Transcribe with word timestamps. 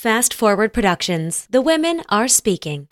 Fast 0.00 0.32
Forward 0.32 0.72
Productions. 0.72 1.46
The 1.50 1.60
women 1.60 2.02
are 2.08 2.26
speaking. 2.26 2.86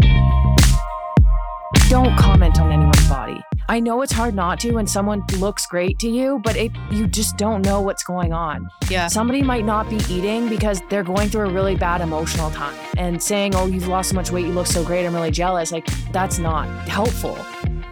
Don't 1.89 2.15
comment 2.19 2.61
on 2.61 2.71
anyone's 2.71 3.09
body. 3.09 3.41
I 3.67 3.81
know 3.81 4.03
it's 4.03 4.13
hard 4.13 4.35
not 4.35 4.61
to 4.61 4.73
when 4.73 4.87
someone 4.87 5.25
looks 5.39 5.65
great 5.65 5.99
to 6.01 6.09
you, 6.11 6.39
but 6.45 6.55
it, 6.55 6.71
you 6.91 7.07
just 7.07 7.39
don't 7.39 7.65
know 7.65 7.81
what's 7.81 8.05
going 8.05 8.35
on. 8.35 8.69
Yeah. 8.91 9.07
Somebody 9.07 9.41
might 9.41 9.65
not 9.65 9.89
be 9.89 9.97
eating 10.11 10.51
because 10.51 10.83
they're 10.91 11.03
going 11.03 11.31
through 11.31 11.49
a 11.49 11.51
really 11.51 11.77
bad 11.77 12.03
emotional 12.03 12.51
time 12.51 12.79
and 12.99 13.23
saying, 13.23 13.55
Oh, 13.55 13.65
you've 13.65 13.89
lost 13.89 14.11
so 14.11 14.15
much 14.15 14.31
weight, 14.31 14.45
you 14.45 14.53
look 14.53 14.67
so 14.67 14.85
great, 14.85 15.07
I'm 15.07 15.15
really 15.15 15.31
jealous. 15.31 15.73
Like, 15.73 15.87
that's 16.13 16.39
not 16.39 16.69
helpful. 16.87 17.39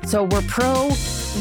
So 0.06 0.22
we're 0.22 0.42
pro, 0.42 0.84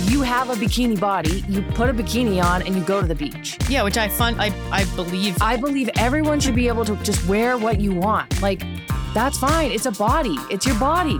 you 0.05 0.23
have 0.23 0.49
a 0.49 0.55
bikini 0.55 0.99
body, 0.99 1.43
you 1.47 1.61
put 1.61 1.87
a 1.87 1.93
bikini 1.93 2.43
on 2.43 2.63
and 2.63 2.75
you 2.75 2.81
go 2.81 2.99
to 2.99 3.05
the 3.05 3.13
beach. 3.13 3.59
Yeah, 3.69 3.83
which 3.83 3.95
I 3.95 4.09
fun 4.09 4.39
I 4.39 4.51
I 4.71 4.85
believe 4.95 5.39
I 5.39 5.55
believe 5.55 5.87
everyone 5.97 6.39
should 6.39 6.55
be 6.55 6.67
able 6.67 6.83
to 6.85 6.95
just 7.03 7.27
wear 7.27 7.59
what 7.59 7.79
you 7.79 7.93
want. 7.93 8.41
Like, 8.41 8.63
that's 9.13 9.37
fine. 9.37 9.69
It's 9.69 9.85
a 9.85 9.91
body, 9.91 10.35
it's 10.49 10.65
your 10.65 10.79
body. 10.79 11.19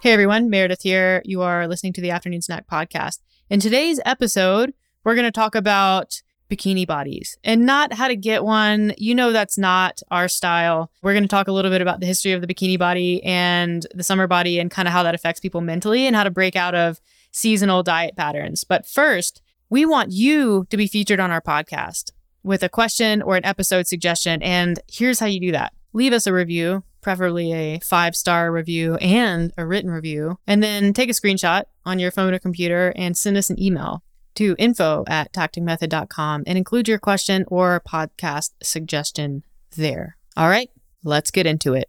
Hey 0.00 0.12
everyone, 0.12 0.48
Meredith 0.48 0.80
here. 0.80 1.20
You 1.26 1.42
are 1.42 1.68
listening 1.68 1.92
to 1.92 2.00
the 2.00 2.12
Afternoon 2.12 2.40
Snack 2.40 2.66
Podcast. 2.66 3.18
In 3.50 3.60
today's 3.60 4.00
episode, 4.06 4.72
we're 5.04 5.14
going 5.14 5.26
to 5.26 5.30
talk 5.30 5.54
about 5.54 6.22
bikini 6.50 6.86
bodies 6.86 7.36
and 7.44 7.64
not 7.64 7.92
how 7.92 8.08
to 8.08 8.16
get 8.16 8.44
one. 8.44 8.94
You 8.98 9.14
know, 9.14 9.32
that's 9.32 9.58
not 9.58 10.00
our 10.10 10.28
style. 10.28 10.90
We're 11.02 11.12
going 11.12 11.24
to 11.24 11.28
talk 11.28 11.48
a 11.48 11.52
little 11.52 11.70
bit 11.70 11.80
about 11.80 12.00
the 12.00 12.06
history 12.06 12.32
of 12.32 12.40
the 12.40 12.46
bikini 12.46 12.78
body 12.78 13.22
and 13.24 13.86
the 13.94 14.04
summer 14.04 14.26
body 14.26 14.58
and 14.58 14.70
kind 14.70 14.88
of 14.88 14.92
how 14.92 15.02
that 15.02 15.14
affects 15.14 15.40
people 15.40 15.60
mentally 15.60 16.06
and 16.06 16.14
how 16.14 16.24
to 16.24 16.30
break 16.30 16.56
out 16.56 16.74
of 16.74 17.00
seasonal 17.32 17.82
diet 17.82 18.16
patterns. 18.16 18.64
But 18.64 18.86
first, 18.86 19.42
we 19.70 19.84
want 19.84 20.12
you 20.12 20.66
to 20.70 20.76
be 20.76 20.86
featured 20.86 21.20
on 21.20 21.30
our 21.30 21.40
podcast 21.40 22.12
with 22.44 22.62
a 22.62 22.68
question 22.68 23.22
or 23.22 23.36
an 23.36 23.44
episode 23.44 23.86
suggestion. 23.86 24.42
And 24.42 24.78
here's 24.86 25.18
how 25.18 25.26
you 25.26 25.40
do 25.40 25.52
that 25.52 25.72
leave 25.92 26.12
us 26.12 26.26
a 26.26 26.32
review, 26.32 26.84
preferably 27.00 27.52
a 27.52 27.80
five 27.80 28.14
star 28.14 28.52
review 28.52 28.94
and 28.96 29.52
a 29.56 29.66
written 29.66 29.90
review, 29.90 30.38
and 30.46 30.62
then 30.62 30.92
take 30.92 31.08
a 31.08 31.12
screenshot 31.12 31.64
on 31.84 31.98
your 31.98 32.10
phone 32.12 32.34
or 32.34 32.38
computer 32.38 32.92
and 32.94 33.16
send 33.16 33.36
us 33.36 33.50
an 33.50 33.60
email 33.60 34.03
to 34.34 34.54
info 34.58 35.04
at 35.06 35.32
tacticmethod.com 35.32 36.44
and 36.46 36.58
include 36.58 36.88
your 36.88 36.98
question 36.98 37.44
or 37.48 37.80
podcast 37.80 38.50
suggestion 38.62 39.44
there. 39.76 40.16
All 40.36 40.48
right, 40.48 40.70
let's 41.04 41.30
get 41.30 41.46
into 41.46 41.74
it. 41.74 41.84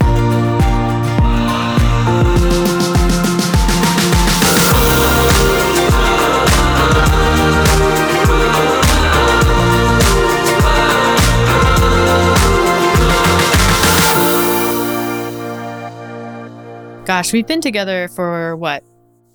Gosh, 17.05 17.31
we've 17.33 17.45
been 17.45 17.61
together 17.61 18.07
for 18.07 18.55
what, 18.55 18.83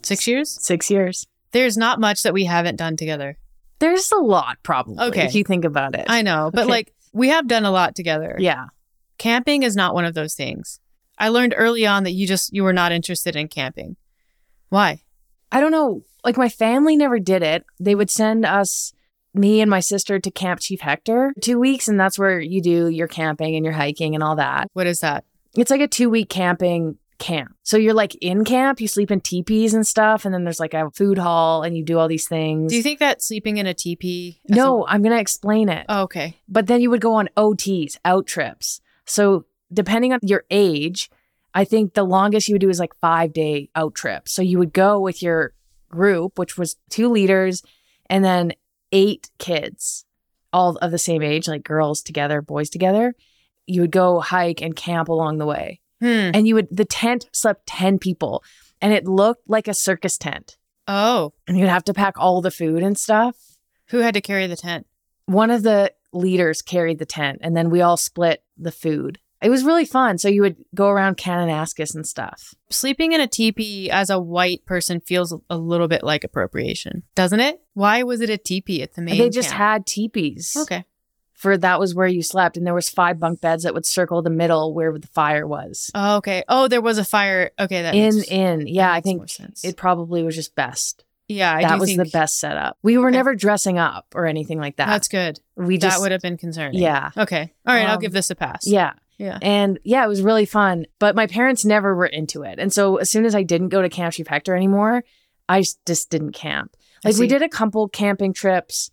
six 0.02 0.26
years? 0.26 0.58
Six 0.60 0.90
years. 0.90 1.28
There's 1.52 1.76
not 1.76 2.00
much 2.00 2.22
that 2.22 2.32
we 2.34 2.44
haven't 2.44 2.76
done 2.76 2.96
together. 2.96 3.36
There's 3.78 4.12
a 4.12 4.18
lot, 4.18 4.58
probably. 4.62 4.98
Okay. 5.08 5.24
If 5.24 5.34
you 5.34 5.42
think 5.44 5.64
about 5.64 5.94
it. 5.94 6.04
I 6.08 6.22
know, 6.22 6.50
but 6.52 6.62
Okay. 6.64 6.70
like 6.70 6.94
we 7.12 7.28
have 7.28 7.48
done 7.48 7.64
a 7.64 7.70
lot 7.70 7.94
together. 7.94 8.36
yeah. 8.38 8.66
Camping 9.18 9.62
is 9.64 9.76
not 9.76 9.94
one 9.94 10.04
of 10.04 10.14
those 10.14 10.34
things. 10.34 10.80
I 11.18 11.28
learned 11.28 11.54
early 11.56 11.86
on 11.86 12.04
that 12.04 12.12
you 12.12 12.26
just 12.26 12.52
you 12.54 12.62
were 12.64 12.72
not 12.72 12.92
interested 12.92 13.36
in 13.36 13.48
camping. 13.48 13.96
Why? 14.70 15.02
I 15.52 15.60
don't 15.60 15.72
know. 15.72 16.04
Like 16.24 16.36
my 16.36 16.48
family 16.48 16.96
never 16.96 17.18
did 17.18 17.42
it. 17.42 17.64
They 17.78 17.94
would 17.94 18.10
send 18.10 18.44
us, 18.46 18.92
me 19.34 19.60
and 19.60 19.70
my 19.70 19.80
sister, 19.80 20.18
to 20.18 20.30
Camp 20.30 20.60
Chief 20.60 20.80
Hector 20.80 21.32
two 21.42 21.58
weeks, 21.58 21.88
and 21.88 21.98
that's 22.00 22.18
where 22.18 22.40
you 22.40 22.62
do 22.62 22.88
your 22.88 23.08
camping 23.08 23.56
and 23.56 23.64
your 23.64 23.74
hiking 23.74 24.14
and 24.14 24.22
all 24.24 24.36
that. 24.36 24.68
What 24.74 24.86
is 24.86 25.00
that? 25.00 25.24
It's 25.56 25.70
like 25.70 25.80
a 25.80 25.88
two 25.88 26.08
week 26.08 26.28
camping 26.30 26.96
camp. 27.20 27.54
So 27.62 27.76
you're 27.76 27.94
like 27.94 28.16
in 28.16 28.44
camp, 28.44 28.80
you 28.80 28.88
sleep 28.88 29.12
in 29.12 29.20
teepees 29.20 29.74
and 29.74 29.86
stuff, 29.86 30.24
and 30.24 30.34
then 30.34 30.42
there's 30.42 30.58
like 30.58 30.74
a 30.74 30.90
food 30.90 31.18
hall, 31.18 31.62
and 31.62 31.76
you 31.76 31.84
do 31.84 31.98
all 31.98 32.08
these 32.08 32.26
things. 32.26 32.70
Do 32.70 32.76
you 32.76 32.82
think 32.82 32.98
that 32.98 33.22
sleeping 33.22 33.58
in 33.58 33.66
a 33.66 33.74
teepee? 33.74 34.40
no, 34.48 34.84
I'm 34.88 35.02
gonna 35.02 35.20
explain 35.20 35.68
it. 35.68 35.86
Oh, 35.88 36.02
okay. 36.02 36.36
but 36.48 36.66
then 36.66 36.80
you 36.80 36.90
would 36.90 37.00
go 37.00 37.14
on 37.14 37.28
OTs, 37.36 37.96
out 38.04 38.26
trips. 38.26 38.80
So 39.04 39.44
depending 39.72 40.12
on 40.12 40.20
your 40.22 40.44
age, 40.50 41.10
I 41.54 41.64
think 41.64 41.94
the 41.94 42.04
longest 42.04 42.48
you 42.48 42.54
would 42.54 42.60
do 42.60 42.70
is 42.70 42.80
like 42.80 42.94
five 42.96 43.32
day 43.32 43.70
out 43.76 43.94
trip. 43.94 44.28
So 44.28 44.42
you 44.42 44.58
would 44.58 44.72
go 44.72 44.98
with 44.98 45.22
your 45.22 45.52
group, 45.88 46.38
which 46.38 46.56
was 46.56 46.76
two 46.88 47.08
leaders, 47.08 47.62
and 48.08 48.24
then 48.24 48.54
eight 48.92 49.30
kids, 49.38 50.04
all 50.52 50.76
of 50.76 50.90
the 50.90 50.98
same 50.98 51.22
age, 51.22 51.48
like 51.48 51.64
girls 51.64 52.02
together, 52.02 52.40
boys 52.42 52.70
together. 52.70 53.14
You 53.66 53.82
would 53.82 53.92
go 53.92 54.20
hike 54.20 54.60
and 54.62 54.74
camp 54.74 55.08
along 55.08 55.38
the 55.38 55.46
way. 55.46 55.80
Hmm. 56.00 56.30
And 56.34 56.46
you 56.46 56.54
would, 56.54 56.68
the 56.70 56.84
tent 56.84 57.28
slept 57.32 57.66
10 57.66 57.98
people 57.98 58.42
and 58.80 58.92
it 58.92 59.06
looked 59.06 59.48
like 59.48 59.68
a 59.68 59.74
circus 59.74 60.16
tent. 60.18 60.56
Oh, 60.88 61.32
And 61.46 61.58
you'd 61.58 61.68
have 61.68 61.84
to 61.84 61.94
pack 61.94 62.14
all 62.18 62.40
the 62.40 62.50
food 62.50 62.82
and 62.82 62.98
stuff. 62.98 63.36
who 63.88 63.98
had 63.98 64.14
to 64.14 64.20
carry 64.20 64.46
the 64.46 64.56
tent? 64.56 64.86
one 65.26 65.50
of 65.50 65.62
the 65.62 65.92
leaders 66.12 66.60
carried 66.60 66.98
the 66.98 67.06
tent 67.06 67.38
and 67.40 67.56
then 67.56 67.70
we 67.70 67.80
all 67.80 67.96
split 67.96 68.42
the 68.58 68.72
food. 68.72 69.18
It 69.40 69.48
was 69.48 69.64
really 69.64 69.84
fun. 69.84 70.18
So 70.18 70.28
you 70.28 70.42
would 70.42 70.56
go 70.74 70.88
around 70.88 71.16
Kananaskis 71.18 71.94
and 71.94 72.04
stuff. 72.06 72.52
Sleeping 72.68 73.12
in 73.12 73.20
a 73.20 73.26
teepee 73.28 73.90
as 73.90 74.10
a 74.10 74.18
white 74.18 74.66
person 74.66 75.00
feels 75.00 75.32
a 75.48 75.56
little 75.56 75.86
bit 75.88 76.02
like 76.02 76.24
appropriation, 76.24 77.04
doesn't 77.14 77.38
it? 77.40 77.60
Why 77.74 78.02
was 78.02 78.20
it 78.20 78.28
a 78.28 78.36
teepee 78.36 78.82
at 78.82 78.94
the 78.94 79.02
main? 79.02 79.18
they 79.18 79.30
just 79.30 79.50
camp? 79.50 79.58
had 79.58 79.86
teepees. 79.86 80.56
Okay. 80.60 80.84
For 81.40 81.56
that 81.56 81.80
was 81.80 81.94
where 81.94 82.06
you 82.06 82.22
slept 82.22 82.58
and 82.58 82.66
there 82.66 82.74
was 82.74 82.90
five 82.90 83.18
bunk 83.18 83.40
beds 83.40 83.62
that 83.62 83.72
would 83.72 83.86
circle 83.86 84.20
the 84.20 84.28
middle 84.28 84.74
where 84.74 84.92
the 84.98 85.06
fire 85.08 85.46
was. 85.46 85.90
Oh, 85.94 86.16
okay. 86.18 86.44
Oh, 86.48 86.68
there 86.68 86.82
was 86.82 86.98
a 86.98 87.04
fire. 87.04 87.50
Okay, 87.58 87.80
that 87.80 87.94
in 87.94 88.16
makes, 88.16 88.28
in. 88.28 88.66
Yeah, 88.66 88.92
I 88.92 89.00
think 89.00 89.22
it 89.64 89.76
probably 89.78 90.22
was 90.22 90.34
just 90.36 90.54
best. 90.54 91.04
yeah, 91.28 91.54
I 91.56 91.62
that 91.62 91.78
was 91.80 91.88
think 91.88 92.02
the 92.04 92.10
best 92.10 92.38
setup. 92.40 92.76
We 92.82 92.98
were 92.98 93.08
Okay. 93.08 93.16
never 93.16 93.34
dressing 93.34 93.78
up 93.78 94.06
or 94.14 94.26
anything 94.26 94.58
like 94.60 94.76
that. 94.76 94.86
That's 94.88 95.08
good. 95.08 95.40
we 95.56 95.78
just 95.78 95.96
that 95.96 96.02
would 96.02 96.12
have 96.12 96.20
been 96.20 96.36
concerning. 96.36 96.78
Yeah. 96.78 97.10
Okay. 97.16 97.52
All 97.66 97.74
right. 97.74 97.88
I'll 97.88 97.94
Um, 97.94 98.00
give 98.02 98.12
this 98.12 98.28
a 98.30 98.34
pass. 98.34 98.66
Yeah. 98.66 98.92
Yeah. 99.16 99.38
And 99.40 99.78
yeah, 99.82 100.04
it 100.04 100.08
was 100.08 100.20
really 100.22 100.44
fun. 100.46 100.84
But 100.98 101.14
my 101.14 101.26
parents 101.26 101.64
never 101.64 101.94
were 101.94 102.06
into 102.06 102.42
it. 102.42 102.58
And 102.58 102.72
so 102.72 102.96
as 102.96 103.08
soon 103.10 103.24
as 103.24 103.34
I 103.34 103.42
didn't 103.44 103.68
go 103.68 103.80
to 103.80 103.88
Camp 103.88 104.12
Chief 104.14 104.26
Hector 104.26 104.54
anymore, 104.54 105.04
I 105.48 105.62
just 105.86 106.10
didn't 106.10 106.32
camp. 106.32 106.76
Like 107.04 107.16
we 107.16 107.26
did 107.28 107.40
a 107.42 107.48
couple 107.48 107.88
camping 107.88 108.32
trips 108.34 108.90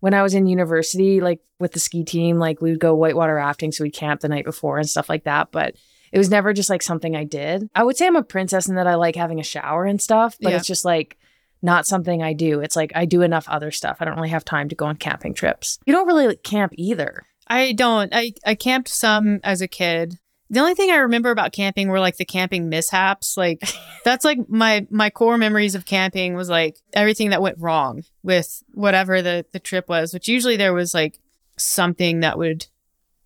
when 0.00 0.14
I 0.14 0.22
was 0.22 0.34
in 0.34 0.46
university, 0.46 1.20
like 1.20 1.40
with 1.58 1.72
the 1.72 1.80
ski 1.80 2.04
team, 2.04 2.38
like 2.38 2.60
we 2.60 2.70
would 2.70 2.80
go 2.80 2.94
whitewater 2.94 3.34
rafting. 3.34 3.70
So 3.72 3.84
we'd 3.84 3.92
camp 3.94 4.20
the 4.20 4.28
night 4.28 4.44
before 4.44 4.78
and 4.78 4.88
stuff 4.88 5.08
like 5.08 5.24
that. 5.24 5.52
But 5.52 5.76
it 6.12 6.18
was 6.18 6.30
never 6.30 6.52
just 6.52 6.70
like 6.70 6.82
something 6.82 7.14
I 7.14 7.24
did. 7.24 7.68
I 7.74 7.84
would 7.84 7.96
say 7.96 8.06
I'm 8.06 8.16
a 8.16 8.22
princess 8.22 8.68
in 8.68 8.74
that 8.74 8.86
I 8.86 8.96
like 8.96 9.14
having 9.16 9.38
a 9.38 9.44
shower 9.44 9.84
and 9.84 10.00
stuff, 10.00 10.36
but 10.40 10.50
Yeah. 10.50 10.56
it's 10.56 10.66
just 10.66 10.84
like 10.84 11.16
not 11.62 11.86
something 11.86 12.22
I 12.22 12.32
do. 12.32 12.60
It's 12.60 12.74
like 12.76 12.90
I 12.94 13.04
do 13.04 13.22
enough 13.22 13.48
other 13.48 13.70
stuff. 13.70 13.98
I 14.00 14.06
don't 14.06 14.16
really 14.16 14.30
have 14.30 14.44
time 14.44 14.68
to 14.70 14.74
go 14.74 14.86
on 14.86 14.96
camping 14.96 15.34
trips. 15.34 15.78
You 15.86 15.92
don't 15.92 16.06
really 16.06 16.26
like, 16.28 16.42
camp 16.42 16.72
either. 16.76 17.26
I 17.46 17.72
don't. 17.72 18.14
I, 18.14 18.32
I 18.46 18.54
camped 18.54 18.88
some 18.88 19.40
as 19.44 19.60
a 19.60 19.68
kid. 19.68 20.18
The 20.50 20.60
only 20.60 20.74
thing 20.74 20.90
I 20.90 20.96
remember 20.96 21.30
about 21.30 21.52
camping 21.52 21.88
were 21.88 22.00
like 22.00 22.16
the 22.16 22.24
camping 22.24 22.68
mishaps. 22.68 23.36
Like 23.36 23.62
that's 24.04 24.24
like 24.24 24.38
my 24.48 24.86
my 24.90 25.10
core 25.10 25.38
memories 25.38 25.74
of 25.74 25.86
camping 25.86 26.34
was 26.34 26.48
like 26.48 26.76
everything 26.92 27.30
that 27.30 27.42
went 27.42 27.58
wrong 27.58 28.04
with 28.22 28.62
whatever 28.72 29.22
the 29.22 29.46
the 29.52 29.60
trip 29.60 29.88
was, 29.88 30.12
which 30.12 30.28
usually 30.28 30.56
there 30.56 30.74
was 30.74 30.92
like 30.92 31.20
something 31.56 32.20
that 32.20 32.36
would 32.36 32.66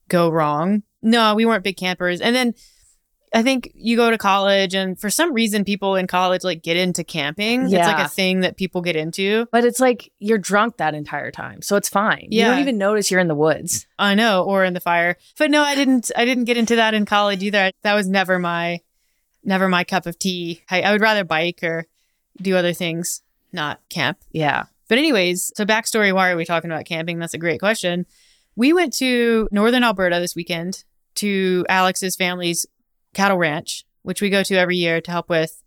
go 0.08 0.28
wrong. 0.28 0.82
No, 1.02 1.34
we 1.34 1.46
weren't 1.46 1.64
big 1.64 1.76
campers. 1.76 2.20
And 2.20 2.36
then 2.36 2.54
I 3.34 3.42
think 3.42 3.72
you 3.74 3.96
go 3.96 4.10
to 4.10 4.16
college 4.16 4.74
and 4.74 4.98
for 4.98 5.10
some 5.10 5.32
reason 5.32 5.64
people 5.64 5.96
in 5.96 6.06
college 6.06 6.44
like 6.44 6.62
get 6.62 6.76
into 6.76 7.02
camping. 7.02 7.64
It's 7.64 7.72
like 7.72 8.06
a 8.06 8.08
thing 8.08 8.40
that 8.40 8.56
people 8.56 8.80
get 8.80 8.94
into. 8.94 9.46
But 9.50 9.64
it's 9.64 9.80
like 9.80 10.12
you're 10.20 10.38
drunk 10.38 10.76
that 10.76 10.94
entire 10.94 11.32
time. 11.32 11.60
So 11.60 11.74
it's 11.76 11.88
fine. 11.88 12.28
Yeah. 12.30 12.44
You 12.44 12.50
don't 12.52 12.60
even 12.60 12.78
notice 12.78 13.10
you're 13.10 13.20
in 13.20 13.26
the 13.28 13.34
woods. 13.34 13.86
I 13.98 14.14
know, 14.14 14.44
or 14.44 14.64
in 14.64 14.72
the 14.72 14.80
fire. 14.80 15.16
But 15.36 15.50
no, 15.50 15.62
I 15.62 15.74
didn't. 15.74 16.12
I 16.16 16.24
didn't 16.24 16.44
get 16.44 16.56
into 16.56 16.76
that 16.76 16.94
in 16.94 17.06
college 17.06 17.42
either. 17.42 17.72
That 17.82 17.94
was 17.94 18.08
never 18.08 18.38
my, 18.38 18.80
never 19.42 19.68
my 19.68 19.82
cup 19.82 20.06
of 20.06 20.18
tea. 20.18 20.62
I, 20.70 20.82
I 20.82 20.92
would 20.92 21.00
rather 21.00 21.24
bike 21.24 21.60
or 21.64 21.86
do 22.40 22.56
other 22.56 22.72
things, 22.72 23.22
not 23.52 23.80
camp. 23.88 24.18
Yeah. 24.30 24.64
But 24.88 24.98
anyways, 24.98 25.52
so 25.56 25.64
backstory. 25.64 26.14
Why 26.14 26.30
are 26.30 26.36
we 26.36 26.44
talking 26.44 26.70
about 26.70 26.84
camping? 26.84 27.18
That's 27.18 27.34
a 27.34 27.38
great 27.38 27.58
question. 27.58 28.06
We 28.54 28.72
went 28.72 28.92
to 28.94 29.48
northern 29.50 29.82
Alberta 29.82 30.20
this 30.20 30.36
weekend 30.36 30.84
to 31.16 31.64
Alex's 31.68 32.16
family's 32.16 32.66
cattle 33.14 33.38
ranch, 33.38 33.84
which 34.02 34.20
we 34.20 34.30
go 34.30 34.42
to 34.42 34.54
every 34.56 34.76
year 34.76 35.00
to 35.00 35.10
help 35.10 35.28
with 35.28 35.62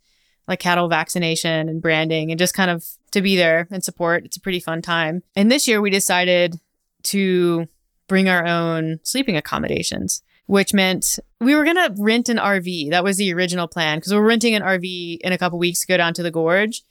like 0.47 0.59
cattle 0.59 0.87
vaccination 0.87 1.67
and 1.67 1.81
branding 1.81 2.31
and 2.31 2.39
just 2.39 2.53
kind 2.53 2.71
of 2.71 2.85
to 3.11 3.21
be 3.21 3.35
there 3.35 3.67
and 3.71 3.83
support. 3.83 4.25
It's 4.25 4.37
a 4.37 4.41
pretty 4.41 4.59
fun 4.59 4.81
time. 4.81 5.23
And 5.35 5.51
this 5.51 5.67
year 5.67 5.81
we 5.81 5.89
decided 5.89 6.59
to 7.03 7.67
bring 8.07 8.29
our 8.29 8.45
own 8.45 8.99
sleeping 9.03 9.35
accommodations, 9.35 10.21
which 10.45 10.73
meant 10.73 11.19
we 11.41 11.55
were 11.55 11.65
going 11.65 11.75
to 11.75 11.93
rent 11.97 12.29
an 12.29 12.37
RV. 12.37 12.89
That 12.91 13.03
was 13.03 13.17
the 13.17 13.33
original 13.33 13.67
plan 13.67 13.97
because 13.97 14.13
we're 14.13 14.27
renting 14.27 14.55
an 14.55 14.63
RV 14.63 15.19
in 15.21 15.33
a 15.33 15.37
couple 15.37 15.59
weeks 15.59 15.81
to 15.81 15.87
go 15.87 15.97
down 15.97 16.13
to 16.13 16.23
the 16.23 16.31
gorge. 16.31 16.83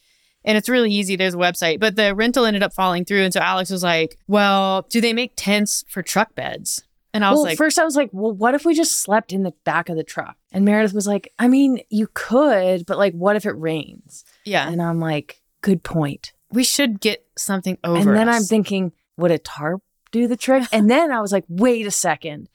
And 0.45 0.57
it's 0.57 0.69
really 0.69 0.93
easy. 0.93 1.17
There's 1.17 1.35
a 1.35 1.39
website, 1.39 1.81
but 1.81 1.97
the 1.97 2.15
rental 2.15 2.45
ended 2.45 2.63
up 2.63 2.73
falling 2.73 3.05
through. 3.05 3.23
And 3.23 3.33
so 3.33 3.41
Alex 3.41 3.71
was 3.71 3.83
like, 3.83 4.17
well, 4.29 4.83
do 4.83 5.01
they 5.01 5.13
make 5.13 5.33
tents 5.35 5.85
for 5.89 6.03
truck 6.03 6.37
beds? 6.37 6.85
And 7.17 7.25
I 7.25 7.31
was 7.31 7.39
well, 7.39 7.45
like, 7.45 7.57
first 7.57 7.79
I 7.79 7.85
was 7.85 7.97
like, 7.97 8.11
well, 8.13 8.31
what 8.33 8.55
if 8.55 8.67
we 8.67 8.75
just 8.75 9.01
slept 9.01 9.33
in 9.33 9.43
the 9.43 9.55
back 9.65 9.89
of 9.89 9.97
the 9.97 10.05
truck? 10.05 10.37
And 10.53 10.67
Meredith 10.67 10.93
was 10.93 11.07
like, 11.07 11.33
I 11.39 11.49
mean, 11.49 11.81
you 11.89 12.09
could, 12.13 12.85
but 12.85 12.99
like, 12.99 13.15
what 13.15 13.37
if 13.37 13.47
it 13.47 13.53
rains? 13.53 14.27
yeah, 14.45 14.69
And 14.69 14.83
I'm 14.83 15.01
like, 15.01 15.41
good 15.63 15.83
point. 15.83 16.35
we 16.53 16.63
should 16.63 17.01
get 17.01 17.27
something 17.39 17.79
over. 17.83 18.11
and 18.11 18.15
then 18.15 18.29
I'm 18.29 18.43
thinking, 18.43 18.93
would 19.17 19.31
a 19.31 19.39
tarp 19.39 19.83
do 20.13 20.29
the 20.29 20.37
trick? 20.37 20.65
and 20.73 20.91
then 20.91 21.11
I 21.11 21.23
was 21.23 21.33
like, 21.33 21.45
wait 21.49 21.87
a 21.87 21.91
second. 21.91 22.51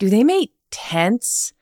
Do 0.00 0.10
they 0.10 0.24
make 0.24 0.52
tents 0.72 1.52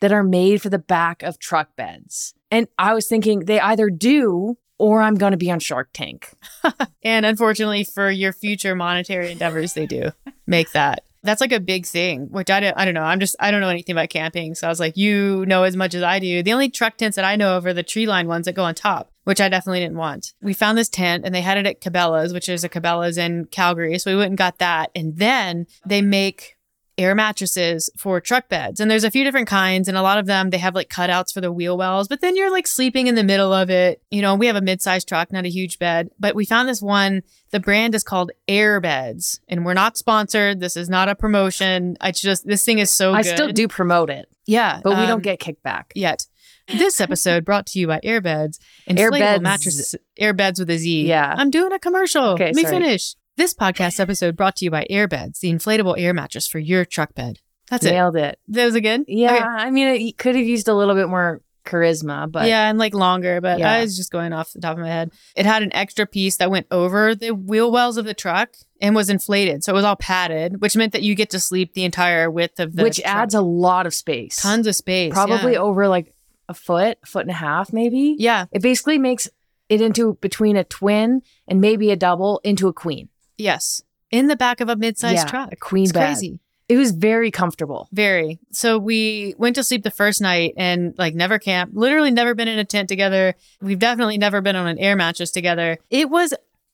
that 0.00 0.10
are 0.10 0.24
made 0.24 0.62
for 0.62 0.70
the 0.70 0.78
back 0.78 1.22
of 1.22 1.38
truck 1.38 1.76
beds? 1.76 2.32
And 2.50 2.66
I 2.78 2.94
was 2.94 3.06
thinking 3.06 3.40
they 3.40 3.60
either 3.60 3.90
do 3.90 4.56
or 4.78 5.02
I'm 5.02 5.16
going 5.16 5.32
to 5.32 5.36
be 5.36 5.50
on 5.50 5.58
Shark 5.60 5.90
Tank. 5.92 6.32
And 7.02 7.24
unfortunately, 7.24 7.84
for 7.84 8.10
your 8.10 8.32
future 8.32 8.74
monetary 8.74 9.32
endeavors, 9.32 9.72
they 9.72 9.86
do 9.86 10.10
make 10.46 10.72
that. 10.72 11.04
That's 11.22 11.40
like 11.40 11.52
a 11.52 11.60
big 11.60 11.86
thing, 11.86 12.28
which 12.30 12.50
I 12.50 12.60
don't, 12.60 12.76
I 12.76 12.84
don't 12.84 12.94
know. 12.94 13.02
I'm 13.02 13.20
just, 13.20 13.36
I 13.40 13.50
don't 13.50 13.60
know 13.60 13.68
anything 13.68 13.94
about 13.94 14.08
camping. 14.08 14.54
So 14.54 14.66
I 14.66 14.70
was 14.70 14.80
like, 14.80 14.96
you 14.96 15.44
know 15.46 15.64
as 15.64 15.76
much 15.76 15.94
as 15.94 16.02
I 16.02 16.18
do. 16.18 16.42
The 16.42 16.52
only 16.52 16.70
truck 16.70 16.96
tents 16.96 17.16
that 17.16 17.24
I 17.24 17.36
know 17.36 17.56
of 17.56 17.66
are 17.66 17.74
the 17.74 17.82
tree 17.82 18.06
line 18.06 18.26
ones 18.26 18.46
that 18.46 18.54
go 18.54 18.64
on 18.64 18.74
top, 18.74 19.12
which 19.24 19.40
I 19.40 19.48
definitely 19.48 19.80
didn't 19.80 19.98
want. 19.98 20.32
We 20.40 20.54
found 20.54 20.78
this 20.78 20.88
tent 20.88 21.24
and 21.26 21.34
they 21.34 21.42
had 21.42 21.58
it 21.58 21.66
at 21.66 21.80
Cabela's, 21.80 22.32
which 22.32 22.48
is 22.48 22.64
a 22.64 22.68
Cabela's 22.68 23.18
in 23.18 23.46
Calgary. 23.46 23.98
So 23.98 24.10
we 24.10 24.16
went 24.16 24.30
and 24.30 24.38
got 24.38 24.58
that. 24.58 24.90
And 24.94 25.16
then 25.18 25.66
they 25.84 26.00
make 26.00 26.56
air 27.00 27.14
mattresses 27.14 27.88
for 27.96 28.20
truck 28.20 28.48
beds. 28.48 28.78
And 28.78 28.90
there's 28.90 29.04
a 29.04 29.10
few 29.10 29.24
different 29.24 29.48
kinds, 29.48 29.88
and 29.88 29.96
a 29.96 30.02
lot 30.02 30.18
of 30.18 30.26
them 30.26 30.50
they 30.50 30.58
have 30.58 30.74
like 30.74 30.90
cutouts 30.90 31.32
for 31.32 31.40
the 31.40 31.50
wheel 31.50 31.76
wells, 31.78 32.06
but 32.08 32.20
then 32.20 32.36
you're 32.36 32.50
like 32.50 32.66
sleeping 32.66 33.06
in 33.06 33.14
the 33.14 33.24
middle 33.24 33.52
of 33.52 33.70
it. 33.70 34.02
You 34.10 34.20
know, 34.22 34.34
we 34.34 34.46
have 34.46 34.56
a 34.56 34.60
mid-sized 34.60 35.08
truck, 35.08 35.32
not 35.32 35.46
a 35.46 35.48
huge 35.50 35.78
bed, 35.78 36.10
but 36.18 36.34
we 36.34 36.44
found 36.44 36.68
this 36.68 36.82
one. 36.82 37.22
The 37.50 37.60
brand 37.60 37.94
is 37.94 38.04
called 38.04 38.30
Airbedz, 38.46 39.40
and 39.48 39.64
we're 39.64 39.74
not 39.74 39.96
sponsored. 39.96 40.60
This 40.60 40.76
is 40.76 40.88
not 40.88 41.08
a 41.08 41.14
promotion. 41.14 41.96
I 42.00 42.12
just 42.12 42.46
this 42.46 42.64
thing 42.64 42.78
is 42.78 42.90
so 42.90 43.14
I 43.14 43.22
good. 43.22 43.34
still 43.34 43.52
do 43.52 43.66
promote 43.66 44.10
it, 44.10 44.28
yeah, 44.46 44.80
but 44.84 44.90
we 44.90 45.02
um, 45.02 45.08
don't 45.08 45.22
get 45.22 45.40
kickback. 45.40 45.84
yet. 45.94 46.26
This 46.68 47.00
episode 47.00 47.44
brought 47.44 47.66
to 47.68 47.80
you 47.80 47.88
by 47.88 47.98
Airbedz, 48.00 48.58
inflatable 48.88 49.18
Airbeds. 49.18 49.42
mattresses, 49.42 49.94
Airbedz 50.20 50.60
with 50.60 50.70
a 50.70 50.78
Z. 50.78 51.04
Yeah. 51.06 51.34
I'm 51.36 51.50
doing 51.50 51.72
a 51.72 51.80
commercial. 51.80 52.24
Okay, 52.34 52.44
Let 52.46 52.54
me 52.54 52.62
sorry. 52.62 52.74
finish. 52.76 53.16
This 53.36 53.54
podcast 53.54 54.00
episode 54.00 54.36
brought 54.36 54.56
to 54.56 54.64
you 54.64 54.70
by 54.70 54.86
Airbedz, 54.90 55.40
the 55.40 55.50
inflatable 55.52 55.98
air 55.98 56.12
mattress 56.12 56.46
for 56.46 56.58
your 56.58 56.84
truck 56.84 57.14
bed. 57.14 57.38
That's 57.70 57.86
it. 57.86 57.92
Nailed 57.92 58.16
it. 58.16 58.38
That 58.48 58.66
was 58.66 58.74
it 58.74 58.80
good? 58.82 59.04
Yeah, 59.06 59.34
Okay. 59.34 59.44
I 59.44 59.70
mean, 59.70 59.88
it 59.88 60.18
could 60.18 60.34
have 60.34 60.44
used 60.44 60.68
a 60.68 60.74
little 60.74 60.94
bit 60.94 61.08
more 61.08 61.40
charisma, 61.64 62.30
but 62.30 62.48
yeah, 62.48 62.68
and 62.68 62.78
like 62.78 62.94
longer, 62.94 63.40
but 63.40 63.58
Yeah. 63.60 63.70
I 63.72 63.80
was 63.82 63.96
just 63.96 64.10
going 64.10 64.32
off 64.32 64.52
the 64.52 64.60
top 64.60 64.72
of 64.72 64.78
my 64.82 64.88
head. 64.88 65.12
It 65.36 65.46
had 65.46 65.62
an 65.62 65.72
extra 65.74 66.06
piece 66.06 66.36
that 66.38 66.50
went 66.50 66.66
over 66.70 67.14
the 67.14 67.30
wheel 67.30 67.70
wells 67.70 67.96
of 67.96 68.04
the 68.04 68.14
truck 68.14 68.50
and 68.80 68.94
was 68.96 69.08
inflated. 69.08 69.62
So 69.62 69.72
it 69.72 69.76
was 69.76 69.84
all 69.84 69.96
padded, 69.96 70.60
which 70.60 70.76
meant 70.76 70.92
that 70.92 71.02
you 71.02 71.14
get 71.14 71.30
to 71.30 71.40
sleep 71.40 71.74
the 71.74 71.84
entire 71.84 72.30
width 72.30 72.58
of 72.60 72.74
the 72.74 72.82
which 72.82 72.96
truck. 73.00 73.14
adds 73.14 73.34
a 73.34 73.40
lot 73.42 73.86
of 73.86 73.94
space. 73.94 74.36
tons 74.42 74.66
of 74.66 74.74
space. 74.74 75.12
Probably 75.14 75.52
Yeah. 75.52 75.58
over 75.60 75.86
like 75.88 76.12
a 76.48 76.54
foot, 76.54 76.98
a 77.02 77.06
foot 77.06 77.22
and 77.22 77.30
a 77.30 77.34
half, 77.34 77.72
maybe. 77.72 78.16
yeah. 78.18 78.46
It 78.52 78.60
basically 78.60 78.98
makes 78.98 79.28
it 79.68 79.80
into 79.80 80.14
between 80.20 80.56
a 80.56 80.64
twin 80.64 81.22
and 81.46 81.60
maybe 81.60 81.90
a 81.92 81.96
double 81.96 82.40
into 82.42 82.66
a 82.66 82.72
queen. 82.72 83.08
Yes. 83.40 83.82
In 84.10 84.26
the 84.26 84.36
back 84.36 84.60
of 84.60 84.68
a 84.68 84.76
mid-sized 84.76 85.16
Yeah, 85.16 85.24
truck. 85.24 85.52
a 85.52 85.56
queen 85.56 85.84
It's 85.84 85.92
bed. 85.92 86.06
crazy. 86.06 86.40
It 86.68 86.76
was 86.76 86.92
very 86.92 87.30
comfortable. 87.32 87.88
Very. 87.92 88.38
So 88.52 88.78
we 88.78 89.34
went 89.38 89.56
to 89.56 89.64
sleep 89.64 89.82
the 89.82 89.90
first 89.90 90.20
night 90.20 90.54
and 90.56 90.94
like 90.98 91.14
never 91.16 91.38
camped, 91.40 91.74
literally 91.74 92.12
never 92.12 92.34
been 92.34 92.46
in 92.46 92.58
a 92.60 92.64
tent 92.64 92.88
together. 92.88 93.34
We've 93.60 93.78
definitely 93.78 94.18
never 94.18 94.40
been 94.40 94.54
on 94.54 94.68
an 94.68 94.78
air 94.78 94.94
mattress 94.94 95.32
together. 95.32 95.78
It 95.90 96.10
was 96.10 96.32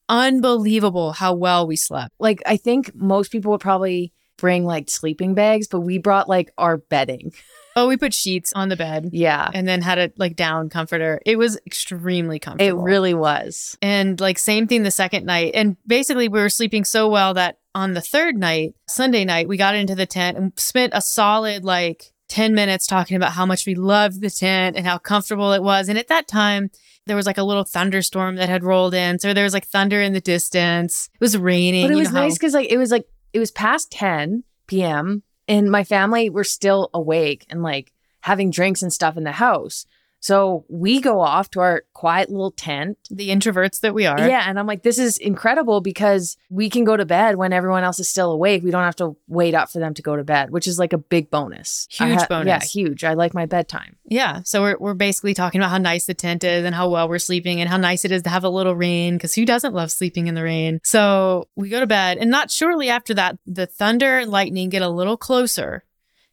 unbelievable 0.08 1.12
how 1.12 1.34
well 1.34 1.66
we 1.66 1.76
slept. 1.76 2.14
Like 2.18 2.42
I 2.46 2.56
think 2.56 2.94
most 2.94 3.30
people 3.32 3.52
would 3.52 3.60
probably 3.60 4.12
bring 4.36 4.64
like 4.64 4.90
sleeping 4.90 5.34
bags, 5.34 5.66
but 5.66 5.80
we 5.80 5.98
brought 5.98 6.28
like 6.28 6.50
our 6.58 6.76
bedding. 6.76 7.32
Oh, 7.76 7.86
we 7.86 7.96
put 7.98 8.14
sheets 8.14 8.52
on 8.54 8.70
the 8.70 8.76
bed 8.76 9.10
Yeah. 9.12 9.50
and 9.52 9.68
then 9.68 9.82
had 9.82 9.98
a 9.98 10.10
like 10.16 10.34
down 10.34 10.70
comforter. 10.70 11.20
It 11.26 11.36
was 11.36 11.58
extremely 11.66 12.38
comfortable. 12.38 12.80
It 12.80 12.82
really 12.82 13.14
was. 13.14 13.76
and 13.82 14.18
like 14.20 14.38
same 14.38 14.66
thing 14.66 14.82
the 14.82 14.90
second 14.90 15.26
night. 15.26 15.52
And 15.54 15.76
basically 15.86 16.28
we 16.28 16.40
were 16.40 16.48
sleeping 16.48 16.84
so 16.84 17.08
well 17.08 17.34
that 17.34 17.58
on 17.74 17.92
the 17.92 18.00
third 18.00 18.36
night, 18.36 18.74
Sunday 18.88 19.24
night, 19.26 19.46
we 19.48 19.56
got 19.58 19.74
into 19.74 19.94
the 19.94 20.06
tent 20.06 20.38
and 20.38 20.52
spent 20.56 20.94
a 20.96 21.02
solid 21.02 21.62
like 21.64 22.12
10 22.28 22.54
minutes 22.54 22.86
talking 22.86 23.16
about 23.16 23.32
how 23.32 23.44
much 23.46 23.66
we 23.66 23.74
loved 23.74 24.20
the 24.22 24.30
tent 24.30 24.74
and 24.76 24.86
how 24.86 24.96
comfortable 24.98 25.52
it 25.52 25.62
was. 25.62 25.88
And 25.90 25.98
at 25.98 26.08
that 26.08 26.26
time, 26.26 26.70
there 27.06 27.14
was 27.14 27.26
like 27.26 27.38
a 27.38 27.44
little 27.44 27.62
thunderstorm 27.64 28.36
that 28.36 28.48
had 28.48 28.64
rolled 28.64 28.94
in. 28.94 29.18
So 29.20 29.32
there 29.34 29.44
was 29.44 29.52
like 29.54 29.66
thunder 29.66 30.00
in 30.00 30.12
the 30.14 30.20
distance. 30.20 31.08
It 31.14 31.20
was 31.20 31.36
raining. 31.36 31.84
But 31.84 31.90
it 31.92 31.96
you 31.96 32.00
was 32.00 32.12
know 32.12 32.22
nice 32.22 32.34
because 32.38 32.54
like 32.54 32.70
it 32.72 32.78
was 32.78 32.90
like 32.90 33.06
it 33.32 33.38
was 33.38 33.50
past 33.50 33.92
10 33.92 34.42
p.m. 34.66 35.22
and 35.48 35.70
my 35.70 35.84
family 35.84 36.30
were 36.30 36.44
still 36.44 36.90
awake 36.92 37.46
and 37.48 37.62
like 37.62 37.92
having 38.20 38.50
drinks 38.50 38.82
and 38.82 38.92
stuff 38.92 39.16
in 39.16 39.24
the 39.24 39.32
house. 39.32 39.86
So 40.26 40.64
we 40.68 41.00
go 41.00 41.20
off 41.20 41.50
to 41.52 41.60
our 41.60 41.84
quiet 41.92 42.30
little 42.30 42.50
tent. 42.50 42.98
the 43.10 43.28
introverts 43.28 43.78
that 43.82 43.94
we 43.94 44.06
are. 44.06 44.18
Yeah. 44.18 44.42
And 44.48 44.58
I'm 44.58 44.66
like, 44.66 44.82
this 44.82 44.98
is 44.98 45.18
incredible 45.18 45.80
because 45.80 46.36
we 46.50 46.68
can 46.68 46.82
go 46.82 46.96
to 46.96 47.04
bed 47.04 47.36
when 47.36 47.52
everyone 47.52 47.84
else 47.84 48.00
is 48.00 48.08
still 48.08 48.32
awake. 48.32 48.64
We 48.64 48.72
don't 48.72 48.82
have 48.82 48.96
to 48.96 49.16
wait 49.28 49.54
up 49.54 49.70
for 49.70 49.78
them 49.78 49.94
to 49.94 50.02
go 50.02 50.16
to 50.16 50.24
bed, 50.24 50.50
which 50.50 50.66
is 50.66 50.80
like 50.80 50.92
a 50.92 50.98
big 50.98 51.30
bonus. 51.30 51.86
Huge 51.92 52.08
Yeah, 52.18 52.26
bonus. 52.26 52.72
huge. 52.72 53.04
I 53.04 53.14
like 53.14 53.34
my 53.34 53.46
bedtime. 53.46 53.94
Yeah. 54.04 54.40
So 54.42 54.62
we're, 54.62 54.76
we're 54.80 54.94
basically 54.94 55.32
talking 55.32 55.60
about 55.60 55.70
how 55.70 55.78
nice 55.78 56.06
the 56.06 56.14
tent 56.14 56.42
is 56.42 56.64
and 56.64 56.74
how 56.74 56.88
well 56.88 57.08
we're 57.08 57.20
sleeping 57.20 57.60
and 57.60 57.70
how 57.70 57.76
nice 57.76 58.04
it 58.04 58.10
is 58.10 58.22
to 58.22 58.28
have 58.30 58.42
a 58.42 58.48
little 58.50 58.74
rain 58.74 59.14
because 59.14 59.32
who 59.32 59.44
doesn't 59.44 59.74
love 59.74 59.92
sleeping 59.92 60.26
in 60.26 60.34
the 60.34 60.42
rain? 60.42 60.80
So 60.82 61.46
we 61.54 61.68
go 61.68 61.78
to 61.78 61.86
bed 61.86 62.18
and 62.18 62.32
not 62.32 62.50
shortly 62.50 62.88
after 62.88 63.14
that, 63.14 63.38
the 63.46 63.66
thunder 63.66 64.18
and 64.18 64.32
lightning 64.32 64.70
get 64.70 64.82
a 64.82 64.88
little 64.88 65.16
closer 65.16 65.84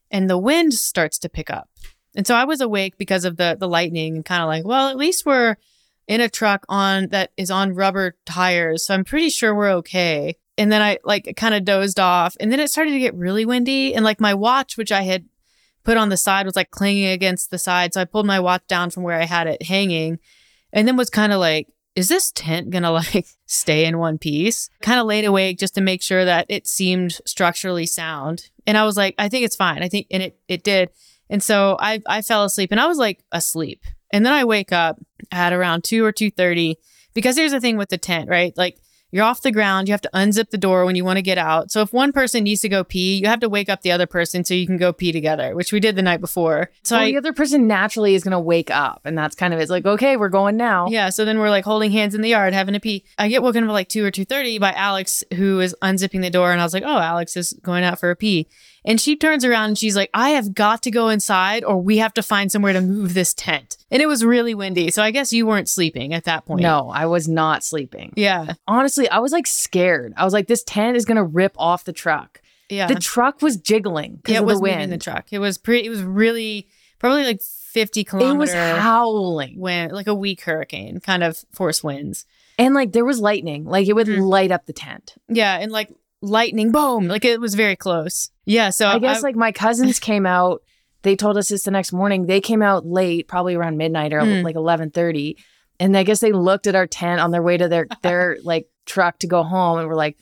and 0.10 0.28
the 0.28 0.38
wind 0.40 0.74
starts 0.74 1.20
to 1.20 1.30
pick 1.30 1.52
up. 1.52 1.70
And 2.16 2.28
so 2.28 2.36
I 2.36 2.46
was 2.46 2.62
awake 2.62 2.98
because 2.98 3.26
of 3.26 3.38
the 3.38 3.56
the 3.60 3.68
lightning 3.68 4.16
and 4.16 4.26
kind 4.26 4.42
of 4.42 4.48
like, 4.48 4.66
well, 4.66 4.90
at 4.90 4.98
least 4.98 5.26
we're 5.26 5.58
in 6.08 6.22
a 6.22 6.30
truck 6.30 6.66
on 6.70 7.08
that 7.10 7.32
is 7.38 7.50
on 7.50 7.74
rubber 7.74 8.16
tires. 8.26 8.86
So 8.86 8.94
I'm 8.94 9.06
pretty 9.06 9.30
sure 9.30 9.56
we're 9.56 9.72
okay. 9.72 10.36
And 10.58 10.72
then 10.72 10.82
I 10.82 11.00
like 11.04 11.34
kind 11.38 11.56
of 11.56 11.66
dozed 11.66 12.00
off 12.00 12.36
and 12.40 12.52
then 12.52 12.60
it 12.60 12.70
started 12.70 12.92
to 12.92 13.00
get 13.00 13.16
really 13.16 13.46
windy 13.46 13.96
and 13.96 14.06
like 14.06 14.20
my 14.20 14.34
watch 14.34 14.78
which 14.78 14.92
I 14.92 15.02
had 15.04 15.26
put 15.84 15.98
on 15.98 16.10
the 16.10 16.18
side 16.18 16.46
was 16.46 16.56
like 16.56 16.72
clinging 16.72 17.10
against 17.10 17.50
the 17.52 17.58
side. 17.58 17.94
So 17.94 18.02
I 18.02 18.06
pulled 18.06 18.26
my 18.26 18.40
watch 18.40 18.64
down 18.68 18.90
from 18.90 19.04
where 19.04 19.20
I 19.20 19.26
had 19.26 19.48
it 19.48 19.64
hanging 19.64 20.20
and 20.72 20.88
then 20.88 20.96
was 20.98 21.10
kind 21.10 21.34
of 21.34 21.40
like, 21.40 21.68
is 21.96 22.10
this 22.10 22.32
tent 22.32 22.70
gonna 22.70 22.92
like 23.16 23.28
stay 23.46 23.86
in 23.86 23.98
one 23.98 24.18
piece? 24.18 24.70
Kind 24.82 25.00
of 25.00 25.06
laid 25.06 25.26
awake 25.26 25.58
just 25.58 25.76
to 25.76 25.82
make 25.82 26.02
sure 26.02 26.26
that 26.26 26.46
it 26.50 26.68
seemed 26.68 27.20
structurally 27.26 27.86
sound. 27.86 28.50
And 28.66 28.78
I 28.78 28.84
was 28.86 28.98
like, 28.98 29.16
I 29.18 29.30
think 29.30 29.46
it's 29.46 29.56
fine. 29.56 29.84
I 29.84 29.90
think, 29.90 30.08
and 30.12 30.24
it, 30.24 30.38
it 30.48 30.64
did. 30.64 30.90
And 31.30 31.42
so 31.42 31.78
I, 31.80 32.02
I 32.08 32.22
fell 32.22 32.44
asleep 32.44 32.72
and 32.72 32.80
I 32.80 32.88
was 32.88 32.98
like 32.98 33.24
asleep. 33.32 33.84
And 34.12 34.26
then 34.26 34.34
I 34.34 34.44
wake 34.44 34.72
up 34.72 35.00
at 35.32 35.54
around 35.54 35.84
two 35.84 36.06
or 36.06 36.14
2.30 36.14 36.76
because 37.14 37.36
here's 37.36 37.52
the 37.52 37.60
thing 37.60 37.78
with 37.78 37.90
the 37.90 37.98
tent, 37.98 38.30
right? 38.30 38.56
Like 38.56 38.78
you're 39.14 39.24
off 39.24 39.44
the 39.44 39.52
ground. 39.52 39.88
You 39.88 39.94
have 39.94 40.02
to 40.02 40.10
unzip 40.16 40.50
the 40.50 40.58
door 40.58 40.86
when 40.86 40.96
you 40.96 41.06
want 41.06 41.18
to 41.18 41.22
get 41.22 41.38
out. 41.38 41.70
So 41.70 41.82
if 41.82 41.94
one 41.94 42.12
person 42.12 42.44
needs 42.44 42.62
to 42.62 42.70
go 42.70 42.84
pee, 42.84 43.20
you 43.20 43.28
have 43.28 43.42
to 43.42 43.48
wake 43.48 43.70
up 43.70 43.84
the 43.84 43.92
other 43.92 44.08
person 44.08 44.44
so 44.44 44.56
you 44.56 44.66
can 44.66 44.78
go 44.78 44.92
pee 44.92 45.12
together, 45.12 45.56
which 45.56 45.72
we 45.72 45.80
did 45.80 45.96
the 45.96 46.02
night 46.02 46.20
before. 46.20 46.72
So 46.82 46.96
well, 46.96 47.06
I, 47.06 47.12
the 47.12 47.18
other 47.18 47.32
person 47.32 47.68
naturally 47.68 48.16
is 48.16 48.24
going 48.24 48.32
to 48.32 48.40
wake 48.40 48.72
up. 48.72 49.02
And 49.06 49.16
that's 49.16 49.36
kind 49.36 49.54
of 49.54 49.60
it's 49.60 49.70
like, 49.70 49.86
okay, 49.86 50.18
we're 50.18 50.30
going 50.30 50.58
now. 50.58 50.88
yeah, 50.88 51.12
so 51.12 51.26
then 51.26 51.38
we're 51.38 51.52
like 51.52 51.64
holding 51.64 51.92
hands 51.92 52.16
in 52.16 52.22
the 52.22 52.30
yard, 52.30 52.56
having 52.56 52.74
a 52.74 52.80
pee. 52.80 53.06
I 53.20 53.28
get 53.28 53.44
woken 53.44 53.64
up 53.64 53.70
at 53.70 53.74
like 53.74 53.88
two 53.88 54.04
or 54.04 54.10
two 54.10 54.26
thirty 54.26 54.58
by 54.58 54.74
Alex, 54.74 55.24
who 55.36 55.60
is 55.60 55.76
unzipping 55.84 56.22
the 56.22 56.32
door, 56.32 56.52
and 56.52 56.60
I 56.60 56.64
was 56.64 56.74
like, 56.74 56.84
"Oh, 56.84 56.98
Alex 56.98 57.38
is 57.38 57.54
going 57.62 57.84
out 57.84 58.00
for 58.00 58.10
a 58.10 58.16
pee." 58.16 58.48
And 58.86 59.00
she 59.00 59.16
turns 59.16 59.46
around 59.46 59.66
and 59.70 59.78
she's 59.78 59.96
like, 59.96 60.10
"I 60.14 60.32
have 60.32 60.54
got 60.54 60.84
to 60.84 60.92
go 60.92 61.08
inside, 61.10 61.64
or 61.64 61.82
we 61.82 61.98
have 62.00 62.14
to 62.16 62.24
find 62.24 62.52
somewhere 62.52 62.74
to 62.74 62.82
move 62.82 63.14
this 63.14 63.34
tent." 63.34 63.78
And 63.90 64.02
it 64.02 64.08
was 64.08 64.26
really 64.26 64.54
windy, 64.54 64.92
so 64.92 65.02
I 65.02 65.12
guess 65.12 65.32
you 65.32 65.46
weren't 65.48 65.70
sleeping 65.70 66.14
at 66.14 66.26
that 66.26 66.46
point. 66.46 66.62
No, 66.62 66.90
I 66.94 67.06
was 67.06 67.28
not 67.28 67.64
sleeping. 67.64 68.12
Yeah, 68.18 68.54
Honestly, 68.68 69.08
I 69.10 69.20
was 69.20 69.32
like 69.32 69.48
scared. 69.48 70.14
I 70.18 70.26
was 70.26 70.34
like, 70.34 70.48
this 70.48 70.64
tent 70.64 70.98
is 70.98 71.06
going 71.06 71.16
to 71.18 71.24
rip 71.24 71.54
off 71.58 71.84
the 71.86 71.94
truck. 71.94 72.42
yeah. 72.70 72.88
The 72.88 72.96
truck 72.96 73.42
was 73.42 73.56
jiggling 73.58 74.16
because 74.18 74.34
yeah, 74.34 74.42
of 74.42 74.48
the 74.48 74.60
wind. 74.60 74.92
the 74.92 74.98
truck. 74.98 75.28
It 75.32 75.40
was 75.40 75.58
pretty. 75.58 75.86
It 75.86 75.90
was 75.90 76.02
really 76.04 76.68
probably 77.00 77.24
like 77.24 77.42
fifty 77.42 78.04
kilometers. 78.04 78.54
it 78.54 78.56
was 78.58 78.80
howling. 78.82 79.60
wind, 79.60 79.92
like 79.94 80.08
a 80.08 80.14
weak 80.16 80.42
hurricane 80.42 81.00
kind 81.00 81.24
of 81.24 81.38
force 81.54 81.84
winds. 81.84 82.26
And 82.58 82.76
like 82.76 82.92
there 82.92 83.06
was 83.06 83.20
lightning. 83.20 83.66
Like 83.66 83.88
it 83.88 83.94
would 83.94 84.08
Mhm. 84.08 84.28
light 84.28 84.52
up 84.52 84.66
the 84.66 84.74
tent. 84.74 85.16
Yeah, 85.28 85.58
and 85.58 85.72
like 85.72 85.90
lightning, 86.24 86.72
boom! 86.72 87.08
Like 87.08 87.26
it 87.26 87.40
was 87.40 87.54
very 87.56 87.76
close. 87.76 88.30
Yeah, 88.46 88.70
so 88.72 88.88
I 88.88 89.00
guess 89.00 89.22
like 89.24 89.36
my 89.36 89.52
cousins 89.52 90.00
came 90.10 90.26
out. 90.26 90.62
They 91.04 91.16
told 91.16 91.38
us 91.38 91.50
this 91.50 91.64
the 91.64 91.72
next 91.72 91.92
morning. 91.94 92.26
They 92.26 92.42
came 92.42 92.62
out 92.62 92.86
late, 92.86 93.28
probably 93.28 93.56
around 93.56 93.78
midnight 93.78 94.14
or 94.14 94.22
Mm. 94.22 94.44
like 94.44 94.56
eleven 94.56 94.90
thirty. 94.90 95.38
And 95.80 95.98
I 95.98 96.04
guess 96.04 96.20
they 96.20 96.32
looked 96.32 96.66
at 96.68 96.76
our 96.76 96.88
tent 96.88 97.20
on 97.20 97.32
their 97.32 97.44
way 97.44 97.58
to 97.58 97.68
their 97.68 97.88
their 98.02 98.38
like 98.44 98.68
truck 98.86 99.20
to 99.20 99.28
go 99.28 99.44
home 99.44 99.80
and 99.80 99.88
were 99.88 99.96
like, 99.96 100.18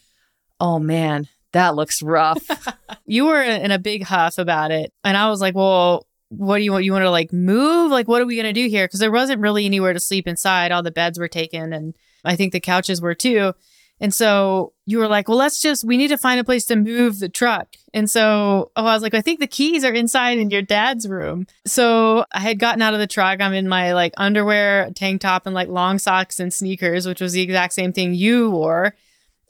"Oh 0.60 0.80
man, 0.80 1.28
that 1.52 1.76
looks 1.76 2.02
rough." 2.02 2.44
you 3.06 3.26
were 3.26 3.42
in 3.42 3.72
a 3.72 3.80
big 3.80 4.04
huff 4.04 4.38
about 4.38 4.72
it, 4.72 4.92
and 5.04 5.16
I 5.16 5.30
was 5.30 5.40
like, 5.42 5.56
well. 5.56 6.08
what 6.30 6.58
do 6.60 6.64
you 6.64 6.72
want? 6.72 6.86
You 6.86 6.94
want 6.94 7.04
to 7.04 7.12
like 7.12 7.34
move? 7.34 7.92
Like, 7.92 8.08
what 8.08 8.22
are 8.22 8.26
we 8.26 8.36
going 8.38 8.46
to 8.46 8.54
do 8.54 8.70
here? 8.70 8.86
Because 8.88 9.02
there 9.02 9.12
wasn't 9.12 9.42
really 9.42 9.66
anywhere 9.66 9.92
to 9.92 10.00
sleep 10.00 10.28
inside. 10.30 10.72
All 10.72 10.82
the 10.82 10.90
beds 10.90 11.20
were 11.20 11.28
taken, 11.28 11.74
and 11.74 11.94
I 12.24 12.38
think 12.38 12.54
the 12.54 12.62
couches 12.62 13.02
were 13.02 13.14
too. 13.14 13.54
And 14.02 14.12
so 14.14 14.74
you 14.88 14.98
were 14.98 15.08
like, 15.08 15.30
well, 15.30 15.38
let's 15.38 15.62
just, 15.62 15.84
we 15.86 15.96
need 15.96 16.08
to 16.08 16.18
find 16.18 16.40
a 16.40 16.44
place 16.44 16.66
to 16.66 16.76
move 16.76 17.20
the 17.20 17.30
truck. 17.30 17.68
And 17.94 18.10
so 18.10 18.72
oh, 18.76 18.86
I 18.86 18.94
was 18.96 19.04
like, 19.04 19.14
I 19.14 19.22
think 19.22 19.40
the 19.40 19.46
keys 19.48 19.86
are 19.86 19.94
inside 19.94 20.40
in 20.40 20.50
your 20.50 20.64
dad's 20.64 21.08
room. 21.08 21.46
So 21.68 22.26
I 22.34 22.40
had 22.40 22.58
gotten 22.58 22.82
out 22.82 22.96
of 22.96 23.00
the 23.00 23.06
truck. 23.08 23.40
I'm 23.40 23.54
in 23.54 23.70
my 23.70 23.94
like 23.94 24.14
underwear, 24.18 24.90
tank 24.96 25.22
top, 25.22 25.46
and 25.46 25.54
like 25.54 25.68
long 25.70 26.00
socks 26.00 26.40
and 26.40 26.52
sneakers, 26.52 27.06
which 27.08 27.22
was 27.22 27.34
the 27.34 27.42
exact 27.42 27.74
same 27.74 27.94
thing 27.94 28.16
you 28.16 28.50
wore. 28.50 28.96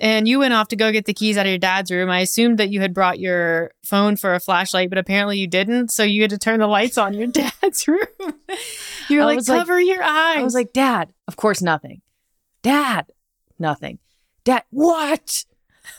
And 0.01 0.27
you 0.27 0.39
went 0.39 0.53
off 0.53 0.67
to 0.69 0.75
go 0.75 0.91
get 0.91 1.05
the 1.05 1.13
keys 1.13 1.37
out 1.37 1.45
of 1.45 1.49
your 1.51 1.59
dad's 1.59 1.91
room. 1.91 2.09
I 2.09 2.19
assumed 2.21 2.57
that 2.57 2.71
you 2.71 2.81
had 2.81 2.91
brought 2.93 3.19
your 3.19 3.71
phone 3.85 4.15
for 4.17 4.33
a 4.33 4.39
flashlight, 4.39 4.89
but 4.89 4.97
apparently 4.97 5.37
you 5.37 5.45
didn't. 5.47 5.91
So 5.91 6.03
you 6.03 6.23
had 6.23 6.31
to 6.31 6.39
turn 6.39 6.59
the 6.59 6.67
lights 6.67 6.97
on 6.97 7.13
your 7.13 7.27
dad's 7.61 7.87
room. 7.87 7.99
you 9.07 9.17
were 9.17 9.23
I 9.23 9.25
like, 9.27 9.35
was 9.37 9.47
like- 9.47 9.59
cover 9.59 9.79
your 9.79 10.01
eyes. 10.03 10.39
I 10.39 10.43
was 10.43 10.55
like, 10.55 10.73
Dad, 10.73 11.13
of 11.27 11.37
course, 11.37 11.61
nothing. 11.61 12.01
Dad, 12.63 13.11
nothing. 13.59 13.99
Dad, 14.43 14.63
what? 14.69 15.45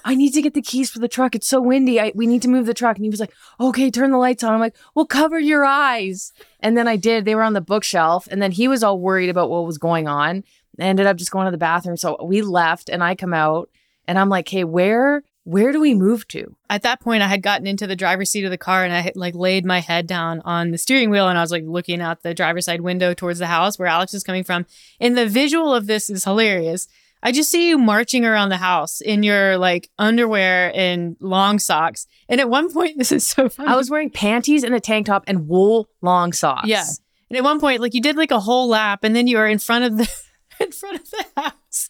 I 0.05 0.15
need 0.15 0.33
to 0.35 0.43
get 0.43 0.55
the 0.55 0.63
keys 0.63 0.91
for 0.91 0.99
the 0.99 1.09
truck. 1.09 1.35
It's 1.35 1.47
so 1.47 1.61
windy. 1.61 2.01
I, 2.01 2.13
we 2.15 2.27
need 2.27 2.43
to 2.43 2.49
move 2.49 2.67
the 2.67 2.75
truck. 2.75 2.97
And 2.97 3.05
he 3.05 3.11
was 3.11 3.21
like, 3.21 3.33
okay, 3.61 3.91
turn 3.91 4.11
the 4.11 4.19
lights 4.19 4.43
on. 4.43 4.53
I'm 4.53 4.61
like, 4.61 4.77
well, 4.95 5.07
cover 5.07 5.39
your 5.39 5.65
eyes. 5.65 6.33
And 6.61 6.77
then 6.77 6.89
I 6.89 6.97
did. 6.97 7.25
They 7.25 7.35
were 7.35 7.43
on 7.43 7.53
the 7.53 7.61
bookshelf. 7.61 8.27
And 8.31 8.41
then 8.41 8.53
he 8.53 8.69
was 8.69 8.83
all 8.83 8.99
worried 8.99 9.29
about 9.29 9.51
what 9.51 9.67
was 9.67 9.79
going 9.79 10.09
on. 10.09 10.45
I 10.81 10.85
ended 10.85 11.07
up 11.07 11.17
just 11.17 11.31
going 11.31 11.47
to 11.47 11.51
the 11.51 11.59
bathroom. 11.59 11.97
So 11.97 12.17
we 12.25 12.43
left 12.43 12.89
and 12.89 13.03
I 13.03 13.15
come 13.15 13.35
out 13.35 13.71
and 14.09 14.19
I'm 14.19 14.29
like, 14.29 14.49
hey, 14.49 14.65
where, 14.65 15.23
where 15.45 15.73
do 15.73 15.81
we 15.81 15.95
move 15.95 16.27
to? 16.29 16.57
at 16.73 16.81
that 16.81 17.01
point 17.01 17.23
I 17.23 17.29
had 17.29 17.43
gotten 17.43 17.67
into 17.67 17.87
the 17.87 17.95
driver's 17.95 18.31
seat 18.31 18.47
of 18.47 18.51
the 18.51 18.57
car 18.57 18.83
and 18.83 18.95
I 18.95 19.01
had 19.01 19.15
like 19.15 19.35
laid 19.35 19.67
my 19.67 19.81
head 19.81 20.07
down 20.07 20.41
on 20.41 20.71
the 20.71 20.79
steering 20.79 21.11
wheel 21.11 21.29
and 21.29 21.37
I 21.37 21.43
was 21.43 21.51
like 21.51 21.65
looking 21.67 22.01
out 22.01 22.23
the 22.23 22.33
driver's 22.33 22.65
side 22.65 22.81
window 22.81 23.13
towards 23.13 23.41
the 23.41 23.47
house 23.47 23.79
where 23.79 23.89
Alex 23.89 24.15
is 24.15 24.25
coming 24.25 24.43
from. 24.43 24.65
And 24.99 25.19
the 25.19 25.29
visual 25.29 25.75
of 25.75 25.87
this 25.87 26.09
is 26.09 26.25
hilarious. 26.25 26.89
I 27.23 27.33
just 27.33 27.51
see 27.51 27.69
you 27.69 27.79
marching 27.79 28.25
around 28.25 28.49
the 28.49 28.57
house 28.57 29.01
in 29.01 29.23
your 29.23 29.57
like 29.59 29.89
underwear 29.99 30.73
and 30.75 31.17
long 31.21 31.59
socks. 31.59 32.07
And 32.29 32.41
at 32.41 32.49
one 32.51 32.73
point, 32.73 32.95
this 32.99 33.13
is 33.13 33.27
so 33.27 33.49
funny. 33.49 33.69
I 33.69 33.77
was 33.77 33.91
wearing 33.91 34.11
panties 34.11 34.65
and 34.65 34.75
a 34.75 34.81
tank 34.81 35.07
top 35.07 35.25
and 35.27 35.49
wool 35.49 35.89
long 36.01 36.33
socks. 36.33 36.67
Yeah. 36.67 36.85
And 37.31 37.39
at 37.39 37.45
one 37.45 37.61
point, 37.61 37.81
like 37.81 37.95
you 37.95 38.03
did 38.03 38.17
like 38.17 38.31
a 38.31 38.41
whole 38.41 38.69
lap, 38.69 39.05
and 39.05 39.17
then 39.17 39.27
you 39.27 39.39
were 39.39 39.47
in 39.47 39.59
front 39.59 39.85
of 39.85 39.97
the 39.97 40.11
in 40.61 40.71
front 40.73 41.01
of 41.01 41.11
the 41.11 41.25
house, 41.37 41.89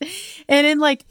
and 0.48 0.66
in 0.66 0.78
like 0.78 1.04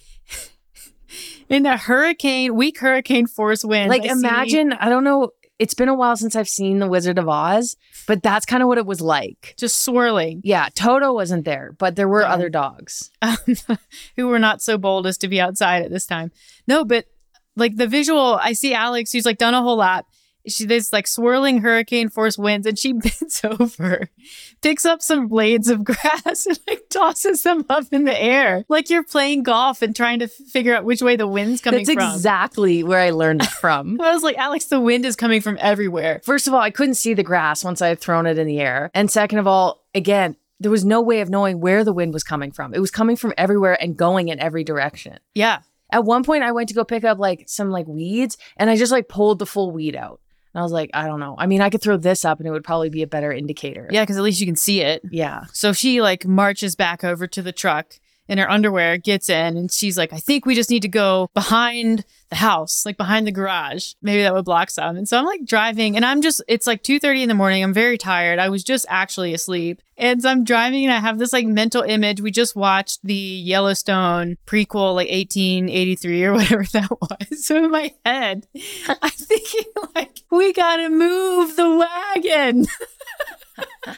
in 1.49 1.65
a 1.65 1.75
hurricane, 1.77 2.55
weak 2.55 2.79
hurricane 2.79 3.27
force 3.27 3.65
wind. 3.65 3.89
Like 3.89 4.03
I 4.03 4.05
see- 4.05 4.11
imagine, 4.11 4.73
I 4.73 4.89
don't 4.89 5.03
know. 5.03 5.31
It's 5.62 5.75
been 5.75 5.89
a 5.89 5.94
while 5.96 6.18
since 6.18 6.36
I've 6.36 6.50
seen 6.50 6.80
The 6.80 6.88
Wizard 6.88 7.20
of 7.20 7.30
Oz, 7.30 7.77
but 8.08 8.24
that's 8.24 8.48
kind 8.48 8.63
of 8.63 8.68
what 8.68 8.80
it 8.80 8.86
was 8.88 9.00
like. 9.00 9.53
just 9.60 9.84
swirling, 9.86 10.41
Yeah, 10.44 10.70
Toto 10.74 11.13
wasn't 11.13 11.46
there, 11.46 11.75
but 11.77 11.96
there 11.96 12.08
were 12.08 12.22
Darn. 12.22 12.32
other 12.34 12.50
dogs. 12.50 13.12
who 14.15 14.27
were 14.27 14.39
not 14.39 14.62
so 14.63 14.80
bold 14.80 15.06
as 15.06 15.20
to 15.20 15.27
be 15.27 15.39
outside 15.39 15.84
at 15.84 15.91
this 15.91 16.08
time. 16.08 16.32
No, 16.68 16.84
but 16.84 17.06
like 17.56 17.75
the 17.75 17.86
visual, 17.86 18.39
I 18.41 18.53
see 18.53 18.74
Alex, 18.74 19.12
who's 19.12 19.25
like 19.25 19.38
done 19.38 19.53
a 19.53 19.62
whole 19.62 19.77
lap. 19.77 20.08
She 20.48 20.65
this 20.65 20.91
like 20.91 21.07
swirling 21.07 21.60
hurricane 21.62 22.10
force 22.10 22.38
winds, 22.38 22.65
and 22.65 22.77
she 22.77 22.93
bends 22.93 23.41
over, 23.43 24.10
picks 24.62 24.86
up 24.86 25.01
some 25.01 25.27
blades 25.27 25.69
of 25.69 25.83
grass, 25.83 26.45
and 26.48 26.60
like 26.67 26.89
tosses 26.89 27.43
them 27.43 27.65
up 27.69 27.86
in 27.91 28.05
the 28.05 28.19
air, 28.19 28.65
like 28.69 28.89
you're 28.89 29.03
playing 29.03 29.43
golf 29.43 29.81
and 29.81 29.95
trying 29.95 30.19
to 30.19 30.25
f- 30.25 30.31
figure 30.31 30.75
out 30.75 30.86
which 30.86 31.01
way 31.01 31.15
the 31.15 31.27
wind's 31.27 31.62
coming 31.62 31.86
That's 31.86 31.93
from. 32.00 32.13
exactly 32.13 32.83
where 32.83 33.00
I 33.00 33.12
learned 33.12 33.43
it 33.43 33.50
from. 33.50 34.00
I 34.01 34.13
was 34.13 34.24
like, 34.24 34.38
Alex, 34.38 34.65
the 34.65 34.79
wind 34.79 35.05
is 35.05 35.15
coming 35.15 35.41
from 35.41 35.57
everywhere. 35.60 36.21
First 36.24 36.48
of 36.48 36.53
all, 36.53 36.62
I 36.62 36.71
couldn't 36.71 36.95
see 36.95 37.13
the 37.13 37.24
grass 37.24 37.63
once 37.63 37.81
I 37.81 37.89
had 37.89 38.00
thrown 38.00 38.25
it 38.25 38.38
in 38.38 38.48
the 38.48 38.60
air. 38.60 38.89
And 38.93 39.12
second 39.12 39.39
of 39.39 39.48
all, 39.48 39.83
again, 39.93 40.36
there 40.60 40.71
was 40.71 40.86
no 40.86 41.01
way 41.01 41.21
of 41.21 41.29
knowing 41.29 41.60
where 41.60 41.83
the 41.83 41.93
wind 41.93 42.13
was 42.13 42.24
coming 42.24 42.51
from. 42.51 42.74
It 42.74 42.79
was 42.79 42.91
coming 42.91 43.15
from 43.15 43.33
everywhere 43.38 43.77
and 43.81 43.98
going 43.98 44.29
in 44.29 44.39
every 44.39 44.63
direction. 44.63 45.17
Yeah. 45.33 45.60
At 45.91 46.05
one 46.05 46.24
point, 46.24 46.43
I 46.43 46.51
went 46.53 46.69
to 46.69 46.75
go 46.75 46.86
pick 46.86 47.03
up 47.03 47.19
like 47.19 47.45
some 47.48 47.69
like 47.69 47.88
weeds 47.88 48.38
and 48.55 48.69
I 48.69 48.77
just 48.77 48.91
like 48.91 49.10
pulled 49.10 49.39
the 49.39 49.45
full 49.45 49.71
weed 49.71 49.95
out. 49.95 50.20
And 50.53 50.60
I 50.60 50.63
was 50.63 50.72
like, 50.72 50.89
I 50.93 51.08
don't 51.08 51.20
know. 51.20 51.36
I 51.38 51.48
mean, 51.48 51.62
I 51.62 51.70
could 51.70 51.81
throw 51.81 51.98
this 51.98 52.25
up 52.25 52.39
and 52.39 52.48
it 52.48 52.51
would 52.51 52.63
probably 52.63 52.89
be 52.89 53.03
a 53.03 53.08
better 53.08 53.31
indicator. 53.31 53.88
Yeah, 53.89 54.03
because 54.03 54.17
at 54.17 54.24
least 54.24 54.39
you 54.39 54.46
can 54.46 54.55
see 54.55 54.81
it. 54.81 55.01
Yeah. 55.10 55.46
So 55.53 55.74
she 55.74 56.01
like 56.01 56.25
marches 56.25 56.75
back 56.75 57.03
over 57.03 57.27
to 57.27 57.41
the 57.41 57.51
truck 57.51 58.00
in 58.31 58.38
her 58.38 58.50
underwear, 58.50 58.97
gets 58.97 59.29
in, 59.29 59.57
and 59.57 59.69
she's 59.69 59.97
like, 59.97 60.13
I 60.13 60.17
think 60.17 60.45
we 60.45 60.55
just 60.55 60.69
need 60.69 60.83
to 60.83 60.88
go 60.88 61.29
behind 61.33 62.05
the 62.29 62.38
house, 62.38 62.85
like 62.85 62.95
behind 62.95 63.27
the 63.27 63.31
garage. 63.31 63.93
Maybe 64.01 64.23
that 64.23 64.33
would 64.33 64.45
block 64.45 64.69
some. 64.69 64.95
And 64.95 65.07
so 65.07 65.19
I'm 65.19 65.25
like 65.25 65.45
driving 65.45 65.97
and 65.97 66.05
I'm 66.05 66.21
just 66.21 66.41
it's 66.47 66.65
like 66.65 66.81
2:30 66.81 67.23
in 67.23 67.27
the 67.27 67.35
morning. 67.35 67.61
I'm 67.61 67.73
very 67.73 67.97
tired. 67.97 68.39
I 68.39 68.47
was 68.47 68.63
just 68.63 68.85
actually 68.88 69.33
asleep. 69.33 69.81
And 69.97 70.21
so 70.21 70.29
I'm 70.29 70.45
driving 70.45 70.85
and 70.85 70.93
I 70.93 71.00
have 71.00 71.19
this 71.19 71.33
like 71.33 71.45
mental 71.45 71.83
image. 71.83 72.21
We 72.21 72.31
just 72.31 72.55
watched 72.55 73.01
the 73.03 73.13
Yellowstone 73.13 74.38
prequel, 74.47 74.95
like 74.95 75.09
1883 75.09 76.23
or 76.23 76.33
whatever 76.35 76.63
that 76.71 76.89
was. 76.89 77.45
So 77.45 77.57
in 77.57 77.69
my 77.69 77.93
head, 78.05 78.47
I'm 78.88 79.09
thinking 79.09 79.71
like, 79.93 80.21
we 80.31 80.53
gotta 80.53 80.89
move 80.89 81.57
the 81.57 81.85
wagon. 82.15 82.65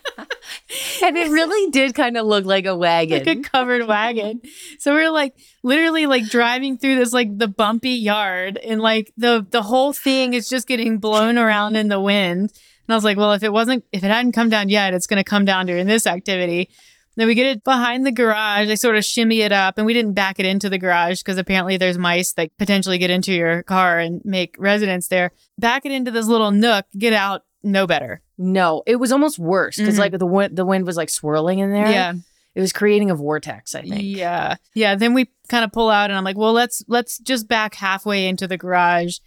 And 1.03 1.17
it 1.17 1.29
really 1.29 1.69
did 1.71 1.93
kind 1.93 2.17
of 2.17 2.25
look 2.25 2.45
like 2.45 2.65
a 2.65 2.75
wagon. 2.75 3.25
like 3.25 3.37
a 3.37 3.41
covered 3.41 3.87
wagon. 3.87 4.41
So 4.79 4.95
we 4.95 5.01
are 5.01 5.11
like 5.11 5.35
literally 5.61 6.05
like 6.05 6.29
driving 6.29 6.77
through 6.77 6.95
this 6.95 7.13
like 7.13 7.37
the 7.37 7.47
bumpy 7.47 7.91
yard 7.91 8.57
and 8.57 8.81
like 8.81 9.11
the 9.17 9.45
the 9.49 9.61
whole 9.61 9.93
thing 9.93 10.33
is 10.33 10.49
just 10.49 10.67
getting 10.67 10.99
blown 10.99 11.37
around 11.37 11.75
in 11.75 11.89
the 11.89 11.99
wind. 11.99 12.53
And 12.87 12.93
I 12.93 12.95
was 12.95 13.03
like, 13.03 13.17
well, 13.17 13.33
if 13.33 13.43
it 13.43 13.51
wasn't 13.51 13.83
if 13.91 14.03
it 14.03 14.07
hadn't 14.07 14.31
come 14.31 14.49
down 14.49 14.69
yet, 14.69 14.93
it's 14.93 15.07
gonna 15.07 15.23
come 15.23 15.45
down 15.45 15.65
during 15.65 15.87
this 15.87 16.07
activity. 16.07 16.69
Then 17.15 17.27
we 17.27 17.35
get 17.35 17.45
it 17.45 17.63
behind 17.63 18.05
the 18.05 18.11
garage. 18.11 18.69
I 18.69 18.75
sort 18.75 18.95
of 18.95 19.05
shimmy 19.05 19.41
it 19.41 19.51
up, 19.51 19.77
and 19.77 19.85
we 19.85 19.93
didn't 19.93 20.13
back 20.13 20.39
it 20.39 20.47
into 20.47 20.67
the 20.69 20.79
garage 20.79 21.19
because 21.19 21.37
apparently 21.37 21.77
there's 21.77 21.97
mice 21.97 22.33
that 22.33 22.57
potentially 22.57 22.97
get 22.97 23.11
into 23.11 23.31
your 23.33 23.61
car 23.61 23.99
and 23.99 24.21
make 24.25 24.55
residence 24.57 25.09
there. 25.09 25.31
Back 25.59 25.85
it 25.85 25.91
into 25.91 26.09
this 26.09 26.25
little 26.25 26.49
nook, 26.49 26.85
get 26.97 27.13
out, 27.13 27.43
no 27.63 27.87
better. 27.87 28.21
no, 28.37 28.83
it 28.85 28.97
was 28.97 29.11
almost 29.11 29.39
worse 29.39 29.77
because 29.77 29.95
Mhm. 29.95 29.99
like 29.99 30.17
the 30.17 30.25
wind, 30.25 30.55
the 30.57 30.65
wind 30.65 30.85
was 30.85 30.97
like 30.97 31.09
swirling 31.09 31.59
in 31.59 31.71
there. 31.71 31.89
Yeah. 31.89 32.13
It 32.55 32.61
was 32.61 32.73
creating 32.73 33.09
a 33.09 33.15
vortex, 33.15 33.73
I 33.73 33.81
think. 33.81 34.03
Yeah. 34.03 34.55
Yeah. 34.75 34.95
Then 34.95 35.13
we 35.13 35.29
kind 35.49 35.63
of 35.63 35.71
pull 35.71 35.89
out 35.89 36.09
and 36.11 36.17
I'm 36.17 36.23
like, 36.23 36.37
well, 36.37 36.53
let's 36.53 36.83
let's 36.87 37.17
just 37.19 37.47
back 37.47 37.75
halfway 37.75 38.27
into 38.27 38.47
the 38.47 38.57
garage. 38.57 39.17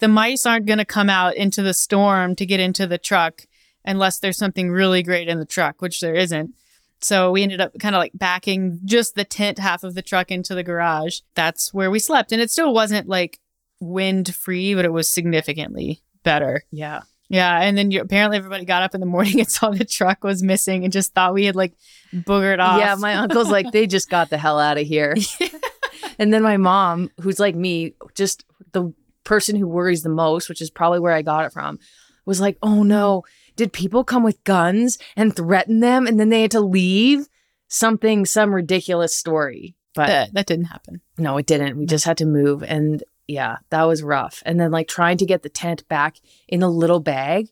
The 0.00 0.08
mice 0.08 0.44
aren't 0.44 0.66
gonna 0.66 0.84
come 0.84 1.08
out 1.08 1.34
into 1.36 1.62
the 1.62 1.72
storm 1.74 2.34
to 2.36 2.44
get 2.44 2.60
into 2.60 2.86
the 2.86 2.98
truck 2.98 3.42
unless 3.84 4.18
there's 4.18 4.36
something 4.38 4.70
really 4.70 5.02
great 5.02 5.28
in 5.28 5.38
the 5.38 5.44
truck, 5.46 5.80
which 5.80 6.00
there 6.00 6.14
isn't. 6.14 6.52
So 7.00 7.30
we 7.32 7.42
ended 7.42 7.60
up 7.60 7.72
kind 7.78 7.94
of 7.94 8.00
like 8.00 8.12
backing 8.14 8.80
just 8.84 9.14
the 9.14 9.24
tent 9.24 9.58
half 9.58 9.84
of 9.84 9.94
the 9.94 10.02
truck 10.02 10.30
into 10.30 10.54
the 10.54 10.62
garage. 10.62 11.20
That's 11.34 11.72
where 11.72 11.90
we 11.90 11.98
slept. 11.98 12.32
And 12.32 12.40
it 12.42 12.50
still 12.50 12.72
wasn't 12.74 13.08
like 13.08 13.38
wind 13.80 14.34
free, 14.34 14.74
but 14.74 14.84
it 14.86 14.92
was 14.92 15.08
significantly 15.08 16.02
better. 16.22 16.64
Yeah. 16.70 17.02
Yeah, 17.28 17.60
and 17.62 17.76
then 17.76 17.90
you, 17.90 18.00
apparently 18.00 18.36
everybody 18.36 18.64
got 18.64 18.82
up 18.82 18.94
in 18.94 19.00
the 19.00 19.06
morning 19.06 19.38
and 19.40 19.50
saw 19.50 19.70
the 19.70 19.84
truck 19.84 20.24
was 20.24 20.42
missing 20.42 20.84
and 20.84 20.92
just 20.92 21.14
thought 21.14 21.34
we 21.34 21.44
had 21.44 21.56
like 21.56 21.74
boogered 22.12 22.60
off. 22.60 22.80
Yeah, 22.80 22.94
my 22.96 23.14
uncle's 23.14 23.50
like, 23.50 23.72
they 23.72 23.86
just 23.86 24.10
got 24.10 24.30
the 24.30 24.38
hell 24.38 24.58
out 24.58 24.78
of 24.78 24.86
here. 24.86 25.14
and 26.18 26.32
then 26.32 26.42
my 26.42 26.56
mom, 26.56 27.10
who's 27.20 27.40
like 27.40 27.54
me, 27.54 27.94
just 28.14 28.44
the 28.72 28.92
person 29.24 29.56
who 29.56 29.66
worries 29.66 30.02
the 30.02 30.08
most, 30.08 30.48
which 30.48 30.60
is 30.60 30.70
probably 30.70 31.00
where 31.00 31.12
I 31.12 31.22
got 31.22 31.44
it 31.44 31.52
from, 31.52 31.78
was 32.26 32.40
like, 32.40 32.58
oh 32.62 32.82
no, 32.82 33.22
did 33.56 33.72
people 33.72 34.04
come 34.04 34.22
with 34.22 34.42
guns 34.44 34.98
and 35.16 35.34
threaten 35.34 35.80
them 35.80 36.06
and 36.06 36.18
then 36.18 36.28
they 36.28 36.42
had 36.42 36.50
to 36.52 36.60
leave? 36.60 37.28
Something, 37.68 38.26
some 38.26 38.54
ridiculous 38.54 39.14
story. 39.14 39.74
But 39.94 40.06
that, 40.06 40.34
that 40.34 40.46
didn't 40.46 40.66
happen. 40.66 41.00
no, 41.18 41.36
it 41.38 41.46
didn't. 41.46 41.76
We 41.78 41.86
just 41.86 42.04
had 42.04 42.18
to 42.18 42.26
move. 42.26 42.62
And 42.62 43.02
yeah, 43.26 43.56
that 43.70 43.84
was 43.84 44.02
rough. 44.02 44.42
And 44.44 44.60
then 44.60 44.70
like 44.70 44.88
trying 44.88 45.18
to 45.18 45.26
get 45.26 45.42
the 45.42 45.48
tent 45.48 45.86
back 45.88 46.16
in 46.48 46.62
a 46.62 46.68
little 46.68 47.00
bag. 47.00 47.48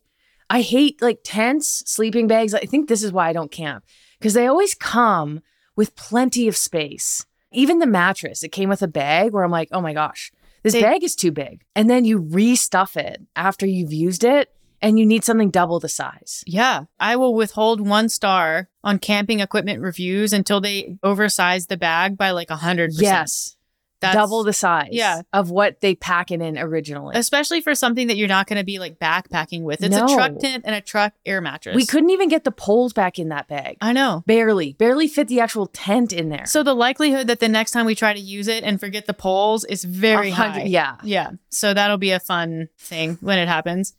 I 0.51 0.61
hate 0.61 1.01
like 1.01 1.21
tents, 1.25 1.83
sleeping 1.87 2.27
bags. 2.27 2.53
I 2.55 2.61
think 2.61 2.89
this 2.89 3.03
is 3.03 3.13
why 3.13 3.29
I 3.29 3.33
don't 3.33 3.51
camp 3.51 3.85
because 4.19 4.35
they 4.35 4.47
always 4.47 4.75
come 4.75 5.41
with 5.77 5.97
plenty 5.97 6.47
of 6.49 6.57
space. 6.57 7.25
Even 7.53 7.79
the 7.79 7.87
mattress, 7.87 8.43
it 8.43 8.53
came 8.53 8.69
with 8.69 8.83
a 8.83 8.89
bag 8.89 9.33
where 9.33 9.45
I'm 9.45 9.51
like, 9.51 9.69
oh 9.73 9.81
my 9.81 9.93
gosh, 9.95 10.31
this 10.63 10.75
They- 10.75 10.83
bag 10.83 11.03
is 11.05 11.17
too 11.17 11.33
big. 11.33 11.65
And 11.75 11.89
then 11.89 12.05
you 12.05 12.21
restuff 12.23 12.97
it 12.97 13.23
after 13.35 13.67
you've 13.67 13.93
used 13.93 14.25
it 14.25 14.51
and 14.83 14.99
you 14.99 15.07
need 15.07 15.25
something 15.25 15.51
double 15.51 15.81
the 15.81 15.89
size. 15.89 16.43
Yeah, 16.47 16.85
I 16.99 17.17
will 17.17 17.35
withhold 17.35 17.81
one 17.81 18.09
star 18.09 18.69
on 18.83 18.99
camping 18.99 19.41
equipment 19.41 19.81
reviews 19.81 20.33
until 20.33 20.61
they 20.61 20.97
oversize 21.03 21.67
the 21.69 21.77
bag 21.77 22.19
by 22.19 22.33
like 22.33 22.51
a 22.51 22.57
hundred 22.57 22.91
percent. 22.91 23.05
Yes. 23.05 23.57
That's 24.03 24.15
double 24.15 24.45
the 24.45 24.53
size 24.53 24.91
yeah. 24.91 25.23
of 25.33 25.51
what 25.51 25.81
they 25.81 25.95
pack 25.95 26.31
it 26.31 26.43
in 26.43 26.59
originally. 26.59 27.17
especially 27.17 27.61
for 27.61 27.75
something 27.75 28.09
that 28.09 28.17
you're 28.17 28.29
not 28.29 28.47
going 28.47 28.59
to 28.59 28.65
be 28.65 28.79
like 28.79 28.99
backpacking 28.99 29.63
with. 29.63 29.83
It's 29.83 29.97
a 29.97 30.07
truck 30.07 30.39
tent 30.39 30.65
and 30.67 30.75
a 30.75 30.81
truck 30.81 31.15
air 31.25 31.41
mattress. 31.41 31.77
We 31.77 31.87
couldn't 31.87 32.11
even 32.11 32.29
get 32.29 32.45
the 32.45 32.51
poles 32.51 32.93
back 32.93 33.19
in 33.19 33.29
that 33.31 33.49
bag. 33.49 33.79
I 33.81 33.93
know. 33.93 34.23
Barely, 34.27 34.75
barely 34.75 35.09
fit 35.09 35.29
the 35.29 35.41
actual 35.41 35.69
tent 35.69 36.13
in 36.13 36.29
there. 36.29 36.47
So 36.47 36.63
the 36.63 36.75
likelihood 36.75 37.29
that 37.29 37.41
the 37.41 37.49
next 37.49 37.71
time 37.71 37.87
we 37.87 37.95
try 37.95 38.13
to 38.13 38.21
use 38.21 38.49
it 38.49 38.65
and 38.65 38.79
forget 38.79 39.07
the 39.07 39.15
poles 39.15 39.65
is 39.65 39.85
very 39.85 40.31
high. 40.31 40.65
Yeah. 40.65 40.97
Yeah. 41.03 41.31
So 41.49 41.73
that'll 41.73 41.97
be 41.97 42.11
a 42.11 42.21
fun 42.21 42.69
thing 42.79 43.19
when 43.21 43.39
it 43.39 43.49
happens. 43.49 43.95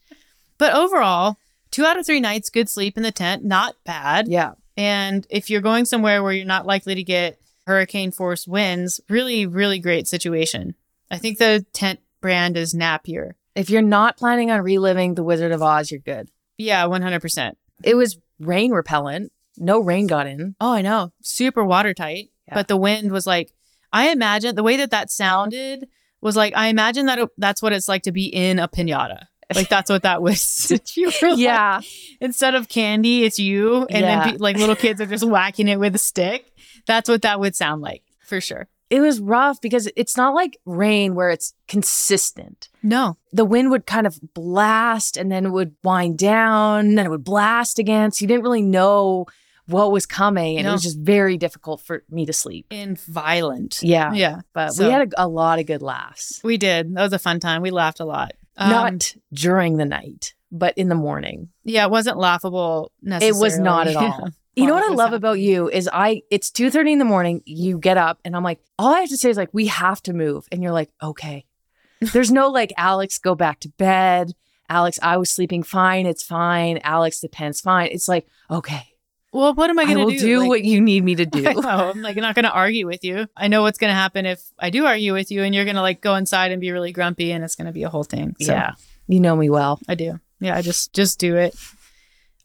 But 0.58 0.74
overall, 0.74 1.38
two 1.72 1.86
out 1.86 1.98
of 1.98 2.06
three 2.06 2.20
nights, 2.20 2.50
good 2.50 2.70
sleep 2.70 2.98
in 2.98 3.04
the 3.04 3.12
tent, 3.12 3.44
not 3.44 3.76
bad. 3.86 4.28
Yeah. 4.28 4.54
And 4.76 5.26
if 5.30 5.50
you're 5.50 5.62
going 5.62 5.86
somewhere 5.86 6.24
where 6.24 6.34
you're 6.34 6.46
not 6.46 6.66
likely 6.66 6.96
to 6.96 7.04
get 7.04 7.40
hurricane 7.68 8.12
force 8.12 8.48
winds, 8.48 9.00
really, 9.10 9.46
really 9.46 9.80
great 9.80 10.08
situation. 10.08 10.76
I 11.12 11.18
think 11.18 11.38
the 11.38 11.66
tent 11.74 12.00
brand 12.22 12.58
is 12.58 12.74
Napier. 12.74 13.36
If 13.56 13.70
you're 13.70 13.82
not 13.82 14.18
planning 14.18 14.50
on 14.52 14.62
reliving 14.62 15.16
The 15.16 15.24
Wizard 15.24 15.52
of 15.52 15.62
Oz, 15.62 15.92
you're 15.92 16.00
good. 16.00 16.30
Yeah, 16.58 16.86
100%. 16.86 17.54
It 17.84 17.96
was 17.96 18.18
rain 18.40 18.72
repellent. 18.72 19.32
No 19.58 19.80
rain 19.80 20.08
got 20.08 20.26
in. 20.28 20.56
Oh, 20.60 20.72
I 20.74 20.82
know. 20.82 21.12
Super 21.22 21.64
watertight. 21.64 22.30
Yeah. 22.48 22.56
But 22.56 22.68
the 22.68 22.78
wind 22.78 23.12
was 23.12 23.28
like, 23.28 23.52
I 23.92 24.10
imagine 24.10 24.56
the 24.56 24.64
way 24.64 24.78
that 24.78 24.92
that 24.92 25.12
sounded 25.12 25.88
was 26.22 26.36
like, 26.36 26.54
I 26.56 26.68
imagine 26.70 27.06
that 27.06 27.20
it, 27.20 27.30
that's 27.38 27.62
what 27.62 27.74
it's 27.74 27.88
like 27.88 28.04
to 28.04 28.12
be 28.12 28.26
in 28.26 28.58
a 28.60 28.68
pinata. 28.68 29.26
Like 29.54 29.70
that's 29.70 29.90
what 29.90 30.02
that 30.04 30.22
was. 30.22 30.72
you 30.96 31.12
were 31.22 31.30
like- 31.32 31.38
Yeah. 31.40 31.82
instead 32.20 32.56
of 32.56 32.70
candy, 32.70 33.24
it's 33.26 33.38
you. 33.38 33.86
And 33.86 34.00
Yeah. 34.04 34.24
then 34.26 34.32
pe- 34.34 34.38
like 34.40 34.58
little 34.58 34.76
kids 34.76 35.00
are 35.00 35.06
just 35.06 35.26
whacking 35.26 35.68
it 35.68 35.80
with 35.80 35.94
a 35.94 36.00
stick. 36.00 36.52
That's 36.86 37.10
what 37.10 37.22
that 37.24 37.40
would 37.40 37.56
sound 37.56 37.82
like 37.82 38.04
for 38.26 38.40
sure. 38.42 38.68
It 38.90 39.00
was 39.02 39.20
rough 39.20 39.60
because 39.60 39.90
it's 39.96 40.16
not 40.18 40.36
like 40.36 40.58
rain 40.66 41.16
where 41.16 41.30
it's 41.32 41.54
consistent. 41.68 42.70
No. 42.84 43.18
The 43.32 43.46
wind 43.46 43.72
would 43.72 43.86
kind 43.86 44.06
of 44.06 44.20
blast 44.36 45.18
and 45.18 45.32
then 45.32 45.46
it 45.48 45.50
would 45.50 45.76
wind 45.84 46.18
down, 46.20 46.96
then 46.96 47.06
it 47.06 47.10
would 47.10 47.24
blast 47.24 47.80
again. 47.80 48.12
So 48.12 48.24
you 48.24 48.28
didn't 48.28 48.44
really 48.44 48.62
know 48.62 49.26
what 49.68 49.92
was 49.92 50.06
coming. 50.06 50.58
And 50.58 50.68
it 50.68 50.72
was 50.72 50.84
just 50.84 51.00
very 51.00 51.38
difficult 51.38 51.82
for 51.82 52.04
me 52.10 52.26
to 52.26 52.34
sleep. 52.34 52.68
And 52.70 53.00
violent. 53.00 53.80
Yeah. 53.82 54.14
Yeah. 54.14 54.42
But 54.54 54.74
So- 54.74 54.86
we 54.86 54.92
had 54.92 55.14
a, 55.18 55.24
a 55.26 55.28
lot 55.28 55.58
of 55.60 55.66
good 55.66 55.82
laughs. 55.82 56.42
We 56.44 56.58
did. 56.58 56.94
That 56.96 57.02
was 57.04 57.14
a 57.14 57.20
fun 57.20 57.40
time. 57.40 57.62
We 57.62 57.72
laughed 57.72 58.00
a 58.00 58.06
lot. 58.06 58.34
Um, 58.58 58.70
not 58.70 59.16
during 59.32 59.78
the 59.78 59.86
night, 59.86 60.36
but 60.52 60.78
in 60.78 60.88
the 60.90 60.94
morning. 60.96 61.50
yeah, 61.64 61.86
it 61.86 61.90
wasn't 61.90 62.18
laughable 62.20 62.92
It 63.02 63.34
was 63.36 63.58
not 63.58 63.88
at 63.88 63.96
all. 64.04 64.30
You 64.56 64.68
know 64.68 64.76
what 64.76 64.92
I 64.92 64.94
love 64.94 65.14
about 65.14 65.40
you 65.40 65.70
is 65.70 65.90
I 65.92 66.22
it's 66.30 66.52
2:30 66.52 66.94
in 66.94 67.00
the 67.00 67.06
morning, 67.06 67.42
you 67.46 67.78
get 67.78 67.98
up 67.98 68.20
and 68.24 68.36
I'm 68.36 68.44
like, 68.44 68.60
all 68.78 68.94
I 68.94 69.00
have 69.02 69.10
to 69.10 69.18
say 69.18 69.30
is 69.30 69.38
like 69.38 69.50
we 69.54 69.68
have 69.68 70.02
to 70.04 70.14
move 70.14 70.48
and 70.52 70.62
you're 70.62 70.72
like, 70.72 70.90
okay. 71.02 71.46
There's 72.14 72.32
no 72.32 72.50
like 72.50 72.72
Alex 72.78 73.18
go 73.18 73.34
back 73.36 73.60
to 73.62 73.70
bed. 73.70 74.34
Alex, 74.70 75.00
I 75.02 75.18
was 75.18 75.30
sleeping 75.30 75.64
fine, 75.64 76.06
it's 76.06 76.24
fine. 76.24 76.80
Alex, 76.84 77.20
the 77.20 77.30
pen's 77.30 77.62
fine. 77.62 77.90
It's 77.92 78.08
like, 78.08 78.28
okay. 78.50 78.88
Well, 79.32 79.56
what 79.56 79.70
am 79.72 79.80
I 79.80 79.84
I 79.84 79.86
going 79.94 79.98
to 79.98 80.04
do? 80.04 80.06
I 80.06 80.12
will 80.12 80.20
do? 80.20 80.40
Like- 80.42 80.50
what 80.50 80.64
you 80.64 80.80
need 80.80 81.04
me 81.04 81.16
to 81.16 81.24
I 81.24 81.26
do. 81.26 81.42
know. 81.42 81.92
I'm 81.92 82.02
like 82.02 82.16
not 82.18 82.36
going 82.36 82.46
to 82.46 82.52
argue 82.52 82.86
with 82.86 83.04
you. 83.04 83.28
I 83.36 83.48
know 83.48 83.64
what's 83.64 83.80
going 83.80 83.90
to 83.90 83.96
happen 83.96 84.26
if 84.28 84.44
I 84.60 84.70
do 84.70 84.86
argue 84.86 85.14
with 85.14 85.32
you, 85.32 85.42
and 85.42 85.56
you're 85.56 85.66
going 85.66 85.76
to 85.76 85.82
like 85.82 86.02
go 86.02 86.14
inside 86.16 86.52
and 86.52 86.62
be 86.62 86.72
really 86.72 86.92
grumpy, 86.92 87.32
and 87.32 87.44
it's 87.44 87.56
going 87.56 87.66
to 87.66 87.72
be 87.74 87.84
a 87.84 87.90
whole 87.90 88.04
thing. 88.04 88.36
So 88.40 88.52
yeah. 88.54 88.74
You 89.08 89.20
know 89.20 89.36
me 89.36 89.50
well. 89.50 89.80
I 89.90 89.96
do. 89.96 90.20
Yeah, 90.40 90.56
I 90.56 90.62
just 90.62 90.94
just 90.94 91.20
do 91.20 91.36
it. 91.36 91.56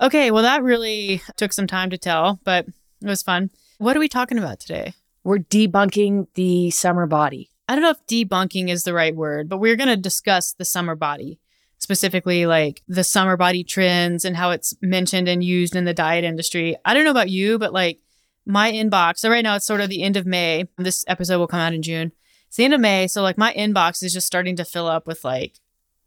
Okay, 0.00 0.30
well 0.30 0.42
that 0.42 0.62
really 0.62 1.22
took 1.36 1.52
some 1.52 1.66
time 1.66 1.90
to 1.90 1.98
tell, 1.98 2.40
but 2.44 2.66
it 3.02 3.06
was 3.06 3.22
fun. 3.22 3.50
What 3.78 3.96
are 3.96 4.00
we 4.00 4.08
talking 4.08 4.38
about 4.38 4.60
today? 4.60 4.94
We're 5.24 5.38
debunking 5.38 6.28
the 6.34 6.70
summer 6.70 7.06
body. 7.06 7.50
I 7.68 7.74
don't 7.74 7.82
know 7.82 7.90
if 7.90 8.06
debunking 8.06 8.70
is 8.70 8.84
the 8.84 8.94
right 8.94 9.14
word, 9.14 9.48
but 9.48 9.58
we're 9.58 9.76
going 9.76 9.88
to 9.88 9.96
discuss 9.96 10.52
the 10.52 10.64
summer 10.64 10.94
body, 10.94 11.38
specifically 11.78 12.46
like 12.46 12.82
the 12.88 13.04
summer 13.04 13.36
body 13.36 13.62
trends 13.62 14.24
and 14.24 14.36
how 14.36 14.50
it's 14.52 14.74
mentioned 14.80 15.28
and 15.28 15.44
used 15.44 15.76
in 15.76 15.84
the 15.84 15.92
diet 15.92 16.24
industry. 16.24 16.76
I 16.84 16.94
don't 16.94 17.04
know 17.04 17.10
about 17.10 17.28
you, 17.28 17.58
but 17.58 17.72
like 17.72 18.00
my 18.46 18.72
inbox, 18.72 19.18
so 19.18 19.28
right 19.28 19.42
now 19.42 19.56
it's 19.56 19.66
sort 19.66 19.80
of 19.80 19.90
the 19.90 20.02
end 20.02 20.16
of 20.16 20.24
May. 20.24 20.68
This 20.78 21.04
episode 21.08 21.38
will 21.38 21.46
come 21.46 21.60
out 21.60 21.74
in 21.74 21.82
June. 21.82 22.12
It's 22.46 22.56
the 22.56 22.64
end 22.64 22.72
of 22.74 22.80
May. 22.80 23.06
So 23.06 23.20
like 23.20 23.36
my 23.36 23.52
inbox 23.52 24.02
is 24.02 24.14
just 24.14 24.26
starting 24.26 24.56
to 24.56 24.64
fill 24.64 24.86
up 24.86 25.06
with 25.06 25.24
like 25.24 25.60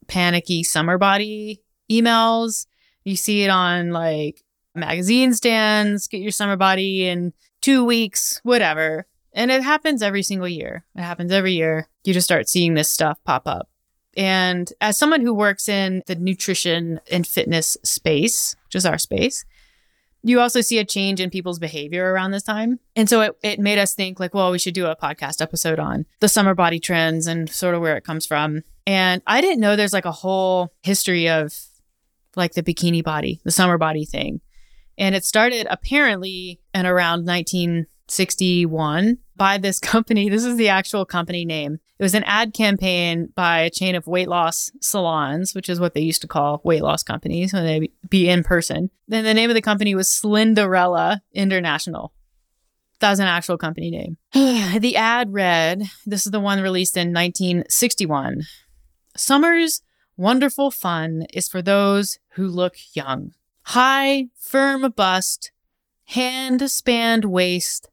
panicky 0.08 0.64
summer 0.64 0.98
body 0.98 1.62
emails. 1.92 2.66
You 3.04 3.16
see 3.16 3.44
it 3.44 3.50
on 3.50 3.92
like 3.92 4.44
magazine 4.76 5.34
stands, 5.34 6.08
get 6.08 6.22
your 6.22 6.32
summer 6.32 6.56
body 6.56 7.08
in 7.08 7.34
two 7.62 7.84
weeks, 7.84 8.40
whatever. 8.44 9.06
And 9.34 9.52
it 9.52 9.64
happens 9.64 10.02
every 10.02 10.24
single 10.24 10.48
year. 10.48 10.84
It 10.96 11.02
happens 11.02 11.32
every 11.32 11.54
year. 11.54 11.88
You 12.04 12.14
just 12.14 12.26
start 12.26 12.50
seeing 12.50 12.74
this 12.74 12.90
stuff 12.90 13.20
pop 13.24 13.48
up. 13.48 13.70
And 14.18 14.72
as 14.82 14.98
someone 14.98 15.22
who 15.22 15.34
works 15.34 15.70
in 15.70 16.04
the 16.06 16.16
nutrition 16.16 17.00
and 17.10 17.26
fitness 17.26 17.78
space, 17.84 18.56
which 18.66 18.76
is 18.76 18.86
our 18.86 18.98
space, 18.98 19.46
you 20.24 20.40
also 20.40 20.62
see 20.62 20.78
a 20.78 20.86
change 20.86 21.20
in 21.20 21.30
people's 21.30 21.60
behavior 21.60 22.12
around 22.12 22.32
this 22.32 22.44
time. 22.44 22.80
And 22.96 23.10
so 23.10 23.22
it, 23.22 23.38
it 23.42 23.60
made 23.60 23.80
us 23.80 23.96
think 23.96 24.20
like, 24.20 24.34
well, 24.34 24.52
we 24.52 24.60
should 24.60 24.74
do 24.74 24.86
a 24.86 24.96
podcast 24.96 25.42
episode 25.42 25.80
on 25.80 26.06
the 26.20 26.30
summer 26.30 26.54
body 26.54 26.80
trends 26.80 27.26
and 27.26 27.50
sort 27.50 27.74
of 27.74 27.82
where 27.82 27.98
it 27.98 28.04
comes 28.04 28.26
from. 28.26 28.64
And 28.86 29.22
I 29.26 29.42
didn't 29.42 29.62
know 29.62 29.76
there's 29.76 29.94
like 29.94 30.06
a 30.06 30.12
whole 30.12 30.74
history 30.84 31.30
of 31.30 31.56
like 32.36 32.54
the 32.54 32.64
bikini 32.64 33.04
body, 33.04 33.42
the 33.44 33.52
summer 33.52 33.78
body 33.78 34.06
thing. 34.06 34.42
And 34.98 35.16
it 35.16 35.26
started 35.26 35.68
apparently 35.70 36.60
in 36.74 36.86
around 36.86 37.26
1961 37.26 39.18
by 39.36 39.58
this 39.58 39.80
company. 39.94 40.30
This 40.30 40.46
is 40.46 40.58
the 40.58 40.70
actual 40.70 41.06
company 41.06 41.46
name. 41.46 41.80
It 41.98 42.04
was 42.04 42.16
an 42.16 42.24
ad 42.24 42.54
campaign 42.54 43.30
by 43.36 43.60
a 43.60 43.70
chain 43.70 43.96
of 43.96 44.08
weight 44.08 44.28
loss 44.28 44.72
salons, 44.82 45.54
which 45.54 45.70
is 45.70 45.80
what 45.80 45.94
they 45.94 46.02
used 46.02 46.22
to 46.22 46.28
call 46.28 46.62
weight 46.64 46.82
loss 46.82 47.04
companies 47.04 47.54
when 47.54 47.64
they 47.64 47.90
be 48.10 48.28
in 48.28 48.44
person. 48.44 48.90
Then 49.08 49.24
the 49.24 49.34
name 49.34 49.50
of 49.50 49.56
the 49.56 49.62
company 49.62 49.94
was 49.94 50.08
Slenderella 50.08 51.22
International. 51.32 52.14
That 53.00 53.12
was 53.12 53.20
an 53.20 53.28
actual 53.28 53.58
company 53.58 53.92
name. 53.92 54.18
the 54.80 54.96
ad 54.96 55.34
read 55.34 55.84
this 56.06 56.26
is 56.26 56.32
the 56.32 56.40
one 56.40 56.62
released 56.62 56.98
in 56.98 57.14
1961. 57.14 58.42
Summer's 59.18 59.82
wonderful 60.18 60.72
fun 60.72 61.26
is 61.34 61.48
for 61.48 61.62
those 61.62 62.20
who 62.32 62.48
look 62.48 62.76
young. 62.94 63.34
High, 63.64 64.28
firm 64.38 64.92
bust, 64.96 65.52
hand 66.06 66.70
spanned 66.70 67.26
waist, 67.26 67.90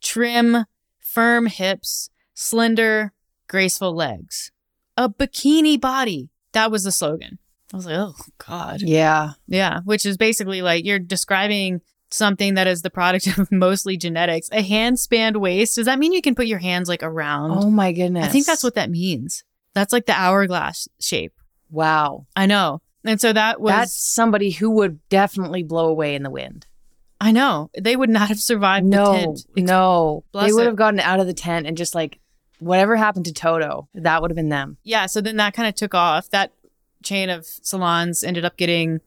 trim, 0.00 0.64
firm 0.98 1.46
hips, 1.46 2.10
slender, 2.34 3.12
graceful 3.48 3.94
legs. 3.94 4.52
A 4.96 5.08
bikini 5.08 5.80
body. 5.80 6.30
That 6.52 6.70
was 6.70 6.84
the 6.84 6.92
slogan. 6.92 7.38
I 7.72 7.76
was 7.76 7.86
like, 7.86 7.96
oh, 7.96 8.14
God. 8.38 8.82
Yeah. 8.82 9.32
Yeah, 9.46 9.80
which 9.84 10.04
is 10.04 10.16
basically 10.16 10.62
like 10.62 10.84
you're 10.84 10.98
describing 10.98 11.80
something 12.10 12.54
that 12.54 12.66
is 12.66 12.82
the 12.82 12.90
product 12.90 13.26
of 13.38 13.52
mostly 13.52 13.96
genetics. 13.96 14.48
A 14.52 14.62
hand 14.62 14.98
spanned 14.98 15.36
waist. 15.36 15.76
Does 15.76 15.86
that 15.86 15.98
mean 15.98 16.12
you 16.12 16.22
can 16.22 16.34
put 16.34 16.46
your 16.46 16.58
hands 16.58 16.88
like 16.88 17.02
around? 17.02 17.52
Oh 17.52 17.70
my 17.70 17.92
goodness. 17.92 18.26
I 18.26 18.28
think 18.28 18.46
that's 18.46 18.64
what 18.64 18.74
that 18.74 18.90
means. 18.90 19.44
That's 19.74 19.92
like 19.92 20.06
the 20.06 20.12
hourglass 20.12 20.88
shape. 21.00 21.32
Wow. 21.70 22.26
I 22.34 22.46
know. 22.46 22.82
And 23.04 23.20
so 23.20 23.32
that 23.32 23.60
was 23.60 23.72
That's 23.72 23.92
somebody 24.14 24.50
who 24.50 24.70
would 24.72 25.06
definitely 25.08 25.62
blow 25.62 25.88
away 25.88 26.14
in 26.14 26.22
the 26.22 26.30
wind. 26.30 26.66
I 27.20 27.32
know. 27.32 27.70
They 27.78 27.96
would 27.96 28.10
not 28.10 28.28
have 28.28 28.40
survived 28.40 28.86
No, 28.86 29.12
the 29.12 29.18
tent. 29.18 29.46
no. 29.56 30.24
Bless 30.32 30.46
they 30.46 30.52
would 30.52 30.62
it. 30.62 30.66
have 30.66 30.76
gotten 30.76 31.00
out 31.00 31.20
of 31.20 31.26
the 31.26 31.34
tent 31.34 31.66
and 31.66 31.76
just 31.76 31.94
like 31.94 32.18
whatever 32.58 32.96
happened 32.96 33.24
to 33.26 33.32
Toto, 33.32 33.88
that 33.94 34.20
would 34.22 34.30
have 34.30 34.36
been 34.36 34.48
them. 34.50 34.76
Yeah, 34.84 35.06
so 35.06 35.20
then 35.20 35.36
that 35.36 35.54
kind 35.54 35.68
of 35.68 35.74
took 35.74 35.94
off. 35.94 36.28
That 36.30 36.52
chain 37.02 37.30
of 37.30 37.46
salons 37.46 38.22
ended 38.24 38.44
up 38.44 38.56
getting 38.58 39.00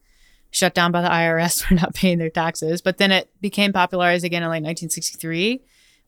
shut 0.50 0.74
down 0.74 0.90
by 0.92 1.02
the 1.02 1.08
IRS 1.08 1.62
for 1.66 1.74
not 1.74 1.94
paying 1.94 2.18
their 2.18 2.30
taxes. 2.30 2.82
But 2.82 2.98
then 2.98 3.12
it 3.12 3.30
became 3.40 3.72
popularized 3.72 4.24
again 4.24 4.42
in 4.42 4.48
like 4.48 4.62
1963 4.62 5.60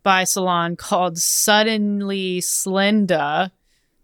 by 0.02 0.22
a 0.22 0.26
salon 0.26 0.76
called 0.76 1.18
Suddenly 1.18 2.40
Slender. 2.40 3.50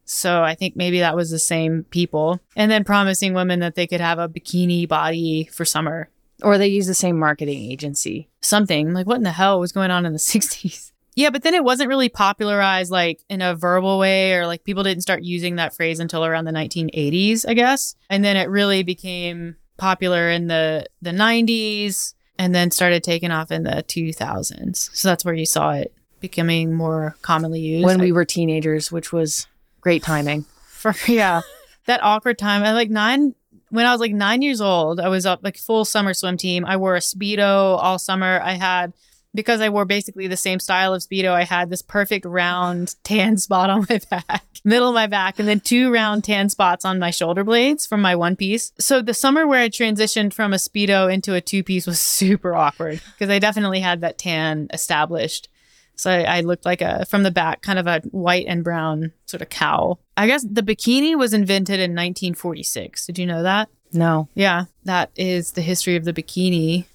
So 0.05 0.43
I 0.43 0.55
think 0.55 0.77
maybe 0.77 1.01
that 1.01 1.17
was 1.17 1.31
the 1.31 1.39
same 1.39 1.85
people. 1.91 2.41
And 2.57 2.71
then 2.71 2.85
promising 2.85 3.35
women 3.35 3.61
that 3.61 3.75
they 3.75 3.87
could 3.87 4.01
have 4.01 4.19
a 4.19 4.29
bikini 4.29 4.87
body 4.89 5.49
for 5.53 5.65
summer. 5.65 6.09
Or 6.43 6.59
they 6.59 6.69
use 6.69 6.87
the 6.87 6.95
same 6.95 7.19
marketing 7.19 7.71
agency. 7.71 8.29
Something 8.41 8.93
like 8.93 9.07
what 9.07 9.17
in 9.19 9.23
the 9.23 9.31
hell 9.31 9.61
was 9.61 9.73
going 9.73 9.91
on 9.91 10.05
in 10.05 10.13
the 10.13 10.19
60s? 10.19 10.91
Yeah, 11.15 11.31
but 11.31 11.43
then 11.43 11.55
it 11.55 11.63
wasn't 11.63 11.89
really 11.89 12.09
popularized 12.09 12.91
like 12.91 13.23
in 13.29 13.43
a 13.43 13.55
verbal 13.55 13.99
way 13.99 14.33
or 14.35 14.47
like 14.47 14.65
people 14.65 14.83
didn't 14.83 15.03
start 15.03 15.23
using 15.23 15.57
that 15.57 15.75
phrase 15.75 16.01
until 16.01 16.25
around 16.25 16.47
the 16.47 16.53
1980s, 16.53 17.45
I 17.47 17.55
guess. 17.55 17.95
And 18.09 18.25
then 18.25 18.37
it 18.37 18.49
really 18.49 18.83
became 18.83 19.57
popular 19.77 20.31
in 20.31 20.47
the 20.47 20.87
the 21.03 21.11
90s 21.11 22.15
and 22.39 22.55
then 22.55 22.71
started 22.71 23.05
taking 23.05 23.31
off 23.31 23.51
in 23.53 23.65
the 23.65 23.85
2000s. 23.87 24.91
So 24.95 25.09
that's 25.09 25.25
where 25.25 25.35
you 25.35 25.47
saw 25.47 25.73
it 25.73 25.93
becoming 26.21 26.73
more 26.73 27.17
commonly 27.21 27.61
used. 27.61 27.85
when 27.85 28.01
we 28.01 28.13
were 28.13 28.25
teenagers, 28.25 28.91
which 28.91 29.13
was 29.13 29.47
great 29.83 30.03
timing. 30.03 30.47
for 30.83 30.95
yeah 31.07 31.43
that 31.87 32.03
awkward 32.03 32.39
time. 32.39 32.63
I 32.63 32.73
like 32.73 32.91
nine 32.91 33.35
when 33.71 33.87
i 33.87 33.93
was 33.93 34.01
like 34.01 34.13
nine 34.13 34.43
years 34.43 34.61
old 34.61 35.01
i 35.01 35.09
was 35.09 35.25
up 35.25 35.41
like 35.43 35.57
full 35.57 35.85
summer 35.85 36.15
swim 36.15 36.37
team. 36.37 36.65
I 36.65 36.77
wore 36.77 36.97
a 36.97 37.01
speedo 37.01 37.79
all 37.79 37.99
summer. 37.99 38.41
I 38.43 38.53
had 38.55 38.93
because 39.35 39.61
i 39.61 39.69
wore 39.69 39.85
basically 39.85 40.27
the 40.27 40.37
same 40.37 40.61
style 40.61 40.93
of 40.93 41.01
speedo 41.01 41.31
i 41.31 41.45
had 41.45 41.71
this 41.71 41.81
perfect 41.81 42.27
round 42.27 42.97
tan 43.05 43.39
spot 43.39 43.71
on 43.71 43.87
my 43.89 43.99
back 44.11 44.45
middle 44.65 44.89
of 44.89 44.95
my 44.95 45.07
back 45.07 45.39
and 45.39 45.49
then 45.49 45.59
two 45.59 45.91
round 45.91 46.23
tan 46.23 46.49
spots 46.49 46.85
on 46.85 46.99
my 46.99 47.11
shoulder 47.11 47.43
blades 47.43 47.87
from 47.87 48.01
my 48.01 48.15
one 48.15 48.37
piece. 48.37 48.73
So 48.79 49.01
the 49.03 49.15
summer 49.15 49.47
where 49.47 49.61
i 49.61 49.69
transitioned 49.69 50.33
from 50.35 50.53
a 50.53 50.57
speedo 50.57 51.13
into 51.13 51.35
a 51.35 51.41
two 51.41 51.63
piece 51.63 51.87
was 51.87 52.01
super 52.01 52.55
awkward 52.55 53.01
because 53.13 53.31
i 53.31 53.39
definitely 53.39 53.81
had 53.81 54.01
that 54.03 54.19
tan 54.19 54.69
established 54.73 55.49
so 55.97 56.11
I, 56.11 56.39
I 56.39 56.41
looked 56.41 56.65
like 56.65 56.81
a 56.83 57.05
from 57.07 57.23
the 57.23 57.31
back, 57.31 57.63
kind 57.63 57.79
of 57.79 57.87
a 57.87 58.01
white 58.11 58.47
and 58.47 58.65
brown 58.65 59.13
sort 59.27 59.43
of 59.43 59.49
cow. 59.49 59.99
I 60.17 60.27
guess 60.27 60.45
the 60.49 60.63
bikini 60.63 61.17
was 61.17 61.33
invented 61.33 61.77
in 61.81 61.93
1946. 61.93 63.07
Did 63.07 63.19
you 63.19 63.27
know 63.27 63.43
that? 63.43 63.69
No. 63.93 64.29
Yeah, 64.35 64.65
that 64.85 65.11
is 65.17 65.53
the 65.53 65.63
history 65.63 65.97
of 65.97 66.05
the 66.05 66.13
bikini. 66.13 66.87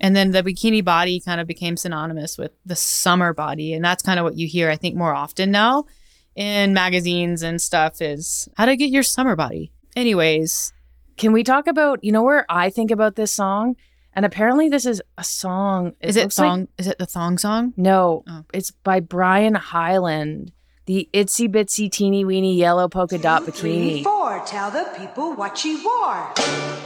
And 0.00 0.14
then 0.14 0.32
the 0.32 0.42
bikini 0.42 0.84
body 0.84 1.20
kind 1.20 1.40
of 1.40 1.46
became 1.46 1.76
synonymous 1.76 2.36
with 2.36 2.52
the 2.66 2.76
summer 2.76 3.32
body. 3.32 3.72
And 3.72 3.84
that's 3.84 4.02
kind 4.02 4.18
of 4.18 4.24
what 4.24 4.36
you 4.36 4.46
hear, 4.46 4.70
I 4.70 4.76
think, 4.76 4.94
more 4.94 5.14
often 5.14 5.50
now 5.50 5.86
in 6.34 6.74
magazines 6.74 7.42
and 7.42 7.60
stuff 7.60 8.02
is 8.02 8.48
how 8.56 8.66
to 8.66 8.76
get 8.76 8.90
your 8.90 9.02
summer 9.02 9.36
body. 9.36 9.72
Anyways, 9.96 10.72
Can 11.16 11.32
we 11.32 11.42
talk 11.42 11.66
about, 11.66 12.04
you 12.04 12.12
know, 12.12 12.22
where 12.22 12.44
I 12.50 12.68
think 12.68 12.90
about 12.90 13.16
this 13.16 13.32
song? 13.32 13.76
And 14.16 14.24
apparently 14.24 14.68
this 14.70 14.86
is 14.86 15.02
a 15.18 15.24
song. 15.24 15.92
is 16.00 16.16
it 16.16 16.22
looks 16.22 16.38
like- 16.38 16.68
is 16.78 16.86
it 16.86 16.98
the 16.98 17.04
thong 17.06 17.36
song? 17.36 17.74
no, 17.76 18.24
Oh. 18.28 18.44
it's 18.54 18.70
by 18.70 18.98
Brian 18.98 19.54
Hyland. 19.54 20.52
The 20.86 21.08
itsy 21.12 21.48
bitsy 21.48 21.90
teeny 21.90 22.24
weeny 22.24 22.54
yellow 22.54 22.88
polka 22.88 23.18
dot 23.18 23.42
Three, 23.44 24.00
bikini. 24.00 24.04
four, 24.04 24.40
tell 24.46 24.70
the 24.70 24.86
people 24.96 25.34
what 25.34 25.58
she 25.58 25.74
wore. 25.84 26.28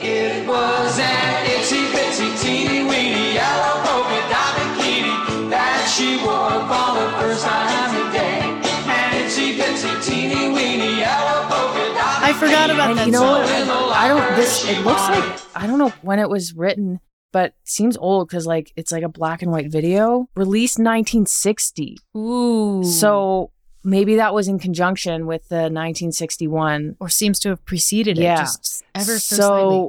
It 0.03 0.49
was 0.49 0.99
an 0.99 1.47
itsy 1.47 1.85
bitsy 1.93 2.29
teeny 2.43 2.83
weeny 2.88 3.35
yellow 3.35 3.75
polka 3.85 4.21
dot 4.33 4.53
bikini 4.57 5.51
that 5.51 5.87
she 5.95 6.16
wore 6.25 6.51
for 6.66 6.88
the 6.99 7.09
first 7.21 7.45
time 7.45 7.93
today. 7.95 8.40
An 8.88 9.12
itsy 9.23 9.57
bitsy 9.59 9.93
teeny 10.03 10.49
weeny 10.49 10.99
yellow 10.99 11.47
polka 11.47 11.95
dot 11.95 12.23
I 12.25 12.33
forgot 12.33 12.71
about 12.71 12.90
And 12.90 12.99
that 13.01 13.07
you 13.07 13.12
know 13.12 13.19
song. 13.21 13.43
what? 13.43 13.97
I 13.97 14.09
don't. 14.09 14.35
This 14.35 14.64
it 14.66 14.79
looks 14.85 15.03
like 15.11 15.40
I 15.55 15.66
don't 15.66 15.79
know 15.79 15.93
when 16.01 16.19
it 16.19 16.31
was 16.31 16.55
written, 16.55 17.01
but 17.33 17.55
seems 17.64 17.97
old 17.97 18.29
because 18.29 18.47
like 18.47 18.73
it's 18.77 18.93
like 18.93 19.03
a 19.03 19.09
black 19.09 19.43
and 19.43 19.51
white 19.53 19.71
video 19.71 20.29
released 20.37 20.79
1960. 20.79 21.97
Ooh. 22.16 22.83
So 22.85 23.51
maybe 23.85 24.16
that 24.16 24.35
was 24.35 24.49
in 24.49 24.59
conjunction 24.59 25.27
with 25.27 25.49
the 25.49 25.69
1961. 25.71 26.97
or 27.01 27.09
seems 27.09 27.38
to 27.40 27.51
have 27.51 27.64
preceded 27.64 28.19
it 28.19 28.23
Yeah. 28.23 28.37
just 28.43 28.85
ever 28.95 29.19
so, 29.19 29.37
so 29.37 29.43
slightly. 29.47 29.88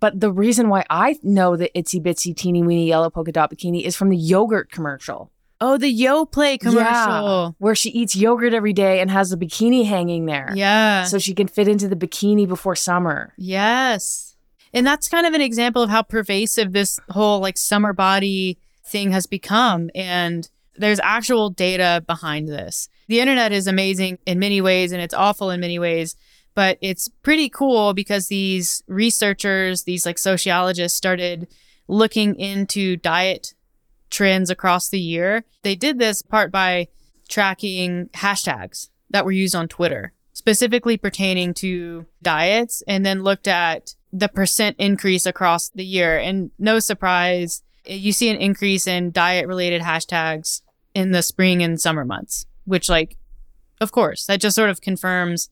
but 0.00 0.20
the 0.20 0.32
reason 0.32 0.68
why 0.68 0.84
I 0.90 1.16
know 1.22 1.56
the 1.56 1.70
itsy 1.74 2.00
bitsy 2.02 2.36
teeny 2.36 2.62
weeny 2.62 2.86
yellow 2.86 3.10
polka 3.10 3.32
dot 3.32 3.50
bikini 3.50 3.82
is 3.82 3.96
from 3.96 4.08
the 4.10 4.16
yogurt 4.16 4.70
commercial. 4.70 5.30
Oh, 5.60 5.78
the 5.78 5.86
Yoplait 5.90 6.62
Yeah, 6.62 6.70
commercial. 6.70 7.54
where 7.58 7.74
she 7.74 7.88
eats 7.90 8.14
yogurt 8.14 8.52
every 8.52 8.72
day 8.74 9.00
and 9.00 9.10
has 9.10 9.30
the 9.30 9.36
bikini 9.36 9.86
hanging 9.86 10.26
there. 10.26 10.52
Yeah. 10.54 11.04
So 11.04 11.18
she 11.18 11.32
can 11.32 11.46
fit 11.48 11.68
into 11.68 11.88
the 11.88 11.96
bikini 11.96 12.46
before 12.46 12.74
summer. 12.76 13.32
Yes. 13.38 14.23
And 14.74 14.84
that's 14.84 15.08
kind 15.08 15.24
of 15.24 15.34
an 15.34 15.40
example 15.40 15.82
of 15.82 15.88
how 15.88 16.02
pervasive 16.02 16.72
this 16.72 16.98
whole 17.10 17.38
like 17.40 17.56
summer 17.56 17.92
body 17.92 18.58
thing 18.84 19.12
has 19.12 19.24
become. 19.26 19.88
And 19.94 20.48
there's 20.76 21.00
actual 21.00 21.48
data 21.48 22.02
behind 22.06 22.48
this. 22.48 22.88
The 23.06 23.20
internet 23.20 23.52
is 23.52 23.68
amazing 23.68 24.18
in 24.26 24.40
many 24.40 24.60
ways 24.60 24.90
and 24.90 25.00
it's 25.00 25.14
awful 25.14 25.50
in 25.50 25.60
many 25.60 25.78
ways, 25.78 26.16
but 26.54 26.76
it's 26.80 27.08
pretty 27.08 27.48
cool 27.48 27.94
because 27.94 28.26
these 28.26 28.82
researchers, 28.88 29.84
these 29.84 30.04
like 30.04 30.18
sociologists 30.18 30.98
started 30.98 31.46
looking 31.86 32.34
into 32.34 32.96
diet 32.96 33.54
trends 34.10 34.50
across 34.50 34.88
the 34.88 35.00
year. 35.00 35.44
They 35.62 35.76
did 35.76 35.98
this 35.98 36.22
part 36.22 36.50
by 36.50 36.88
tracking 37.28 38.08
hashtags 38.14 38.88
that 39.10 39.24
were 39.24 39.32
used 39.32 39.54
on 39.54 39.68
Twitter, 39.68 40.12
specifically 40.32 40.96
pertaining 40.96 41.54
to 41.54 42.06
diets, 42.22 42.82
and 42.88 43.04
then 43.06 43.22
looked 43.22 43.46
at 43.46 43.94
the 44.14 44.28
percent 44.28 44.76
increase 44.78 45.26
across 45.26 45.70
the 45.70 45.84
year. 45.84 46.16
And 46.16 46.52
no 46.58 46.78
surprise, 46.78 47.62
you 47.84 48.12
see 48.12 48.30
an 48.30 48.36
increase 48.36 48.86
in 48.86 49.10
diet 49.10 49.48
related 49.48 49.82
hashtags 49.82 50.62
in 50.94 51.10
the 51.10 51.22
spring 51.22 51.62
and 51.62 51.80
summer 51.80 52.04
months, 52.04 52.46
which, 52.64 52.88
like, 52.88 53.16
of 53.80 53.90
course, 53.90 54.26
that 54.26 54.40
just 54.40 54.54
sort 54.54 54.70
of 54.70 54.80
confirms 54.80 55.50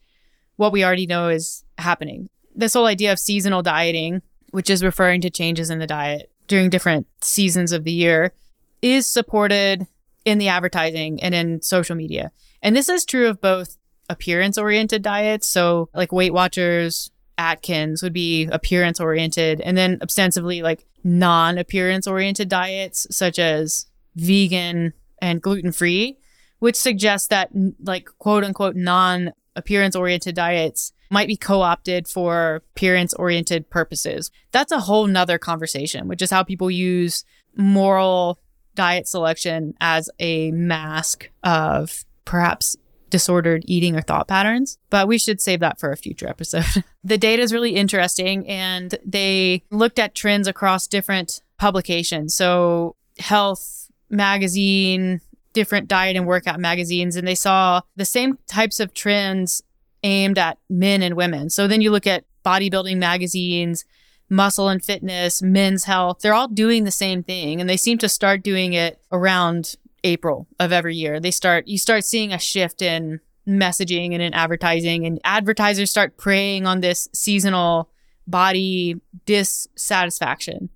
what 0.56 0.70
we 0.72 0.84
already 0.84 1.06
know 1.08 1.28
is 1.28 1.64
happening. 1.78 2.28
This 2.54 2.74
whole 2.74 2.86
idea 2.86 3.10
of 3.10 3.18
seasonal 3.18 3.62
dieting, 3.62 4.22
which 4.52 4.70
is 4.70 4.84
referring 4.84 5.20
to 5.22 5.30
changes 5.30 5.68
in 5.68 5.80
the 5.80 5.86
diet 5.86 6.30
during 6.46 6.70
different 6.70 7.08
seasons 7.20 7.72
of 7.72 7.82
the 7.82 7.92
year, 7.92 8.32
is 8.80 9.08
supported 9.08 9.88
in 10.24 10.38
the 10.38 10.48
advertising 10.48 11.20
and 11.20 11.34
in 11.34 11.62
social 11.62 11.96
media. 11.96 12.30
And 12.62 12.76
this 12.76 12.88
is 12.88 13.04
true 13.04 13.26
of 13.26 13.40
both 13.40 13.76
appearance 14.08 14.56
oriented 14.56 15.02
diets. 15.02 15.48
So, 15.48 15.88
like 15.94 16.12
Weight 16.12 16.32
Watchers, 16.32 17.10
Atkins 17.38 18.02
would 18.02 18.12
be 18.12 18.44
appearance 18.46 19.00
oriented, 19.00 19.60
and 19.60 19.76
then 19.76 19.98
ostensibly 20.02 20.62
like 20.62 20.86
non 21.04 21.58
appearance 21.58 22.06
oriented 22.06 22.48
diets, 22.48 23.06
such 23.10 23.38
as 23.38 23.86
vegan 24.16 24.92
and 25.20 25.40
gluten 25.40 25.72
free, 25.72 26.18
which 26.58 26.76
suggests 26.76 27.28
that 27.28 27.50
like 27.82 28.08
quote 28.18 28.44
unquote 28.44 28.76
non 28.76 29.32
appearance 29.56 29.96
oriented 29.96 30.34
diets 30.34 30.92
might 31.10 31.28
be 31.28 31.36
co 31.36 31.60
opted 31.60 32.08
for 32.08 32.62
appearance 32.74 33.12
oriented 33.14 33.68
purposes. 33.68 34.30
That's 34.50 34.72
a 34.72 34.80
whole 34.80 35.06
nother 35.06 35.38
conversation, 35.38 36.08
which 36.08 36.22
is 36.22 36.30
how 36.30 36.42
people 36.42 36.70
use 36.70 37.24
moral 37.56 38.38
diet 38.74 39.06
selection 39.06 39.74
as 39.80 40.08
a 40.18 40.50
mask 40.52 41.28
of 41.42 42.04
perhaps 42.24 42.76
disordered 43.12 43.62
eating 43.66 43.94
or 43.94 44.00
thought 44.00 44.26
patterns, 44.26 44.78
but 44.90 45.06
we 45.06 45.18
should 45.18 45.40
save 45.40 45.60
that 45.60 45.78
for 45.78 45.92
a 45.92 45.96
future 45.96 46.26
episode. 46.26 46.82
the 47.04 47.18
data 47.18 47.42
is 47.42 47.52
really 47.52 47.76
interesting 47.76 48.48
and 48.48 48.96
they 49.04 49.62
looked 49.70 50.00
at 50.00 50.16
trends 50.16 50.48
across 50.48 50.88
different 50.88 51.42
publications. 51.58 52.34
So, 52.34 52.96
Health 53.18 53.90
magazine, 54.08 55.20
different 55.52 55.86
diet 55.86 56.16
and 56.16 56.26
workout 56.26 56.58
magazines, 56.58 57.14
and 57.14 57.28
they 57.28 57.34
saw 57.34 57.82
the 57.94 58.06
same 58.06 58.38
types 58.48 58.80
of 58.80 58.94
trends 58.94 59.62
aimed 60.02 60.38
at 60.38 60.58
men 60.70 61.02
and 61.02 61.14
women. 61.14 61.50
So, 61.50 61.68
then 61.68 61.82
you 61.82 61.90
look 61.90 62.06
at 62.06 62.24
bodybuilding 62.44 62.96
magazines, 62.96 63.84
muscle 64.30 64.70
and 64.70 64.82
fitness, 64.82 65.42
men's 65.42 65.84
health, 65.84 66.20
they're 66.20 66.34
all 66.34 66.48
doing 66.48 66.84
the 66.84 66.90
same 66.90 67.22
thing. 67.22 67.60
And 67.60 67.68
they 67.68 67.76
seem 67.76 67.98
to 67.98 68.08
start 68.08 68.42
doing 68.42 68.72
it 68.72 68.98
around 69.12 69.76
April 70.04 70.48
of 70.58 70.72
every 70.72 70.96
year. 70.96 71.20
They 71.20 71.30
start, 71.30 71.68
you 71.68 71.78
start 71.78 72.04
seeing 72.04 72.32
a 72.32 72.38
shift 72.38 72.82
in 72.82 73.20
messaging 73.46 74.12
and 74.12 74.22
in 74.22 74.34
advertising, 74.34 75.06
and 75.06 75.20
advertisers 75.24 75.90
start 75.90 76.16
preying 76.16 76.66
on 76.66 76.80
this 76.80 77.08
seasonal 77.12 77.90
body 78.26 79.00
dissatisfaction. 79.26 80.68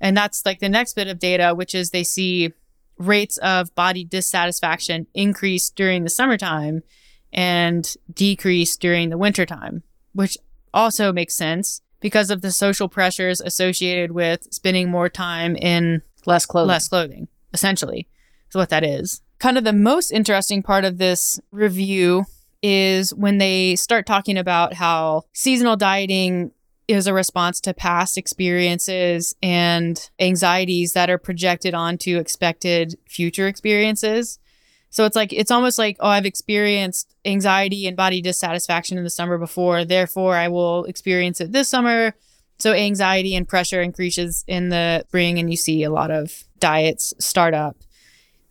And 0.00 0.16
that's 0.16 0.44
like 0.44 0.60
the 0.60 0.68
next 0.68 0.94
bit 0.94 1.08
of 1.08 1.18
data, 1.18 1.54
which 1.54 1.74
is 1.74 1.90
they 1.90 2.04
see 2.04 2.52
rates 2.98 3.38
of 3.38 3.74
body 3.74 4.04
dissatisfaction 4.04 5.06
increase 5.14 5.70
during 5.70 6.04
the 6.04 6.10
summertime 6.10 6.82
and 7.32 7.96
decrease 8.12 8.76
during 8.76 9.10
the 9.10 9.18
wintertime, 9.18 9.82
which 10.12 10.38
also 10.72 11.12
makes 11.12 11.34
sense 11.34 11.80
because 12.00 12.30
of 12.30 12.42
the 12.42 12.52
social 12.52 12.88
pressures 12.88 13.40
associated 13.40 14.12
with 14.12 14.46
spending 14.52 14.90
more 14.90 15.08
time 15.08 15.56
in 15.56 16.02
Less 16.26 16.46
clothing. 16.46 16.68
less 16.68 16.88
clothing, 16.88 17.28
essentially, 17.52 18.06
what 18.54 18.70
that 18.70 18.84
is. 18.84 19.20
Kind 19.38 19.58
of 19.58 19.64
the 19.64 19.72
most 19.72 20.10
interesting 20.10 20.62
part 20.62 20.84
of 20.84 20.98
this 20.98 21.40
review 21.50 22.24
is 22.62 23.12
when 23.12 23.38
they 23.38 23.76
start 23.76 24.06
talking 24.06 24.38
about 24.38 24.74
how 24.74 25.22
seasonal 25.32 25.76
dieting 25.76 26.50
is 26.88 27.06
a 27.06 27.14
response 27.14 27.60
to 27.60 27.74
past 27.74 28.16
experiences 28.18 29.34
and 29.42 30.10
anxieties 30.18 30.92
that 30.92 31.10
are 31.10 31.18
projected 31.18 31.74
onto 31.74 32.18
expected 32.18 32.98
future 33.06 33.46
experiences. 33.46 34.38
So 34.90 35.04
it's 35.04 35.16
like, 35.16 35.32
it's 35.32 35.50
almost 35.50 35.78
like, 35.78 35.96
oh, 36.00 36.08
I've 36.08 36.26
experienced 36.26 37.14
anxiety 37.24 37.86
and 37.86 37.96
body 37.96 38.22
dissatisfaction 38.22 38.96
in 38.96 39.04
the 39.04 39.10
summer 39.10 39.38
before. 39.38 39.84
Therefore, 39.84 40.36
I 40.36 40.48
will 40.48 40.84
experience 40.84 41.40
it 41.40 41.52
this 41.52 41.68
summer. 41.68 42.14
So 42.58 42.72
anxiety 42.72 43.34
and 43.34 43.48
pressure 43.48 43.82
increases 43.82 44.44
in 44.46 44.68
the 44.68 45.04
spring, 45.08 45.38
and 45.38 45.50
you 45.50 45.56
see 45.56 45.82
a 45.82 45.90
lot 45.90 46.10
of 46.10 46.44
diets 46.60 47.12
start 47.18 47.52
up 47.52 47.76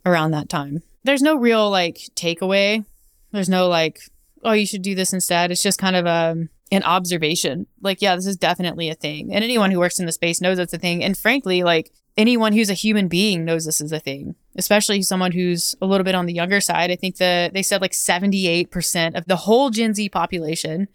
around 0.04 0.30
that 0.32 0.48
time. 0.48 0.82
There's 1.02 1.22
no 1.22 1.36
real 1.36 1.70
like 1.70 1.96
takeaway. 2.14 2.84
There's 3.32 3.48
no 3.48 3.68
like, 3.68 4.00
oh, 4.42 4.52
you 4.52 4.66
should 4.66 4.82
do 4.82 4.94
this 4.94 5.12
instead. 5.12 5.50
It's 5.50 5.62
just 5.62 5.78
kind 5.78 5.96
of 5.96 6.06
um, 6.06 6.48
an 6.70 6.82
observation. 6.82 7.66
Like, 7.80 8.00
yeah, 8.00 8.16
this 8.16 8.26
is 8.26 8.36
definitely 8.36 8.88
a 8.88 8.94
thing. 8.94 9.34
And 9.34 9.44
anyone 9.44 9.70
who 9.70 9.78
works 9.78 9.98
in 9.98 10.06
the 10.06 10.12
space 10.12 10.40
knows 10.40 10.58
it's 10.58 10.72
a 10.72 10.78
thing. 10.78 11.02
And 11.02 11.16
frankly, 11.16 11.62
like 11.62 11.92
anyone 12.16 12.52
who's 12.52 12.70
a 12.70 12.74
human 12.74 13.08
being 13.08 13.44
knows 13.44 13.64
this 13.64 13.80
is 13.80 13.92
a 13.92 14.00
thing, 14.00 14.34
especially 14.56 15.02
someone 15.02 15.32
who's 15.32 15.74
a 15.80 15.86
little 15.86 16.04
bit 16.04 16.14
on 16.14 16.26
the 16.26 16.34
younger 16.34 16.60
side. 16.60 16.90
I 16.90 16.96
think 16.96 17.16
the 17.16 17.50
they 17.52 17.62
said 17.62 17.80
like 17.80 17.92
78% 17.92 19.16
of 19.16 19.26
the 19.26 19.36
whole 19.36 19.70
Gen 19.70 19.94
Z 19.94 20.08
population 20.10 20.88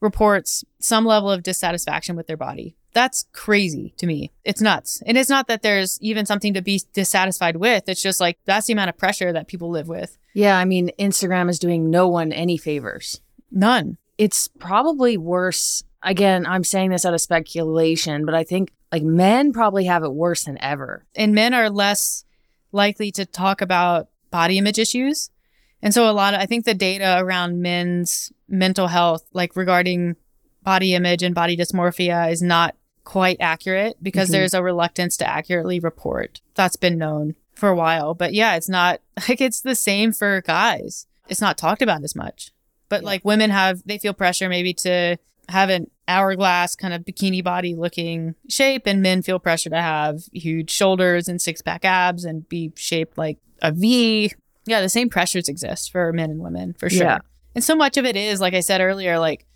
reports 0.00 0.64
some 0.80 1.04
level 1.04 1.30
of 1.30 1.42
dissatisfaction 1.42 2.16
with 2.16 2.26
their 2.26 2.36
body. 2.36 2.76
That's 2.92 3.26
crazy 3.32 3.94
to 3.96 4.06
me. 4.06 4.32
It's 4.44 4.60
nuts. 4.60 5.02
And 5.06 5.16
it's 5.16 5.30
not 5.30 5.48
that 5.48 5.62
there's 5.62 5.98
even 6.02 6.26
something 6.26 6.54
to 6.54 6.62
be 6.62 6.82
dissatisfied 6.92 7.56
with. 7.56 7.88
It's 7.88 8.02
just 8.02 8.20
like 8.20 8.38
that's 8.44 8.66
the 8.66 8.74
amount 8.74 8.90
of 8.90 8.98
pressure 8.98 9.32
that 9.32 9.48
people 9.48 9.70
live 9.70 9.88
with. 9.88 10.18
Yeah, 10.34 10.58
I 10.58 10.64
mean, 10.64 10.90
Instagram 10.98 11.48
is 11.48 11.58
doing 11.58 11.90
no 11.90 12.08
one 12.08 12.32
any 12.32 12.56
favors. 12.56 13.20
None. 13.50 13.98
It's 14.18 14.48
probably 14.48 15.16
worse. 15.16 15.84
Again, 16.02 16.46
I'm 16.46 16.64
saying 16.64 16.90
this 16.90 17.04
out 17.04 17.14
of 17.14 17.20
speculation, 17.20 18.26
but 18.26 18.34
I 18.34 18.44
think 18.44 18.72
like 18.90 19.02
men 19.02 19.52
probably 19.52 19.84
have 19.84 20.04
it 20.04 20.12
worse 20.12 20.44
than 20.44 20.58
ever. 20.62 21.04
And 21.14 21.34
men 21.34 21.54
are 21.54 21.70
less 21.70 22.24
likely 22.72 23.10
to 23.12 23.24
talk 23.24 23.60
about 23.60 24.08
body 24.30 24.58
image 24.58 24.78
issues. 24.78 25.30
And 25.82 25.92
so 25.92 26.08
a 26.08 26.12
lot 26.12 26.34
of 26.34 26.40
I 26.40 26.46
think 26.46 26.64
the 26.64 26.74
data 26.74 27.16
around 27.18 27.60
men's 27.60 28.32
mental 28.48 28.88
health 28.88 29.24
like 29.32 29.56
regarding 29.56 30.16
body 30.62 30.94
image 30.94 31.22
and 31.22 31.34
body 31.34 31.56
dysmorphia 31.56 32.30
is 32.30 32.42
not 32.42 32.76
quite 33.04 33.36
accurate 33.40 33.96
because 34.02 34.28
Mhm. 34.28 34.32
there's 34.32 34.54
a 34.54 34.62
reluctance 34.62 35.16
to 35.18 35.28
accurately 35.28 35.80
report. 35.80 36.40
That's 36.54 36.76
been 36.76 36.98
known 36.98 37.34
for 37.54 37.68
a 37.68 37.74
while. 37.76 38.14
But 38.14 38.32
yeah, 38.34 38.54
it's 38.56 38.68
not 38.68 39.00
like 39.28 39.40
it's 39.40 39.60
the 39.60 39.74
same 39.74 40.12
for 40.12 40.40
guys. 40.42 41.06
It's 41.28 41.40
not 41.40 41.58
talked 41.58 41.82
about 41.82 42.04
as 42.04 42.14
much. 42.14 42.50
But 42.88 43.02
Yeah. 43.02 43.06
like 43.06 43.24
women 43.24 43.50
have, 43.50 43.82
they 43.86 43.98
feel 43.98 44.12
pressure 44.14 44.48
maybe 44.48 44.74
to 44.74 45.16
have 45.48 45.70
an 45.70 45.90
hourglass 46.08 46.76
kind 46.76 46.92
of 46.94 47.02
bikini 47.02 47.42
body 47.42 47.74
looking 47.74 48.34
shape, 48.48 48.86
and 48.86 49.02
men 49.02 49.22
feel 49.22 49.38
pressure 49.38 49.70
to 49.70 49.80
have 49.80 50.22
huge 50.32 50.70
shoulders 50.70 51.28
and 51.28 51.40
six 51.40 51.62
pack 51.62 51.84
abs 51.84 52.24
and 52.24 52.48
be 52.48 52.72
shaped 52.76 53.16
like 53.18 53.38
a 53.62 53.72
V. 53.72 54.32
Yeah, 54.66 54.80
the 54.80 54.88
same 54.88 55.08
pressures 55.08 55.48
exist 55.48 55.90
for 55.90 56.12
men 56.12 56.30
and 56.30 56.40
women 56.40 56.74
for 56.78 56.88
sure. 56.90 57.02
Yeah. 57.04 57.18
And 57.54 57.64
so 57.64 57.74
much 57.74 57.96
of 57.96 58.04
it 58.04 58.16
is, 58.16 58.40
like 58.40 58.54
I 58.54 58.60
said 58.60 58.80
earlier, 58.80 59.18
like 59.18 59.46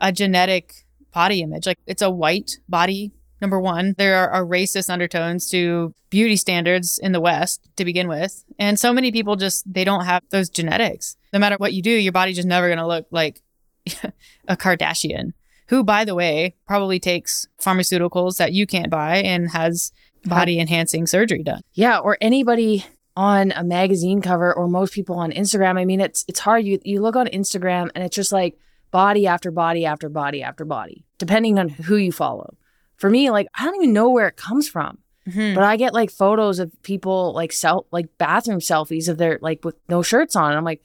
a 0.00 0.10
genetic 0.12 0.86
body 1.12 1.42
image. 1.42 1.66
Like 1.66 1.78
it's 1.86 2.02
a 2.02 2.10
white 2.10 2.58
body, 2.68 3.12
number 3.40 3.60
one. 3.60 3.94
There 3.98 4.16
are, 4.16 4.30
are 4.30 4.44
racist 4.44 4.90
undertones 4.90 5.50
to 5.50 5.94
beauty 6.10 6.36
standards 6.36 6.98
in 6.98 7.12
the 7.12 7.20
West 7.20 7.68
to 7.76 7.84
begin 7.84 8.08
with. 8.08 8.44
And 8.58 8.78
so 8.78 8.92
many 8.92 9.12
people 9.12 9.36
just, 9.36 9.70
they 9.72 9.84
don't 9.84 10.04
have 10.04 10.22
those 10.30 10.48
genetics. 10.48 11.16
No 11.32 11.38
matter 11.38 11.56
what 11.56 11.72
you 11.72 11.82
do, 11.82 11.90
your 11.90 12.12
body's 12.12 12.36
just 12.36 12.48
never 12.48 12.68
going 12.68 12.78
to 12.78 12.86
look 12.86 13.06
like 13.10 13.42
a 14.48 14.56
Kardashian, 14.56 15.32
who, 15.68 15.84
by 15.84 16.04
the 16.04 16.14
way, 16.14 16.54
probably 16.66 16.98
takes 16.98 17.46
pharmaceuticals 17.60 18.38
that 18.38 18.52
you 18.52 18.66
can't 18.66 18.90
buy 18.90 19.18
and 19.18 19.50
has 19.50 19.92
body 20.24 20.58
enhancing 20.58 21.06
surgery 21.06 21.42
done. 21.42 21.60
Yeah, 21.74 21.98
or 21.98 22.18
anybody 22.20 22.84
on 23.16 23.52
a 23.52 23.64
magazine 23.64 24.22
cover 24.22 24.54
or 24.54 24.68
most 24.68 24.92
people 24.92 25.16
on 25.16 25.32
Instagram. 25.32 25.78
I 25.78 25.84
mean, 25.84 26.00
it's 26.00 26.24
it's 26.28 26.40
hard. 26.40 26.64
You 26.64 26.78
you 26.84 27.00
look 27.00 27.16
on 27.16 27.26
Instagram 27.26 27.90
and 27.94 28.04
it's 28.04 28.14
just 28.14 28.32
like 28.32 28.56
body 28.90 29.26
after 29.26 29.50
body 29.50 29.84
after 29.84 30.08
body 30.08 30.42
after 30.42 30.64
body, 30.64 31.04
depending 31.18 31.58
on 31.58 31.68
who 31.68 31.96
you 31.96 32.12
follow. 32.12 32.56
For 32.96 33.10
me, 33.10 33.30
like 33.30 33.46
I 33.54 33.64
don't 33.64 33.76
even 33.76 33.92
know 33.92 34.10
where 34.10 34.28
it 34.28 34.36
comes 34.36 34.68
from. 34.68 34.98
Mm-hmm. 35.28 35.54
But 35.54 35.64
I 35.64 35.76
get 35.76 35.92
like 35.92 36.10
photos 36.10 36.58
of 36.58 36.72
people 36.82 37.34
like 37.34 37.52
self 37.52 37.86
like 37.92 38.06
bathroom 38.18 38.60
selfies 38.60 39.08
of 39.08 39.18
their 39.18 39.38
like 39.42 39.64
with 39.64 39.76
no 39.88 40.02
shirts 40.02 40.34
on. 40.34 40.50
And 40.50 40.58
I'm 40.58 40.64
like, 40.64 40.82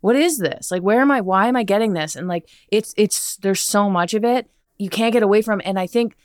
what 0.00 0.16
is 0.16 0.38
this? 0.38 0.70
Like 0.70 0.82
where 0.82 1.00
am 1.00 1.10
I 1.10 1.20
why 1.20 1.48
am 1.48 1.56
I 1.56 1.62
getting 1.62 1.92
this? 1.92 2.16
And 2.16 2.26
like 2.26 2.48
it's 2.68 2.94
it's 2.96 3.36
there's 3.36 3.60
so 3.60 3.90
much 3.90 4.14
of 4.14 4.24
it 4.24 4.50
you 4.82 4.90
can't 4.90 5.12
get 5.12 5.22
away 5.22 5.42
from. 5.42 5.60
And 5.64 5.78
I 5.78 5.86
think 5.86 6.16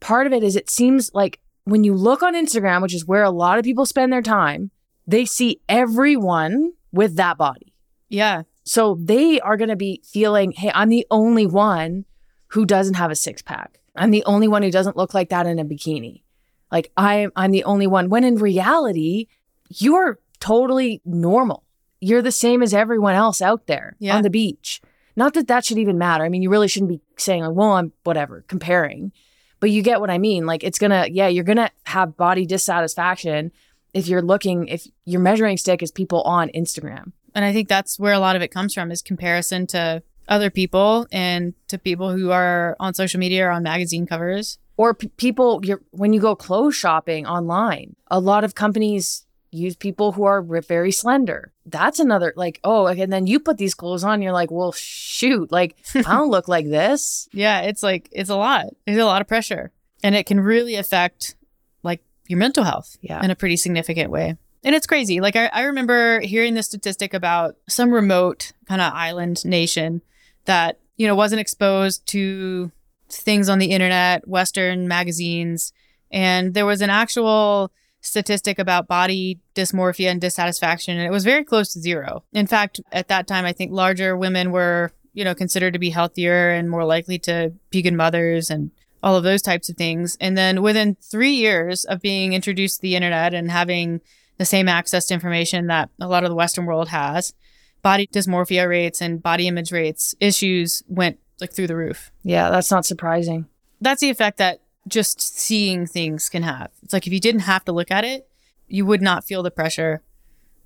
part 0.00 0.26
of 0.26 0.32
it 0.32 0.42
is 0.42 0.56
it 0.56 0.70
seems 0.70 1.12
like 1.14 1.38
when 1.64 1.84
you 1.84 1.94
look 1.94 2.22
on 2.22 2.34
Instagram, 2.34 2.82
which 2.82 2.94
is 2.94 3.06
where 3.06 3.22
a 3.22 3.30
lot 3.30 3.58
of 3.58 3.64
people 3.64 3.84
spend 3.86 4.12
their 4.12 4.22
time, 4.22 4.70
they 5.06 5.24
see 5.24 5.60
everyone 5.68 6.72
with 6.92 7.16
that 7.16 7.36
body. 7.36 7.74
Yeah. 8.08 8.42
So 8.70 8.96
they 9.00 9.40
are 9.40 9.56
going 9.56 9.70
to 9.70 9.74
be 9.74 10.00
feeling, 10.04 10.52
hey, 10.52 10.70
I'm 10.72 10.90
the 10.90 11.04
only 11.10 11.44
one 11.44 12.04
who 12.50 12.64
doesn't 12.64 12.94
have 12.94 13.10
a 13.10 13.16
six 13.16 13.42
pack. 13.42 13.80
I'm 13.96 14.12
the 14.12 14.22
only 14.26 14.46
one 14.46 14.62
who 14.62 14.70
doesn't 14.70 14.96
look 14.96 15.12
like 15.12 15.30
that 15.30 15.44
in 15.44 15.58
a 15.58 15.64
bikini. 15.64 16.22
Like 16.70 16.92
I'm, 16.96 17.32
I'm 17.34 17.50
the 17.50 17.64
only 17.64 17.88
one. 17.88 18.10
When 18.10 18.22
in 18.22 18.36
reality, 18.36 19.26
you're 19.70 20.20
totally 20.38 21.02
normal. 21.04 21.64
You're 22.00 22.22
the 22.22 22.30
same 22.30 22.62
as 22.62 22.72
everyone 22.72 23.16
else 23.16 23.42
out 23.42 23.66
there 23.66 23.96
Yeah. 23.98 24.14
on 24.14 24.22
the 24.22 24.30
beach. 24.30 24.80
Not 25.16 25.34
that 25.34 25.48
that 25.48 25.64
should 25.64 25.78
even 25.78 25.98
matter. 25.98 26.22
I 26.22 26.28
mean, 26.28 26.40
you 26.42 26.48
really 26.48 26.68
shouldn't 26.68 26.90
be 26.90 27.00
saying 27.16 27.42
like, 27.42 27.56
well, 27.56 27.72
I'm 27.72 27.92
whatever 28.04 28.44
comparing, 28.46 29.10
but 29.58 29.72
you 29.72 29.82
get 29.82 29.98
what 30.00 30.10
I 30.10 30.18
mean. 30.18 30.46
Like 30.46 30.62
it's 30.62 30.78
gonna, 30.78 31.08
yeah, 31.10 31.26
you're 31.26 31.42
gonna 31.42 31.72
have 31.86 32.16
body 32.16 32.46
dissatisfaction 32.46 33.50
if 33.92 34.06
you're 34.06 34.22
looking, 34.22 34.68
if 34.68 34.86
your 35.06 35.20
measuring 35.20 35.56
stick 35.56 35.82
is 35.82 35.90
people 35.90 36.22
on 36.22 36.50
Instagram. 36.50 37.10
And 37.34 37.44
I 37.44 37.52
think 37.52 37.68
that's 37.68 37.98
where 37.98 38.12
a 38.12 38.18
lot 38.18 38.36
of 38.36 38.42
it 38.42 38.48
comes 38.48 38.74
from 38.74 38.90
is 38.90 39.02
comparison 39.02 39.66
to 39.68 40.02
other 40.28 40.50
people 40.50 41.06
and 41.10 41.54
to 41.68 41.78
people 41.78 42.12
who 42.16 42.30
are 42.30 42.76
on 42.78 42.94
social 42.94 43.18
media 43.18 43.46
or 43.46 43.50
on 43.50 43.62
magazine 43.62 44.06
covers. 44.06 44.58
or 44.76 44.94
p- 44.94 45.08
people 45.16 45.60
you're, 45.64 45.80
when 45.90 46.12
you 46.12 46.20
go 46.20 46.36
clothes 46.36 46.76
shopping 46.76 47.26
online 47.26 47.96
a 48.10 48.20
lot 48.20 48.44
of 48.44 48.54
companies 48.54 49.26
use 49.50 49.74
people 49.74 50.12
who 50.12 50.22
are 50.24 50.40
very 50.42 50.92
slender 50.92 51.52
that's 51.66 51.98
another 51.98 52.32
like 52.36 52.60
oh 52.62 52.86
and 52.86 53.12
then 53.12 53.26
you 53.26 53.40
put 53.40 53.58
these 53.58 53.74
clothes 53.74 54.04
on 54.04 54.22
you're 54.22 54.32
like 54.32 54.50
well 54.52 54.70
shoot 54.72 55.50
like 55.50 55.76
i 55.96 56.02
don't 56.16 56.30
look 56.30 56.46
like 56.46 56.66
this 56.70 57.28
Yeah, 57.32 57.62
it's 57.62 57.82
like 57.82 58.08
it's 58.12 58.30
a 58.30 58.36
lot. 58.36 58.66
There's 58.86 58.98
a 59.02 59.04
lot 59.04 59.20
of 59.20 59.26
pressure. 59.28 59.72
And 60.04 60.14
it 60.14 60.24
can 60.26 60.38
really 60.40 60.76
affect 60.76 61.34
like 61.82 62.00
your 62.28 62.38
mental 62.38 62.62
health 62.62 62.96
Yeah. 63.02 63.22
in 63.24 63.30
a 63.32 63.36
pretty 63.36 63.56
significant 63.56 64.10
way. 64.12 64.36
And 64.62 64.74
it's 64.74 64.86
crazy. 64.86 65.20
Like 65.20 65.36
I, 65.36 65.46
I 65.46 65.62
remember 65.62 66.20
hearing 66.20 66.54
this 66.54 66.66
statistic 66.66 67.14
about 67.14 67.56
some 67.68 67.90
remote 67.90 68.52
kind 68.66 68.80
of 68.80 68.92
island 68.92 69.44
nation 69.44 70.02
that, 70.44 70.78
you 70.96 71.06
know, 71.06 71.14
wasn't 71.14 71.40
exposed 71.40 72.06
to 72.08 72.70
things 73.08 73.48
on 73.48 73.58
the 73.58 73.70
internet, 73.72 74.28
Western 74.28 74.86
magazines. 74.86 75.72
And 76.10 76.54
there 76.54 76.66
was 76.66 76.82
an 76.82 76.90
actual 76.90 77.72
statistic 78.02 78.58
about 78.58 78.88
body 78.88 79.38
dysmorphia 79.54 80.10
and 80.10 80.20
dissatisfaction, 80.20 80.96
and 80.96 81.06
it 81.06 81.10
was 81.10 81.24
very 81.24 81.44
close 81.44 81.72
to 81.72 81.80
zero. 81.80 82.24
In 82.32 82.46
fact, 82.46 82.80
at 82.92 83.08
that 83.08 83.26
time, 83.26 83.44
I 83.44 83.52
think 83.52 83.72
larger 83.72 84.16
women 84.16 84.52
were, 84.52 84.92
you 85.12 85.24
know, 85.24 85.34
considered 85.34 85.74
to 85.74 85.78
be 85.78 85.90
healthier 85.90 86.50
and 86.50 86.70
more 86.70 86.84
likely 86.84 87.18
to 87.20 87.52
be 87.70 87.82
good 87.82 87.94
mothers 87.94 88.50
and 88.50 88.70
all 89.02 89.16
of 89.16 89.24
those 89.24 89.42
types 89.42 89.68
of 89.68 89.76
things. 89.76 90.16
And 90.20 90.36
then 90.36 90.62
within 90.62 90.96
three 91.00 91.32
years 91.32 91.84
of 91.84 92.00
being 92.00 92.32
introduced 92.32 92.76
to 92.76 92.82
the 92.82 92.96
internet 92.96 93.34
and 93.34 93.50
having 93.50 94.00
the 94.40 94.46
same 94.46 94.68
access 94.70 95.04
to 95.04 95.12
information 95.12 95.66
that 95.66 95.90
a 96.00 96.08
lot 96.08 96.24
of 96.24 96.30
the 96.30 96.34
Western 96.34 96.64
world 96.64 96.88
has, 96.88 97.34
body 97.82 98.06
dysmorphia 98.06 98.66
rates 98.66 99.02
and 99.02 99.22
body 99.22 99.46
image 99.46 99.70
rates 99.70 100.14
issues 100.18 100.82
went 100.88 101.18
like 101.42 101.52
through 101.52 101.66
the 101.66 101.76
roof. 101.76 102.10
yeah 102.22 102.48
that's 102.48 102.70
not 102.70 102.86
surprising 102.86 103.46
That's 103.82 104.00
the 104.00 104.08
effect 104.08 104.38
that 104.38 104.62
just 104.88 105.20
seeing 105.20 105.86
things 105.86 106.30
can 106.30 106.42
have. 106.42 106.70
It's 106.82 106.94
like 106.94 107.06
if 107.06 107.12
you 107.12 107.20
didn't 107.20 107.42
have 107.42 107.66
to 107.66 107.72
look 107.72 107.90
at 107.90 108.02
it, 108.02 108.30
you 108.66 108.86
would 108.86 109.02
not 109.02 109.24
feel 109.24 109.42
the 109.42 109.50
pressure 109.50 110.02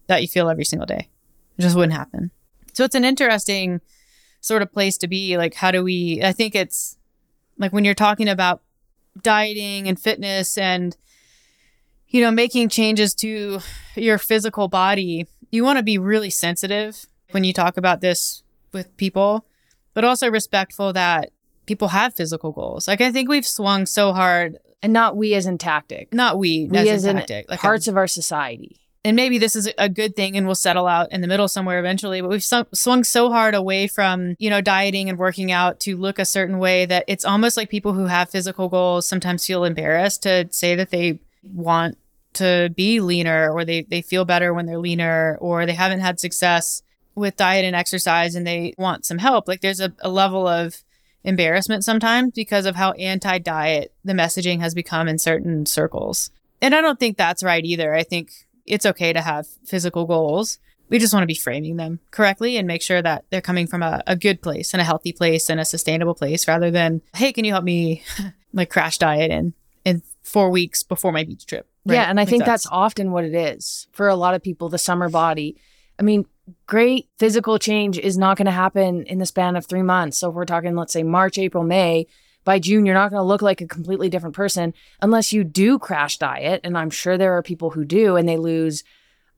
that 0.06 0.22
you 0.22 0.28
feel 0.28 0.48
every 0.48 0.64
single 0.64 0.86
day. 0.86 1.08
It 1.58 1.62
just 1.62 1.74
wouldn't 1.74 1.98
happen. 1.98 2.30
So 2.74 2.84
it's 2.84 2.94
an 2.94 3.04
interesting 3.04 3.80
sort 4.40 4.62
of 4.62 4.72
place 4.72 4.96
to 4.98 5.08
be. 5.08 5.36
Like, 5.36 5.54
how 5.54 5.72
do 5.72 5.82
we? 5.82 6.20
I 6.22 6.32
think 6.32 6.54
it's 6.54 6.96
like 7.58 7.72
when 7.72 7.84
you're 7.84 7.94
talking 7.94 8.28
about 8.28 8.62
dieting 9.20 9.88
and 9.88 9.98
fitness 9.98 10.56
and 10.58 10.96
you 12.14 12.22
know 12.22 12.30
making 12.30 12.68
changes 12.68 13.14
to 13.14 13.58
your 13.96 14.18
physical 14.18 14.68
body 14.68 15.26
you 15.50 15.64
want 15.64 15.78
to 15.78 15.82
be 15.82 15.98
really 15.98 16.30
sensitive 16.30 17.06
when 17.32 17.44
you 17.44 17.52
talk 17.52 17.76
about 17.76 18.00
this 18.00 18.42
with 18.72 18.96
people 18.96 19.44
but 19.94 20.04
also 20.04 20.30
respectful 20.30 20.92
that 20.92 21.30
people 21.66 21.88
have 21.88 22.14
physical 22.14 22.52
goals. 22.52 22.86
Like 22.88 23.00
i 23.00 23.10
think 23.10 23.28
we've 23.28 23.46
swung 23.46 23.86
so 23.86 24.12
hard. 24.12 24.58
And 24.82 24.92
not 24.92 25.16
we 25.16 25.32
as 25.34 25.46
in 25.46 25.56
tactic. 25.56 26.12
Not 26.12 26.38
we, 26.38 26.68
we 26.70 26.76
as, 26.76 26.88
as 26.88 27.04
in 27.06 27.16
tactic, 27.16 27.48
like 27.48 27.60
parts 27.60 27.88
of 27.88 27.96
our 27.96 28.06
society. 28.06 28.80
And 29.02 29.16
maybe 29.16 29.38
this 29.38 29.56
is 29.56 29.70
a 29.78 29.88
good 29.88 30.14
thing 30.14 30.36
and 30.36 30.46
we'll 30.46 30.54
settle 30.54 30.86
out 30.86 31.10
in 31.12 31.20
the 31.20 31.26
middle 31.26 31.48
somewhere 31.48 31.78
eventually 31.78 32.20
but 32.22 32.30
we've 32.30 32.44
swung 32.44 33.04
so 33.04 33.30
hard 33.30 33.54
away 33.54 33.86
from 33.86 34.34
you 34.38 34.48
know 34.50 34.60
dieting 34.60 35.08
and 35.08 35.18
working 35.18 35.52
out 35.52 35.80
to 35.80 35.96
look 35.96 36.18
a 36.18 36.24
certain 36.24 36.58
way 36.58 36.86
that 36.86 37.04
it's 37.06 37.24
almost 37.24 37.56
like 37.56 37.68
people 37.68 37.92
who 37.92 38.06
have 38.06 38.30
physical 38.30 38.68
goals 38.68 39.06
sometimes 39.06 39.46
feel 39.46 39.64
embarrassed 39.64 40.22
to 40.22 40.48
say 40.50 40.74
that 40.74 40.90
they 40.90 41.18
want 41.42 41.98
to 42.34 42.72
be 42.76 43.00
leaner 43.00 43.50
or 43.50 43.64
they, 43.64 43.82
they 43.82 44.02
feel 44.02 44.24
better 44.24 44.52
when 44.52 44.66
they're 44.66 44.78
leaner 44.78 45.38
or 45.40 45.66
they 45.66 45.74
haven't 45.74 46.00
had 46.00 46.20
success 46.20 46.82
with 47.14 47.36
diet 47.36 47.64
and 47.64 47.76
exercise 47.76 48.34
and 48.34 48.46
they 48.46 48.74
want 48.76 49.06
some 49.06 49.18
help 49.18 49.46
like 49.46 49.60
there's 49.60 49.80
a, 49.80 49.92
a 50.00 50.08
level 50.08 50.48
of 50.48 50.82
embarrassment 51.22 51.84
sometimes 51.84 52.32
because 52.34 52.66
of 52.66 52.76
how 52.76 52.90
anti-diet 52.92 53.92
the 54.04 54.12
messaging 54.12 54.60
has 54.60 54.74
become 54.74 55.06
in 55.06 55.18
certain 55.18 55.64
circles 55.64 56.30
and 56.60 56.74
i 56.74 56.80
don't 56.80 56.98
think 56.98 57.16
that's 57.16 57.44
right 57.44 57.64
either 57.64 57.94
i 57.94 58.02
think 58.02 58.32
it's 58.66 58.86
okay 58.86 59.12
to 59.12 59.20
have 59.20 59.46
physical 59.64 60.06
goals. 60.06 60.58
We 60.88 60.98
just 60.98 61.12
want 61.12 61.22
to 61.22 61.28
be 61.28 61.34
framing 61.34 61.76
them 61.76 62.00
correctly 62.10 62.56
and 62.56 62.68
make 62.68 62.82
sure 62.82 63.02
that 63.02 63.24
they're 63.30 63.40
coming 63.40 63.66
from 63.66 63.82
a, 63.82 64.02
a 64.06 64.16
good 64.16 64.42
place 64.42 64.74
and 64.74 64.80
a 64.80 64.84
healthy 64.84 65.12
place 65.12 65.48
and 65.48 65.58
a 65.58 65.64
sustainable 65.64 66.14
place 66.14 66.46
rather 66.46 66.70
than, 66.70 67.02
hey, 67.14 67.32
can 67.32 67.44
you 67.44 67.52
help 67.52 67.64
me 67.64 68.02
like 68.52 68.70
crash 68.70 68.98
diet 68.98 69.30
in, 69.30 69.54
in 69.84 70.02
four 70.22 70.50
weeks 70.50 70.82
before 70.82 71.12
my 71.12 71.24
beach 71.24 71.46
trip? 71.46 71.66
Right? 71.86 71.96
Yeah, 71.96 72.04
and 72.04 72.18
I 72.18 72.24
think 72.24 72.44
that's 72.44 72.66
often 72.66 73.12
what 73.12 73.24
it 73.24 73.34
is 73.34 73.88
for 73.92 74.08
a 74.08 74.14
lot 74.14 74.34
of 74.34 74.42
people, 74.42 74.68
the 74.68 74.78
summer 74.78 75.08
body. 75.08 75.56
I 75.98 76.02
mean, 76.02 76.26
great 76.66 77.08
physical 77.18 77.58
change 77.58 77.98
is 77.98 78.18
not 78.18 78.36
going 78.36 78.46
to 78.46 78.52
happen 78.52 79.04
in 79.04 79.18
the 79.18 79.26
span 79.26 79.56
of 79.56 79.66
three 79.66 79.82
months. 79.82 80.18
So 80.18 80.30
if 80.30 80.34
we're 80.34 80.44
talking, 80.44 80.74
let's 80.74 80.92
say 80.92 81.02
March, 81.02 81.38
April, 81.38 81.64
May, 81.64 82.06
by 82.44 82.58
June, 82.58 82.84
you're 82.84 82.94
not 82.94 83.10
going 83.10 83.20
to 83.20 83.26
look 83.26 83.42
like 83.42 83.60
a 83.60 83.66
completely 83.66 84.08
different 84.08 84.36
person 84.36 84.74
unless 85.00 85.32
you 85.32 85.44
do 85.44 85.78
crash 85.78 86.18
diet. 86.18 86.60
And 86.62 86.76
I'm 86.76 86.90
sure 86.90 87.16
there 87.16 87.36
are 87.36 87.42
people 87.42 87.70
who 87.70 87.84
do 87.84 88.16
and 88.16 88.28
they 88.28 88.36
lose, 88.36 88.84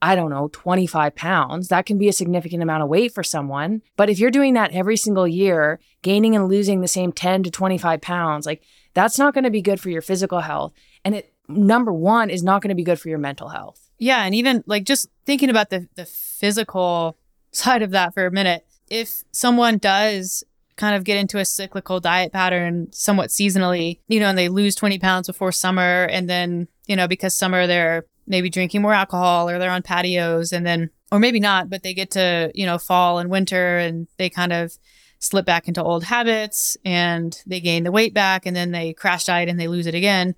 I 0.03 0.17
don't 0.17 0.31
know, 0.31 0.49
25 0.53 1.15
pounds. 1.15 1.69
That 1.69 1.87
can 1.87 1.99
be 1.99 2.09
a 2.09 2.13
significant 2.13 2.63
amount 2.63 2.83
of 2.83 2.89
weight 2.89 3.15
for 3.15 3.23
someone. 3.23 3.83
But 3.97 4.11
if 4.11 4.19
you're 4.19 4.31
doing 4.31 4.55
that 4.55 4.73
every 4.73 4.97
single 4.97 5.29
year, 5.29 5.79
gaining 6.03 6.35
and 6.35 6.49
losing 6.49 6.81
the 6.81 6.89
same 6.89 7.13
10 7.13 7.45
to 7.45 7.51
25 7.51 8.01
pounds, 8.01 8.45
like 8.45 8.63
that's 8.95 9.19
not 9.19 9.35
going 9.35 9.45
to 9.45 9.51
be 9.51 9.63
good 9.63 9.81
for 9.81 9.91
your 9.91 10.03
physical 10.03 10.41
health. 10.41 10.73
And 11.05 11.15
it, 11.15 11.33
number 11.49 11.93
one, 11.93 12.31
is 12.31 12.43
not 12.43 12.63
going 12.63 12.71
to 12.71 12.75
be 12.75 12.85
good 12.85 13.01
for 13.01 13.09
your 13.09 13.19
mental 13.19 13.49
health. 13.49 13.91
Yeah, 13.99 14.25
and 14.25 14.35
even 14.35 14.63
like 14.67 14.85
just 14.85 15.09
thinking 15.25 15.51
about 15.51 15.71
the 15.71 15.89
the 15.95 16.05
physical 16.07 17.17
side 17.53 17.83
of 17.83 17.91
that 17.93 18.15
for 18.15 18.27
a 18.27 18.31
minute. 18.31 18.67
If 18.89 19.25
someone 19.33 19.79
does 19.79 20.45
kind 20.77 20.95
of 20.95 21.05
get 21.05 21.17
into 21.17 21.39
a 21.39 21.45
cyclical 21.45 22.01
diet 22.01 22.33
pattern 22.33 22.89
somewhat 22.93 23.31
seasonally, 23.31 23.99
you 24.09 24.21
know, 24.21 24.29
and 24.29 24.39
they 24.39 24.49
lose 24.49 24.75
20 24.75 24.99
pounds 24.99 25.27
before 25.27 25.53
summer. 25.53 26.05
And 26.05 26.29
then, 26.29 26.69
you 26.87 26.95
know, 26.95 27.09
because 27.09 27.35
summer 27.35 27.67
they're 27.67 28.05
maybe 28.27 28.51
drinking 28.51 28.83
more 28.83 28.93
alcohol 28.93 29.49
or 29.49 29.59
they're 29.59 29.71
on 29.71 29.83
patios 29.83 30.53
and 30.53 30.67
then, 30.67 30.91
or 31.11 31.19
maybe 31.19 31.41
not, 31.41 31.71
but 31.71 31.83
they 31.83 31.95
get 31.95 32.11
to, 32.13 32.51
you 32.55 32.67
know, 32.67 32.79
fall 32.79 33.19
and 33.19 33.31
winter 33.31 33.79
and 33.79 34.07
they 34.19 34.29
kind 34.29 34.53
of 34.53 34.77
slip 35.19 35.47
back 35.47 35.67
into 35.67 35.83
old 35.83 36.05
habits 36.05 36.77
and 36.85 37.43
they 37.47 37.61
gain 37.61 37.85
the 37.85 37.93
weight 37.93 38.13
back 38.13 38.45
and 38.45 38.55
then 38.55 38.71
they 38.73 38.93
crash 38.93 39.25
diet 39.25 39.49
and 39.49 39.59
they 39.59 39.69
lose 39.69 39.87
it 39.87 39.95
again. 39.95 40.35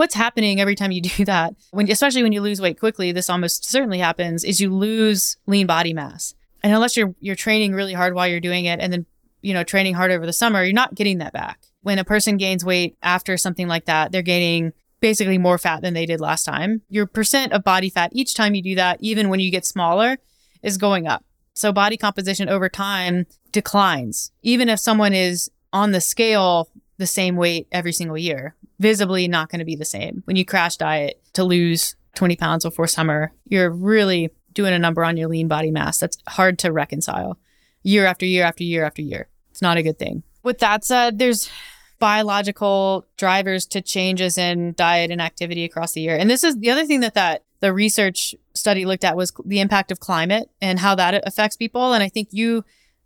What's 0.00 0.14
happening 0.14 0.62
every 0.62 0.76
time 0.76 0.92
you 0.92 1.02
do 1.18 1.26
that, 1.26 1.54
when 1.72 1.90
especially 1.90 2.22
when 2.22 2.32
you 2.32 2.40
lose 2.40 2.58
weight 2.58 2.80
quickly, 2.80 3.12
this 3.12 3.28
almost 3.28 3.66
certainly 3.66 3.98
happens, 3.98 4.44
is 4.44 4.58
you 4.58 4.74
lose 4.74 5.36
lean 5.46 5.66
body 5.66 5.92
mass. 5.92 6.34
And 6.62 6.72
unless 6.72 6.96
you're 6.96 7.14
you're 7.20 7.36
training 7.36 7.74
really 7.74 7.92
hard 7.92 8.14
while 8.14 8.26
you're 8.26 8.40
doing 8.40 8.64
it 8.64 8.80
and 8.80 8.90
then 8.90 9.04
you 9.42 9.52
know, 9.52 9.62
training 9.62 9.92
hard 9.92 10.10
over 10.10 10.24
the 10.24 10.32
summer, 10.32 10.64
you're 10.64 10.72
not 10.72 10.94
getting 10.94 11.18
that 11.18 11.34
back. 11.34 11.60
When 11.82 11.98
a 11.98 12.04
person 12.04 12.38
gains 12.38 12.64
weight 12.64 12.96
after 13.02 13.36
something 13.36 13.68
like 13.68 13.84
that, 13.84 14.10
they're 14.10 14.22
gaining 14.22 14.72
basically 15.00 15.36
more 15.36 15.58
fat 15.58 15.82
than 15.82 15.92
they 15.92 16.06
did 16.06 16.18
last 16.18 16.44
time. 16.44 16.80
Your 16.88 17.04
percent 17.04 17.52
of 17.52 17.62
body 17.62 17.90
fat 17.90 18.10
each 18.14 18.32
time 18.32 18.54
you 18.54 18.62
do 18.62 18.76
that, 18.76 18.96
even 19.00 19.28
when 19.28 19.40
you 19.40 19.50
get 19.50 19.66
smaller, 19.66 20.16
is 20.62 20.78
going 20.78 21.08
up. 21.08 21.26
So 21.52 21.74
body 21.74 21.98
composition 21.98 22.48
over 22.48 22.70
time 22.70 23.26
declines, 23.52 24.32
even 24.40 24.70
if 24.70 24.80
someone 24.80 25.12
is 25.12 25.50
on 25.74 25.92
the 25.92 26.00
scale 26.00 26.70
the 26.96 27.06
same 27.06 27.36
weight 27.36 27.68
every 27.70 27.92
single 27.92 28.16
year. 28.16 28.54
Visibly 28.80 29.28
not 29.28 29.48
going 29.50 29.60
to 29.60 29.64
be 29.64 29.76
the 29.76 29.84
same. 29.84 30.22
When 30.24 30.36
you 30.36 30.44
crash 30.44 30.76
diet 30.76 31.22
to 31.34 31.44
lose 31.44 31.94
20 32.14 32.34
pounds 32.36 32.64
before 32.64 32.86
summer, 32.88 33.32
you're 33.44 33.70
really 33.70 34.30
doing 34.52 34.72
a 34.72 34.78
number 34.78 35.04
on 35.04 35.16
your 35.16 35.28
lean 35.28 35.46
body 35.46 35.70
mass. 35.70 35.98
That's 35.98 36.18
hard 36.28 36.58
to 36.60 36.72
reconcile 36.72 37.38
year 37.82 38.06
after 38.06 38.26
year 38.26 38.44
after 38.44 38.64
year 38.64 38.84
after 38.84 39.02
year. 39.02 39.28
It's 39.50 39.62
not 39.62 39.76
a 39.76 39.82
good 39.82 39.98
thing. 39.98 40.22
With 40.42 40.58
that 40.58 40.84
said, 40.84 41.18
there's 41.18 41.50
biological 41.98 43.06
drivers 43.16 43.66
to 43.66 43.82
changes 43.82 44.38
in 44.38 44.72
diet 44.72 45.10
and 45.10 45.20
activity 45.20 45.64
across 45.64 45.92
the 45.92 46.00
year. 46.00 46.16
And 46.16 46.28
this 46.28 46.42
is 46.42 46.56
the 46.56 46.70
other 46.70 46.86
thing 46.86 47.00
that 47.00 47.14
that 47.14 47.44
the 47.60 47.72
research 47.72 48.34
study 48.54 48.86
looked 48.86 49.04
at 49.04 49.16
was 49.16 49.32
the 49.44 49.60
impact 49.60 49.92
of 49.92 50.00
climate 50.00 50.50
and 50.60 50.78
how 50.78 50.94
that 50.94 51.22
affects 51.26 51.56
people. 51.56 51.92
And 51.92 52.02
I 52.02 52.08
think 52.08 52.28
you, 52.32 52.64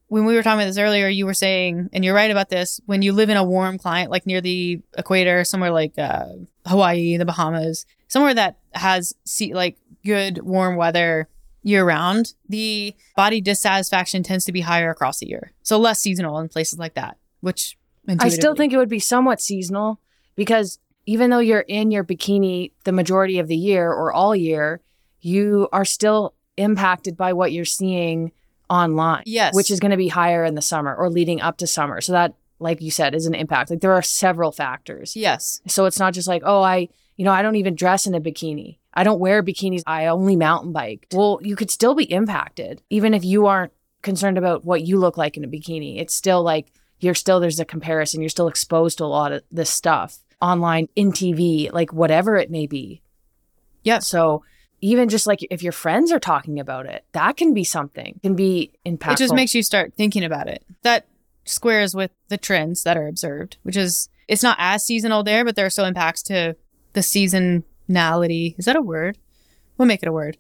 when 0.08 0.24
we 0.24 0.34
were 0.34 0.42
talking 0.42 0.60
about 0.60 0.66
this 0.66 0.78
earlier, 0.78 1.08
you 1.08 1.26
were 1.26 1.34
saying, 1.34 1.88
and 1.92 2.04
you're 2.04 2.14
right 2.14 2.30
about 2.30 2.50
this, 2.50 2.80
when 2.86 3.02
you 3.02 3.12
live 3.12 3.30
in 3.30 3.36
a 3.36 3.44
warm 3.44 3.78
climate, 3.78 4.10
like 4.10 4.26
near 4.26 4.40
the 4.40 4.80
equator, 4.96 5.44
somewhere 5.44 5.70
like 5.70 5.98
uh, 5.98 6.26
Hawaii, 6.66 7.16
the 7.16 7.24
Bahamas, 7.24 7.86
somewhere 8.08 8.34
that 8.34 8.58
has 8.72 9.14
sea, 9.24 9.54
like 9.54 9.78
good 10.04 10.42
warm 10.42 10.76
weather, 10.76 11.28
year 11.62 11.84
round, 11.84 12.34
the 12.48 12.94
body 13.16 13.40
dissatisfaction 13.40 14.22
tends 14.22 14.44
to 14.44 14.52
be 14.52 14.60
higher 14.60 14.90
across 14.90 15.18
the 15.18 15.28
year. 15.28 15.52
So 15.62 15.78
less 15.78 15.98
seasonal 15.98 16.38
in 16.38 16.48
places 16.48 16.78
like 16.78 16.94
that, 16.94 17.16
which 17.40 17.76
I 18.18 18.28
still 18.28 18.54
think 18.54 18.72
it 18.72 18.76
would 18.76 18.88
be 18.88 18.98
somewhat 18.98 19.40
seasonal 19.40 19.98
because 20.36 20.78
even 21.06 21.30
though 21.30 21.38
you're 21.38 21.60
in 21.60 21.90
your 21.90 22.04
bikini 22.04 22.72
the 22.84 22.92
majority 22.92 23.38
of 23.38 23.48
the 23.48 23.56
year 23.56 23.90
or 23.90 24.12
all 24.12 24.36
year, 24.36 24.80
you 25.20 25.68
are 25.72 25.86
still 25.86 26.34
impacted 26.56 27.16
by 27.16 27.32
what 27.32 27.52
you're 27.52 27.64
seeing 27.64 28.30
online. 28.70 29.22
Yes. 29.27 29.55
Which 29.55 29.70
is 29.70 29.81
going 29.81 29.90
to 29.90 29.96
be 29.96 30.09
higher 30.09 30.44
in 30.44 30.55
the 30.55 30.62
summer 30.62 30.94
or 30.94 31.11
leading 31.11 31.40
up 31.40 31.59
to 31.59 31.66
summer. 31.66 32.00
So 32.00 32.12
that, 32.12 32.35
like 32.59 32.81
you 32.81 32.90
said, 32.90 33.14
is 33.14 33.27
an 33.27 33.35
impact. 33.35 33.70
Like 33.70 33.81
there 33.81 33.92
are 33.92 34.03
several 34.03 34.53
factors. 34.53 35.16
Yes. 35.16 35.61
So 35.66 35.85
it's 35.85 35.98
not 35.98 36.14
just 36.14 36.29
like, 36.29 36.42
oh, 36.44 36.62
I, 36.62 36.88
you 37.16 37.24
know, 37.24 37.33
I 37.33 37.42
don't 37.42 37.57
even 37.57 37.74
dress 37.74 38.07
in 38.07 38.14
a 38.14 38.20
bikini. 38.20 38.79
I 38.92 39.05
don't 39.05 39.20
wear 39.20 39.42
bikinis. 39.42 39.83
I 39.87 40.07
only 40.07 40.37
mountain 40.37 40.72
bike. 40.72 41.09
Well, 41.12 41.40
you 41.42 41.57
could 41.57 41.70
still 41.70 41.94
be 41.94 42.05
impacted, 42.05 42.81
even 42.90 43.12
if 43.12 43.24
you 43.24 43.46
aren't 43.46 43.72
concerned 44.03 44.38
about 44.38 44.64
what 44.64 44.83
you 44.83 44.98
look 44.98 45.16
like 45.16 45.37
in 45.37 45.44
a 45.44 45.48
bikini. 45.48 46.00
It's 46.00 46.14
still 46.14 46.42
like 46.42 46.72
you're 47.00 47.14
still, 47.14 47.40
there's 47.40 47.61
a 47.61 47.64
comparison. 47.64 48.20
You're 48.20 48.31
still 48.31 48.48
exposed 48.48 48.98
to 48.98 49.05
a 49.05 49.07
lot 49.07 49.33
of 49.33 49.42
this 49.50 49.70
stuff 49.70 50.18
online, 50.40 50.88
in 50.94 51.11
TV, 51.11 51.72
like 51.72 51.92
whatever 51.92 52.37
it 52.37 52.50
may 52.50 52.66
be. 52.66 53.03
Yeah. 53.83 53.98
So 53.98 54.44
even 54.85 55.09
just 55.09 55.27
like 55.27 55.38
if 55.51 55.62
your 55.62 55.73
friends 55.73 56.12
are 56.12 56.20
talking 56.20 56.61
about 56.61 56.85
it, 56.85 57.07
that 57.12 57.38
can 57.38 57.55
be 57.55 57.64
something, 57.64 58.20
can 58.23 58.37
be 58.37 58.70
impactful. 58.85 59.12
It 59.12 59.18
just 59.18 59.35
makes 59.35 59.55
you 59.55 59.62
start 59.62 59.94
thinking 59.94 60.23
about 60.23 60.47
it. 60.47 60.62
That 60.83 61.07
squares 61.47 61.94
with 61.94 62.11
the 62.29 62.37
trends 62.37 62.83
that 62.83 62.99
are 62.99 63.09
observed, 63.09 63.57
which 63.62 63.79
is 63.79 64.11
it's 64.29 64.42
not 64.42 64.59
as 64.61 64.85
seasonal 64.85 65.23
there, 65.23 65.42
but 65.42 65.57
there 65.57 65.64
are 65.64 65.70
still 65.70 65.87
impacts 65.87 66.23
to 66.25 66.55
the 66.92 67.01
seasonality. 67.01 68.59
Is 68.59 68.66
that 68.66 68.77
a 68.77 68.83
word? 68.83 69.16
We'll 69.79 69.88
make 69.88 70.03
it 70.03 70.09
a 70.09 70.12
word 70.12 70.37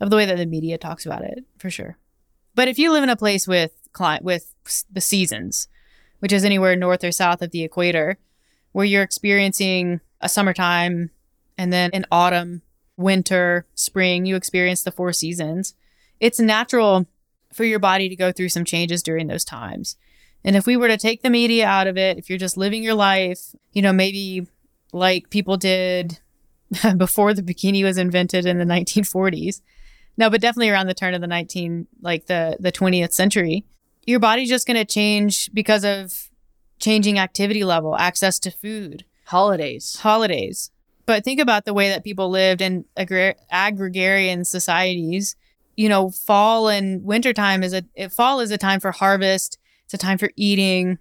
of 0.00 0.08
the 0.08 0.16
way 0.16 0.24
that 0.24 0.38
the 0.38 0.46
media 0.46 0.78
talks 0.78 1.04
about 1.04 1.22
it 1.22 1.44
for 1.58 1.68
sure. 1.68 1.98
But 2.54 2.68
if 2.68 2.78
you 2.78 2.92
live 2.92 3.02
in 3.02 3.10
a 3.10 3.16
place 3.16 3.46
with 3.46 3.72
cli- 3.92 4.20
with 4.22 4.54
the 4.90 5.02
seasons, 5.02 5.68
which 6.20 6.32
is 6.32 6.46
anywhere 6.46 6.76
north 6.76 7.04
or 7.04 7.12
south 7.12 7.42
of 7.42 7.50
the 7.50 7.62
equator, 7.62 8.16
where 8.72 8.86
you're 8.86 9.02
experiencing 9.02 10.00
a 10.22 10.30
summertime 10.30 11.10
and 11.58 11.70
then 11.74 11.90
an 11.92 12.06
autumn, 12.10 12.62
winter, 12.96 13.66
spring, 13.74 14.26
you 14.26 14.36
experience 14.36 14.82
the 14.82 14.92
four 14.92 15.12
seasons. 15.12 15.74
It's 16.20 16.38
natural 16.38 17.06
for 17.52 17.64
your 17.64 17.78
body 17.78 18.08
to 18.08 18.16
go 18.16 18.32
through 18.32 18.48
some 18.48 18.64
changes 18.64 19.02
during 19.02 19.26
those 19.26 19.44
times. 19.44 19.96
And 20.44 20.56
if 20.56 20.66
we 20.66 20.76
were 20.76 20.88
to 20.88 20.96
take 20.96 21.22
the 21.22 21.30
media 21.30 21.66
out 21.66 21.86
of 21.86 21.96
it, 21.96 22.18
if 22.18 22.28
you're 22.28 22.38
just 22.38 22.56
living 22.56 22.82
your 22.82 22.94
life, 22.94 23.54
you 23.72 23.82
know, 23.82 23.92
maybe 23.92 24.46
like 24.92 25.30
people 25.30 25.56
did 25.56 26.18
before 26.96 27.34
the 27.34 27.42
bikini 27.42 27.84
was 27.84 27.98
invented 27.98 28.46
in 28.46 28.58
the 28.58 28.64
1940s. 28.64 29.60
No, 30.16 30.28
but 30.28 30.40
definitely 30.40 30.70
around 30.70 30.88
the 30.88 30.94
turn 30.94 31.14
of 31.14 31.20
the 31.20 31.26
19 31.26 31.86
like 32.00 32.26
the 32.26 32.56
the 32.60 32.72
20th 32.72 33.12
century. 33.12 33.64
Your 34.04 34.20
body's 34.20 34.48
just 34.48 34.66
going 34.66 34.76
to 34.76 34.84
change 34.84 35.50
because 35.54 35.84
of 35.84 36.28
changing 36.80 37.18
activity 37.18 37.62
level, 37.62 37.96
access 37.96 38.38
to 38.40 38.50
food, 38.50 39.04
holidays. 39.26 40.00
holidays. 40.00 40.71
But 41.06 41.24
think 41.24 41.40
about 41.40 41.64
the 41.64 41.74
way 41.74 41.88
that 41.88 42.04
people 42.04 42.30
lived 42.30 42.60
in 42.60 42.84
agrar- 42.96 43.34
agrarian 43.50 44.44
societies. 44.44 45.36
You 45.76 45.88
know, 45.88 46.10
fall 46.10 46.68
and 46.68 47.02
wintertime 47.02 47.62
is 47.62 47.74
a 47.74 48.08
fall 48.08 48.40
is 48.40 48.50
a 48.50 48.58
time 48.58 48.80
for 48.80 48.92
harvest. 48.92 49.58
It's 49.84 49.94
a 49.94 49.98
time 49.98 50.18
for 50.18 50.30
eating. 50.36 50.98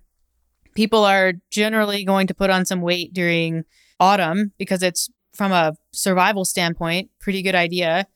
People 0.73 1.03
are 1.03 1.33
generally 1.49 2.03
going 2.05 2.27
to 2.27 2.33
put 2.33 2.49
on 2.49 2.65
some 2.65 2.81
weight 2.81 3.13
during 3.13 3.65
autumn 3.99 4.53
because 4.57 4.81
it's 4.81 5.09
from 5.33 5.51
a 5.51 5.73
survival 5.91 6.45
standpoint, 6.45 7.09
pretty 7.19 7.41
good 7.41 7.55
idea. 7.55 8.07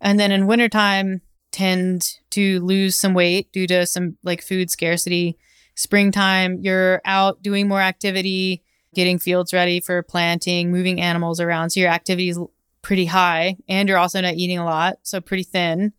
And 0.00 0.18
then 0.18 0.32
in 0.32 0.46
wintertime, 0.46 1.20
tend 1.52 2.18
to 2.30 2.60
lose 2.60 2.96
some 2.96 3.14
weight 3.14 3.52
due 3.52 3.66
to 3.66 3.86
some 3.86 4.16
like 4.22 4.42
food 4.42 4.70
scarcity. 4.70 5.36
Springtime, 5.74 6.58
you're 6.60 7.00
out 7.04 7.42
doing 7.42 7.68
more 7.68 7.80
activity, 7.80 8.62
getting 8.94 9.18
fields 9.18 9.52
ready 9.52 9.80
for 9.80 10.02
planting, 10.02 10.70
moving 10.70 11.00
animals 11.00 11.40
around. 11.40 11.70
So 11.70 11.80
your 11.80 11.90
activity 11.90 12.28
is 12.28 12.38
pretty 12.82 13.06
high 13.06 13.56
and 13.68 13.88
you're 13.88 13.98
also 13.98 14.20
not 14.20 14.34
eating 14.34 14.58
a 14.58 14.64
lot, 14.64 14.96
so 15.02 15.20
pretty 15.20 15.44
thin. 15.44 15.92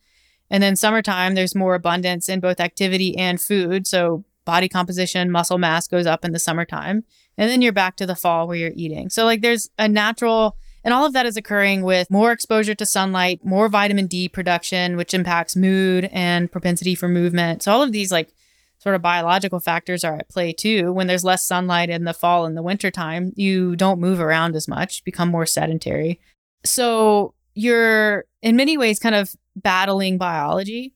And 0.50 0.62
then 0.62 0.76
summertime, 0.76 1.36
there's 1.36 1.56
more 1.56 1.76
abundance 1.76 2.28
in 2.28 2.42
both 2.42 2.60
activity 2.60 3.18
and 3.18 3.40
food. 3.40 3.88
So 3.88 4.26
body 4.46 4.68
composition, 4.68 5.32
muscle 5.32 5.58
mass 5.58 5.88
goes 5.88 6.06
up 6.06 6.26
in 6.26 6.32
the 6.32 6.40
summertime. 6.40 7.04
And 7.38 7.50
then 7.50 7.62
you're 7.62 7.72
back 7.72 7.96
to 7.98 8.06
the 8.06 8.16
fall 8.16 8.48
where 8.48 8.58
you're 8.58 8.72
eating. 8.76 9.10
So, 9.10 9.26
like, 9.26 9.42
there's 9.42 9.70
a 9.80 9.88
natural, 9.88 10.58
and 10.84 10.94
all 10.94 11.06
of 11.06 11.14
that 11.14 11.26
is 11.26 11.38
occurring 11.38 11.84
with 11.84 12.12
more 12.12 12.32
exposure 12.32 12.76
to 12.76 12.86
sunlight, 12.86 13.40
more 13.44 13.70
vitamin 13.70 14.08
D 14.08 14.28
production, 14.28 14.98
which 14.98 15.14
impacts 15.14 15.56
mood 15.56 16.10
and 16.12 16.52
propensity 16.52 16.96
for 16.96 17.08
movement. 17.08 17.64
So, 17.64 17.72
all 17.72 17.82
of 17.82 17.92
these, 17.92 18.12
like, 18.12 18.34
sort 18.82 18.96
of 18.96 19.02
biological 19.02 19.60
factors 19.60 20.04
are 20.04 20.16
at 20.16 20.30
play 20.30 20.54
too. 20.54 20.92
When 20.92 21.08
there's 21.08 21.24
less 21.24 21.46
sunlight 21.46 21.90
in 21.90 22.04
the 22.04 22.14
fall 22.14 22.46
and 22.46 22.58
the 22.58 22.64
winter 22.64 22.90
time, 22.92 23.32
you 23.36 23.76
don't 23.76 24.00
move 24.00 24.20
around 24.20 24.56
as 24.56 24.68
much, 24.68 25.04
become 25.04 25.30
more 25.30 25.46
sedentary. 25.46 26.20
So, 26.64 27.34
you're 27.54 28.26
in 28.42 28.56
many 28.56 28.78
ways 28.78 28.98
kind 28.98 29.14
of 29.14 29.36
battling 29.56 30.18
biology 30.18 30.94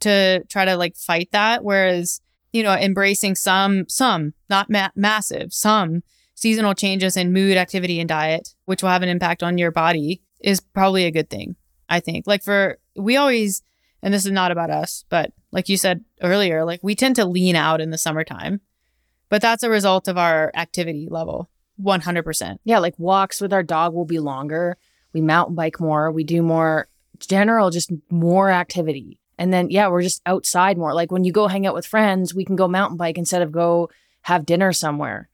to 0.00 0.44
try 0.44 0.64
to 0.64 0.76
like 0.76 0.96
fight 0.96 1.28
that. 1.32 1.64
Whereas 1.64 2.20
you 2.52 2.62
know, 2.62 2.72
embracing 2.72 3.34
some, 3.34 3.88
some, 3.88 4.34
not 4.48 4.70
ma- 4.70 4.90
massive, 4.96 5.52
some 5.52 6.02
seasonal 6.34 6.74
changes 6.74 7.16
in 7.16 7.32
mood, 7.32 7.56
activity, 7.56 8.00
and 8.00 8.08
diet, 8.08 8.54
which 8.64 8.82
will 8.82 8.90
have 8.90 9.02
an 9.02 9.08
impact 9.08 9.42
on 9.42 9.58
your 9.58 9.70
body, 9.70 10.22
is 10.40 10.60
probably 10.60 11.04
a 11.04 11.10
good 11.10 11.28
thing. 11.28 11.56
I 11.88 12.00
think. 12.00 12.26
Like 12.26 12.42
for, 12.42 12.78
we 12.96 13.16
always, 13.16 13.62
and 14.02 14.12
this 14.12 14.26
is 14.26 14.32
not 14.32 14.50
about 14.50 14.70
us, 14.70 15.04
but 15.08 15.32
like 15.50 15.68
you 15.68 15.76
said 15.76 16.04
earlier, 16.22 16.64
like 16.64 16.80
we 16.82 16.94
tend 16.94 17.16
to 17.16 17.24
lean 17.24 17.56
out 17.56 17.80
in 17.80 17.90
the 17.90 17.98
summertime, 17.98 18.60
but 19.28 19.42
that's 19.42 19.62
a 19.62 19.70
result 19.70 20.08
of 20.08 20.18
our 20.18 20.50
activity 20.54 21.08
level, 21.10 21.48
100%. 21.82 22.58
Yeah, 22.64 22.78
like 22.78 22.98
walks 22.98 23.40
with 23.40 23.52
our 23.52 23.62
dog 23.62 23.94
will 23.94 24.04
be 24.04 24.18
longer. 24.18 24.76
We 25.12 25.20
mountain 25.20 25.54
bike 25.54 25.80
more. 25.80 26.10
We 26.10 26.24
do 26.24 26.42
more 26.42 26.88
general, 27.18 27.70
just 27.70 27.90
more 28.10 28.50
activity. 28.50 29.18
And 29.38 29.52
then, 29.52 29.70
yeah, 29.70 29.88
we're 29.88 30.02
just 30.02 30.22
outside 30.26 30.76
more. 30.76 30.94
Like 30.94 31.12
when 31.12 31.24
you 31.24 31.32
go 31.32 31.46
hang 31.46 31.66
out 31.66 31.74
with 31.74 31.86
friends, 31.86 32.34
we 32.34 32.44
can 32.44 32.56
go 32.56 32.68
mountain 32.68 32.96
bike 32.96 33.18
instead 33.18 33.42
of 33.42 33.52
go 33.52 33.90
have 34.22 34.46
dinner 34.46 34.72
somewhere. 34.72 35.28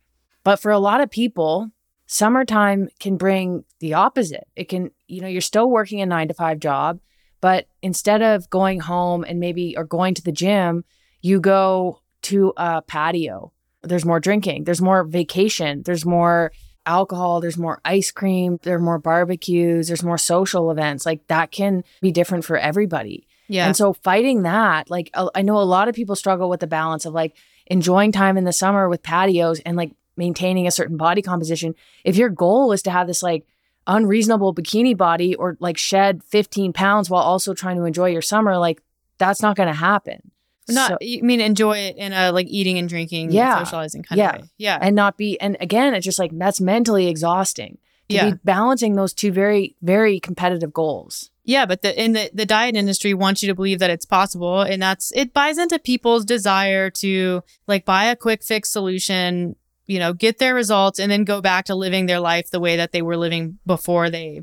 But 0.44 0.60
for 0.60 0.70
a 0.70 0.78
lot 0.78 1.00
of 1.00 1.10
people, 1.10 1.70
summertime 2.06 2.88
can 3.00 3.16
bring 3.16 3.64
the 3.80 3.94
opposite. 3.94 4.46
It 4.54 4.68
can, 4.68 4.90
you 5.08 5.22
know, 5.22 5.28
you're 5.28 5.40
still 5.40 5.70
working 5.70 6.00
a 6.00 6.06
nine 6.06 6.28
to 6.28 6.34
five 6.34 6.58
job, 6.58 7.00
but 7.44 7.66
instead 7.82 8.22
of 8.22 8.48
going 8.48 8.80
home 8.80 9.22
and 9.22 9.38
maybe 9.38 9.76
or 9.76 9.84
going 9.84 10.14
to 10.14 10.22
the 10.22 10.32
gym, 10.32 10.82
you 11.20 11.40
go 11.40 12.00
to 12.22 12.54
a 12.56 12.80
patio, 12.80 13.52
there's 13.82 14.06
more 14.06 14.18
drinking, 14.18 14.64
there's 14.64 14.80
more 14.80 15.04
vacation, 15.04 15.82
there's 15.82 16.06
more 16.06 16.52
alcohol, 16.86 17.42
there's 17.42 17.58
more 17.58 17.82
ice 17.84 18.10
cream, 18.10 18.58
there 18.62 18.76
are 18.76 18.80
more 18.80 18.98
barbecues, 18.98 19.88
there's 19.88 20.02
more 20.02 20.16
social 20.16 20.70
events. 20.70 21.04
Like 21.04 21.26
that 21.26 21.50
can 21.50 21.84
be 22.00 22.10
different 22.10 22.46
for 22.46 22.56
everybody. 22.56 23.26
Yeah. 23.48 23.66
And 23.66 23.76
so 23.76 23.92
fighting 23.92 24.44
that, 24.44 24.88
like 24.88 25.10
I 25.34 25.42
know 25.42 25.58
a 25.58 25.68
lot 25.68 25.88
of 25.88 25.94
people 25.94 26.16
struggle 26.16 26.48
with 26.48 26.60
the 26.60 26.66
balance 26.66 27.04
of 27.04 27.12
like 27.12 27.36
enjoying 27.66 28.10
time 28.10 28.38
in 28.38 28.44
the 28.44 28.54
summer 28.54 28.88
with 28.88 29.02
patios 29.02 29.60
and 29.66 29.76
like 29.76 29.92
maintaining 30.16 30.66
a 30.66 30.70
certain 30.70 30.96
body 30.96 31.20
composition. 31.20 31.74
If 32.04 32.16
your 32.16 32.30
goal 32.30 32.72
is 32.72 32.80
to 32.84 32.90
have 32.90 33.06
this 33.06 33.22
like 33.22 33.46
unreasonable 33.86 34.54
bikini 34.54 34.96
body 34.96 35.34
or 35.34 35.56
like 35.60 35.76
shed 35.76 36.22
15 36.24 36.72
pounds 36.72 37.10
while 37.10 37.22
also 37.22 37.54
trying 37.54 37.76
to 37.76 37.84
enjoy 37.84 38.08
your 38.08 38.22
summer, 38.22 38.56
like 38.58 38.82
that's 39.18 39.42
not 39.42 39.56
going 39.56 39.68
to 39.68 39.74
happen. 39.74 40.30
Not, 40.68 40.90
So- 40.92 40.98
you 41.02 41.22
mean 41.22 41.40
enjoy 41.40 41.76
it 41.78 41.96
in 41.96 42.12
a 42.12 42.32
like 42.32 42.46
eating 42.48 42.78
and 42.78 42.88
drinking, 42.88 43.32
Yeah. 43.32 43.58
socializing 43.62 44.02
kind 44.02 44.18
Yeah. 44.18 44.36
of 44.36 44.42
way. 44.42 44.48
Yeah. 44.58 44.78
and 44.80 44.96
not 44.96 45.18
be, 45.18 45.38
and 45.40 45.56
again, 45.60 45.94
it's 45.94 46.04
just 46.04 46.18
like 46.18 46.30
that's 46.34 46.60
mentally 46.60 47.06
exhausting 47.08 47.78
to 48.08 48.14
Yeah. 48.16 48.30
be 48.30 48.36
balancing 48.44 48.94
those 48.96 49.12
two 49.12 49.30
very, 49.32 49.76
very 49.82 50.18
competitive 50.20 50.72
goals. 50.72 51.30
Yeah, 51.46 51.66
but 51.66 51.82
the 51.82 52.02
in 52.02 52.14
the, 52.14 52.30
the 52.32 52.46
diet 52.46 52.74
industry 52.74 53.12
wants 53.12 53.42
you 53.42 53.48
to 53.48 53.54
believe 53.54 53.78
that 53.80 53.90
it's 53.90 54.06
possible 54.06 54.62
and 54.62 54.80
that's 54.80 55.12
it 55.14 55.34
buys 55.34 55.58
into 55.58 55.78
people's 55.78 56.24
desire 56.24 56.88
to 56.88 57.42
like 57.68 57.84
buy 57.84 58.04
a 58.04 58.16
quick 58.16 58.42
fix 58.42 58.70
solution, 58.70 59.54
you 59.86 59.98
know, 59.98 60.12
get 60.12 60.38
their 60.38 60.54
results 60.54 60.98
and 60.98 61.10
then 61.10 61.24
go 61.24 61.40
back 61.40 61.66
to 61.66 61.74
living 61.74 62.06
their 62.06 62.20
life 62.20 62.50
the 62.50 62.60
way 62.60 62.76
that 62.76 62.92
they 62.92 63.02
were 63.02 63.16
living 63.16 63.58
before 63.66 64.10
they 64.10 64.42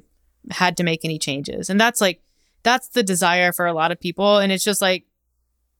had 0.50 0.78
to 0.78 0.84
make 0.84 1.04
any 1.04 1.18
changes. 1.18 1.70
And 1.70 1.80
that's 1.80 2.02
like 2.02 2.22
that's 2.64 2.90
the 2.90 3.04
desire 3.04 3.52
for 3.52 3.66
a 3.66 3.74
lot 3.74 3.92
of 3.92 4.00
people 4.00 4.38
and 4.38 4.52
it's 4.52 4.64
just 4.64 4.82
like 4.82 5.06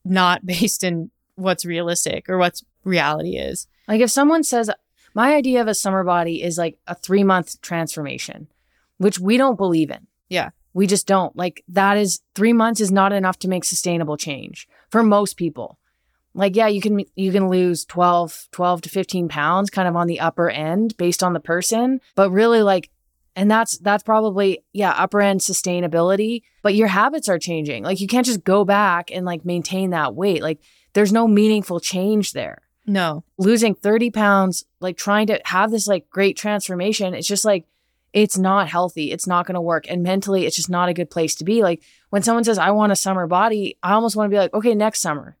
not 0.04 0.44
based 0.46 0.82
in 0.82 1.10
what's 1.36 1.64
realistic 1.64 2.28
or 2.28 2.38
what's 2.38 2.64
reality 2.84 3.36
is. 3.36 3.66
Like 3.88 4.00
if 4.00 4.10
someone 4.10 4.44
says, 4.44 4.70
my 5.14 5.34
idea 5.34 5.60
of 5.60 5.68
a 5.68 5.74
summer 5.74 6.04
body 6.04 6.42
is 6.42 6.58
like 6.58 6.78
a 6.86 6.94
three 6.94 7.24
month 7.24 7.60
transformation, 7.60 8.48
which 8.98 9.18
we 9.18 9.36
don't 9.36 9.56
believe 9.56 9.90
in. 9.90 10.06
Yeah. 10.28 10.50
We 10.74 10.86
just 10.86 11.06
don't. 11.06 11.36
Like 11.36 11.62
that 11.68 11.98
is 11.98 12.20
three 12.34 12.52
months 12.52 12.80
is 12.80 12.90
not 12.90 13.12
enough 13.12 13.38
to 13.40 13.48
make 13.48 13.64
sustainable 13.64 14.16
change 14.16 14.68
for 14.90 15.02
most 15.02 15.36
people. 15.36 15.78
Like, 16.34 16.56
yeah, 16.56 16.66
you 16.68 16.80
can 16.80 17.04
you 17.14 17.30
can 17.32 17.48
lose 17.48 17.84
12, 17.84 18.48
12 18.52 18.82
to 18.82 18.88
15 18.88 19.28
pounds 19.28 19.70
kind 19.70 19.86
of 19.86 19.96
on 19.96 20.06
the 20.06 20.20
upper 20.20 20.48
end 20.48 20.96
based 20.96 21.22
on 21.22 21.32
the 21.32 21.40
person. 21.40 22.00
But 22.14 22.30
really 22.30 22.62
like 22.62 22.90
and 23.34 23.50
that's 23.50 23.78
that's 23.78 24.02
probably 24.02 24.64
yeah, 24.72 24.92
upper 24.92 25.20
end 25.20 25.40
sustainability. 25.40 26.42
But 26.62 26.74
your 26.74 26.88
habits 26.88 27.28
are 27.28 27.38
changing. 27.38 27.84
Like 27.84 28.00
you 28.00 28.06
can't 28.06 28.26
just 28.26 28.44
go 28.44 28.64
back 28.64 29.10
and 29.10 29.26
like 29.26 29.44
maintain 29.44 29.90
that 29.90 30.14
weight. 30.14 30.42
Like 30.42 30.60
there's 30.94 31.12
no 31.12 31.26
meaningful 31.26 31.80
change 31.80 32.32
there 32.32 32.62
No. 32.86 33.24
losing 33.38 33.74
30 33.74 34.10
pounds, 34.10 34.64
like 34.80 34.96
trying 34.96 35.26
to 35.28 35.40
have 35.46 35.70
this 35.70 35.86
like 35.86 36.10
great 36.10 36.36
transformation, 36.36 37.14
it's 37.14 37.28
just 37.28 37.44
like, 37.44 37.66
it's 38.12 38.36
not 38.36 38.68
healthy. 38.68 39.10
It's 39.10 39.26
not 39.26 39.46
going 39.46 39.54
to 39.54 39.60
work. 39.62 39.86
And 39.88 40.02
mentally, 40.02 40.44
it's 40.44 40.56
just 40.56 40.68
not 40.68 40.90
a 40.90 40.94
good 40.94 41.08
place 41.08 41.34
to 41.36 41.44
be. 41.44 41.62
Like 41.62 41.82
when 42.10 42.22
someone 42.22 42.44
says, 42.44 42.58
I 42.58 42.70
want 42.72 42.92
a 42.92 42.96
summer 42.96 43.26
body, 43.26 43.78
I 43.82 43.92
almost 43.92 44.16
want 44.16 44.30
to 44.30 44.34
be 44.34 44.38
like, 44.38 44.52
okay, 44.52 44.74
next 44.74 45.00
summer. 45.00 45.38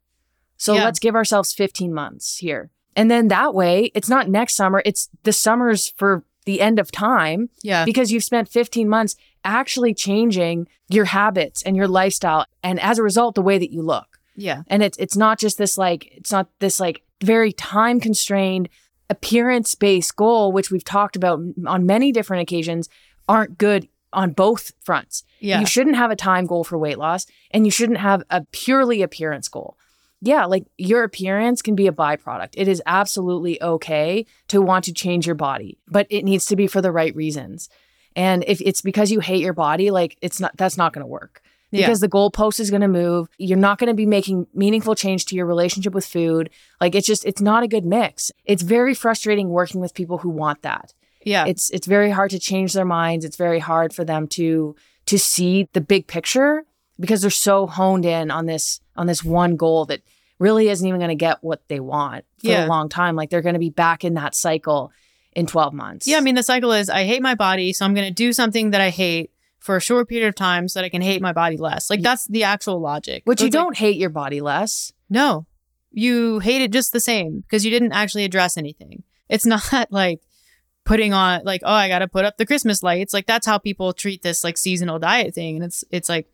So 0.62 0.74
Yeah. 0.74 0.84
let's 0.84 1.00
give 1.00 1.16
ourselves 1.16 1.52
15 1.52 1.92
months 1.92 2.36
here. 2.38 2.70
And 2.94 3.10
then 3.10 3.26
that 3.28 3.52
way, 3.52 3.90
it's 3.96 4.08
not 4.08 4.28
next 4.28 4.54
summer, 4.54 4.80
it's 4.84 5.08
the 5.24 5.32
summers 5.32 5.88
for 5.96 6.22
the 6.44 6.60
end 6.60 6.78
of 6.78 6.92
time 6.92 7.50
Yeah. 7.64 7.84
because 7.84 8.12
you've 8.12 8.22
spent 8.22 8.48
15 8.48 8.88
months 8.88 9.16
actually 9.44 9.92
changing 9.92 10.68
your 10.88 11.06
habits 11.06 11.62
and 11.62 11.74
your 11.76 11.88
lifestyle. 11.88 12.46
And 12.62 12.78
as 12.80 12.98
a 12.98 13.02
result, 13.02 13.34
the 13.34 13.42
way 13.42 13.58
that 13.58 13.72
you 13.72 13.82
look 13.82 14.20
yeah. 14.36 14.62
and 14.68 14.82
it's 14.84 14.96
it's 14.98 15.16
not 15.16 15.38
just 15.40 15.58
this 15.58 15.76
like 15.76 16.06
it's 16.16 16.30
not 16.30 16.46
this 16.60 16.78
like 16.78 17.02
very 17.24 17.52
time 17.52 17.98
constrained 17.98 18.68
appearance 19.10 19.74
based 19.74 20.14
goal 20.16 20.52
which 20.52 20.70
we've 20.70 20.84
talked 20.84 21.16
about 21.16 21.38
on 21.66 21.86
many 21.86 22.12
different 22.12 22.42
occasions 22.42 22.88
aren't 23.28 23.58
good 23.58 23.88
on 24.12 24.30
both 24.32 24.72
fronts 24.80 25.22
Yeah. 25.40 25.60
you 25.60 25.66
shouldn't 25.66 25.96
have 25.96 26.10
a 26.10 26.16
time 26.16 26.46
goal 26.46 26.64
for 26.64 26.78
weight 26.78 26.98
loss 26.98 27.26
and 27.50 27.66
you 27.66 27.70
shouldn't 27.70 27.98
have 27.98 28.22
a 28.30 28.44
purely 28.52 29.02
appearance 29.02 29.48
goal 29.48 29.76
yeah 30.22 30.44
like 30.46 30.64
your 30.78 31.02
appearance 31.04 31.60
can 31.62 31.74
be 31.74 31.86
a 31.86 31.92
byproduct 31.92 32.50
it 32.54 32.68
is 32.68 32.80
absolutely 32.86 33.60
okay 33.62 34.24
to 34.48 34.62
want 34.62 34.84
to 34.84 34.92
change 34.92 35.26
your 35.26 35.34
body 35.34 35.76
but 35.88 36.06
it 36.10 36.24
needs 36.24 36.46
to 36.46 36.56
be 36.56 36.66
for 36.66 36.80
the 36.80 36.92
right 36.92 37.14
reasons 37.16 37.68
and 38.16 38.44
if 38.46 38.60
it's 38.60 38.80
because 38.82 39.10
you 39.10 39.20
hate 39.20 39.42
your 39.42 39.52
body 39.52 39.90
like 39.90 40.16
it's 40.22 40.40
not 40.40 40.56
that's 40.56 40.76
not 40.78 40.92
going 40.92 41.02
to 41.02 41.06
work 41.20 41.42
Yeah. 41.72 41.86
because 41.86 42.00
the 42.00 42.08
goalpost 42.08 42.60
is 42.60 42.68
going 42.70 42.82
to 42.82 42.88
move. 43.02 43.28
You're 43.38 43.56
not 43.68 43.78
going 43.78 43.88
to 43.88 43.94
be 43.94 44.04
making 44.06 44.46
meaningful 44.52 44.94
change 44.94 45.24
to 45.26 45.34
your 45.34 45.46
relationship 45.46 45.94
with 45.94 46.04
food. 46.04 46.50
Like 46.82 46.94
it's 46.94 47.06
just, 47.06 47.24
it's 47.24 47.40
not 47.40 47.62
a 47.62 47.68
good 47.74 47.86
mix. 47.86 48.30
It's 48.44 48.62
very 48.62 48.94
frustrating 48.94 49.48
working 49.48 49.80
with 49.80 49.94
people 49.94 50.18
who 50.18 50.28
want 50.28 50.60
that. 50.62 50.92
yeah. 51.24 51.46
It's, 51.46 51.70
it's 51.70 51.86
very 51.86 52.10
hard 52.10 52.30
to 52.32 52.38
change 52.38 52.74
their 52.74 52.84
minds. 52.84 53.24
It's 53.24 53.38
very 53.38 53.58
hard 53.70 53.94
for 53.94 54.04
them 54.04 54.28
to, 54.36 54.76
to 55.06 55.16
see 55.18 55.66
the 55.72 55.80
big 55.80 56.06
picture 56.06 56.64
because 57.00 57.22
they're 57.22 57.30
so 57.50 57.66
honed 57.66 58.04
in 58.04 58.30
on 58.30 58.44
this, 58.44 58.80
on 58.94 59.06
this 59.06 59.24
one 59.24 59.56
goal 59.56 59.86
that 59.86 60.02
really 60.42 60.68
isn't 60.68 60.86
even 60.86 60.98
going 61.00 61.08
to 61.10 61.14
get 61.14 61.38
what 61.42 61.62
they 61.68 61.80
want 61.80 62.24
for 62.38 62.48
Yeah. 62.48 62.66
a 62.66 62.68
long 62.68 62.88
time. 62.88 63.14
Like 63.16 63.30
they're 63.30 63.42
going 63.42 63.54
to 63.54 63.58
be 63.60 63.70
back 63.70 64.04
in 64.04 64.14
that 64.14 64.34
cycle 64.34 64.92
in 65.34 65.46
12 65.46 65.72
months. 65.72 66.06
Yeah, 66.06 66.18
I 66.18 66.20
mean, 66.20 66.34
the 66.34 66.42
cycle 66.42 66.72
is 66.72 66.90
I 66.90 67.04
hate 67.04 67.22
my 67.22 67.34
body, 67.34 67.72
so 67.72 67.84
I'm 67.84 67.94
going 67.94 68.06
to 68.08 68.12
do 68.12 68.32
something 68.32 68.70
that 68.72 68.80
I 68.80 68.90
hate 68.90 69.30
for 69.60 69.76
a 69.76 69.80
short 69.80 70.08
period 70.08 70.26
of 70.28 70.34
time 70.34 70.68
so 70.68 70.80
that 70.80 70.84
I 70.84 70.88
can 70.88 71.00
hate 71.02 71.22
my 71.22 71.32
body 71.32 71.56
less. 71.56 71.88
Like, 71.88 72.02
that's 72.02 72.26
the 72.26 72.42
actual 72.44 72.80
logic. 72.80 73.22
But 73.24 73.38
So 73.38 73.44
you 73.44 73.46
like, 73.46 73.52
don't 73.52 73.76
hate 73.76 73.96
your 73.96 74.10
body 74.10 74.40
less. 74.40 74.92
no, 75.08 75.46
you 75.94 76.38
hate 76.38 76.62
it 76.62 76.72
just 76.72 76.92
the 76.92 77.00
same 77.00 77.40
because 77.40 77.64
you 77.64 77.70
didn't 77.70 77.92
actually 77.92 78.24
address 78.24 78.56
anything. 78.56 79.02
It's 79.28 79.46
not 79.54 79.86
like 79.90 80.20
putting 80.84 81.12
on, 81.12 81.42
like, 81.44 81.60
oh, 81.64 81.72
I 81.72 81.86
got 81.88 82.00
to 82.00 82.08
put 82.08 82.24
up 82.24 82.36
the 82.38 82.46
Christmas 82.46 82.82
lights. 82.82 83.14
Like, 83.14 83.26
that's 83.26 83.46
how 83.46 83.58
people 83.58 83.92
treat 83.92 84.22
this 84.22 84.42
like 84.42 84.56
seasonal 84.58 84.98
diet 84.98 85.34
thing. 85.34 85.56
And 85.56 85.64
it's, 85.64 85.84
it's 85.90 86.08
like, 86.08 86.26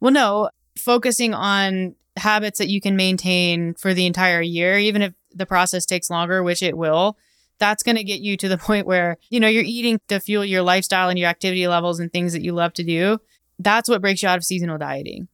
well, 0.00 0.12
no, 0.12 0.50
focusing 0.78 1.34
on 1.34 1.94
habits 2.16 2.58
that 2.58 2.68
you 2.68 2.80
can 2.80 2.96
maintain 2.96 3.74
for 3.74 3.94
the 3.94 4.06
entire 4.06 4.40
year, 4.40 4.78
even 4.78 5.02
if 5.02 5.14
the 5.34 5.46
process 5.46 5.86
takes 5.86 6.10
longer, 6.10 6.42
which 6.42 6.62
it 6.62 6.76
will, 6.76 7.16
that's 7.58 7.82
going 7.82 7.96
to 7.96 8.04
get 8.04 8.20
you 8.20 8.36
to 8.36 8.48
the 8.48 8.58
point 8.68 8.86
where, 8.86 9.18
you 9.30 9.40
know, 9.40 9.48
you're 9.48 9.64
eating 9.64 10.00
to 10.08 10.20
fuel 10.20 10.44
your 10.44 10.62
lifestyle 10.62 11.08
and 11.08 11.18
your 11.18 11.28
activity 11.28 11.66
levels 11.68 12.00
and 12.00 12.12
things 12.12 12.32
that 12.32 12.42
you 12.42 12.52
love 12.52 12.72
to 12.74 12.84
do. 12.84 13.18
That's 13.58 13.88
what 13.88 14.00
breaks 14.00 14.22
you 14.22 14.28
out 14.28 14.38
of 14.38 14.44
seasonal 14.44 14.78
dieting. 14.78 15.28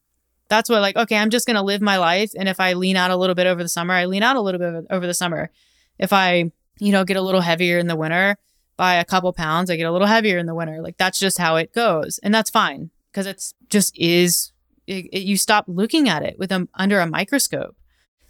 That's 0.49 0.68
what, 0.68 0.83
like, 0.83 0.97
okay, 0.97 1.16
I'm 1.16 1.30
just 1.30 1.47
going 1.47 1.57
to 1.57 1.62
live 1.62 1.80
my 1.80 1.97
life. 1.97 2.33
And 2.37 2.49
if 2.49 2.61
I 2.61 2.74
lean 2.74 2.97
out 2.97 3.11
a 3.11 3.16
little 3.16 3.35
bit 3.35 3.47
over 3.47 3.62
the 3.62 3.68
summer, 3.68 3.95
I 3.95 4.05
lean 4.05 4.22
out 4.22 4.37
a 4.37 4.41
little 4.41 4.59
bit 4.59 4.87
over 4.91 5.07
the 5.07 5.14
summer. 5.14 5.51
If 5.99 6.12
I, 6.12 6.53
you 6.78 6.93
know, 6.93 7.05
get 7.05 7.16
a 7.16 7.22
little 7.22 7.41
heavier 7.41 7.78
in 7.78 7.87
the 7.87 7.97
winter 7.97 8.37
by 8.76 8.95
a 8.95 9.05
couple 9.05 9.33
pounds, 9.33 9.70
I 9.70 9.76
get 9.76 9.85
a 9.85 9.93
little 9.93 10.07
heavier 10.07 10.39
in 10.39 10.47
the 10.47 10.55
winter. 10.55 10.83
Like, 10.83 10.99
that's 10.99 11.18
just 11.18 11.39
how 11.39 11.57
it 11.57 11.72
goes. 11.72 12.20
And 12.22 12.35
that's 12.35 12.51
fine 12.51 12.91
because 13.11 13.26
it's 13.26 13.55
just 13.70 13.97
is, 13.97 14.53
it, 14.93 15.07
it- 15.12 15.22
you 15.22 15.36
stop 15.36 15.64
looking 15.68 16.09
at 16.09 16.22
it 16.22 16.38
with 16.38 16.53
a, 16.53 16.68
under 16.74 17.01
a 17.01 17.07
microscope. 17.07 17.76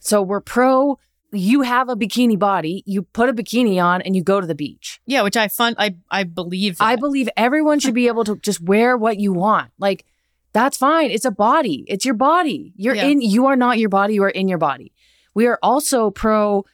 So 0.00 0.22
we're 0.22 0.40
pro 0.40 0.98
you 1.34 1.62
have 1.62 1.88
a 1.88 1.96
bikini 1.96 2.38
body, 2.38 2.82
you 2.84 3.02
put 3.04 3.30
a 3.30 3.32
bikini 3.32 3.82
on 3.82 4.02
and 4.02 4.14
you 4.14 4.22
go 4.22 4.38
to 4.38 4.46
the 4.46 4.54
beach. 4.54 5.00
Yeah, 5.06 5.22
which 5.22 5.34
I 5.36 5.48
fun, 5.48 5.74
I, 5.78 5.96
I 6.10 6.24
believe. 6.24 6.76
I 6.78 6.96
believe 6.96 7.26
everyone 7.38 7.78
should 7.80 7.94
be 7.94 8.06
able 8.06 8.24
to 8.24 8.36
just 8.36 8.60
wear 8.60 8.98
what 8.98 9.18
you 9.18 9.32
want. 9.32 9.70
Like 9.78 10.04
that's 10.52 10.76
fine. 10.76 11.10
It's 11.10 11.24
a 11.24 11.30
body. 11.30 11.86
It's 11.88 12.04
your 12.04 12.12
body. 12.14 12.74
You're 12.76 12.94
Yeah. 12.94 13.06
in 13.06 13.22
you 13.22 13.46
are 13.46 13.56
not 13.56 13.78
your 13.78 13.88
body, 13.88 14.12
you 14.14 14.22
are 14.24 14.28
in 14.28 14.46
your 14.48 14.58
body. 14.58 14.92
We 15.32 15.46
are 15.46 15.58
also 15.62 16.10
pro 16.10 16.66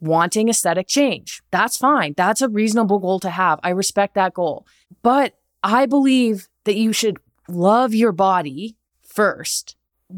wanting 0.00 0.48
aesthetic 0.48 0.88
change. 0.88 1.42
That's 1.50 1.76
fine. 1.76 2.14
That's 2.16 2.40
a 2.40 2.48
reasonable 2.48 2.98
goal 3.00 3.20
to 3.20 3.30
have. 3.30 3.60
I 3.62 3.70
respect 3.70 4.14
that 4.14 4.32
goal. 4.32 4.66
But 5.02 5.34
I 5.62 5.84
believe 5.84 6.48
that 6.64 6.76
you 6.76 6.92
should 6.94 7.18
love 7.48 7.94
your 7.94 8.12
body 8.12 8.76
first 9.18 9.76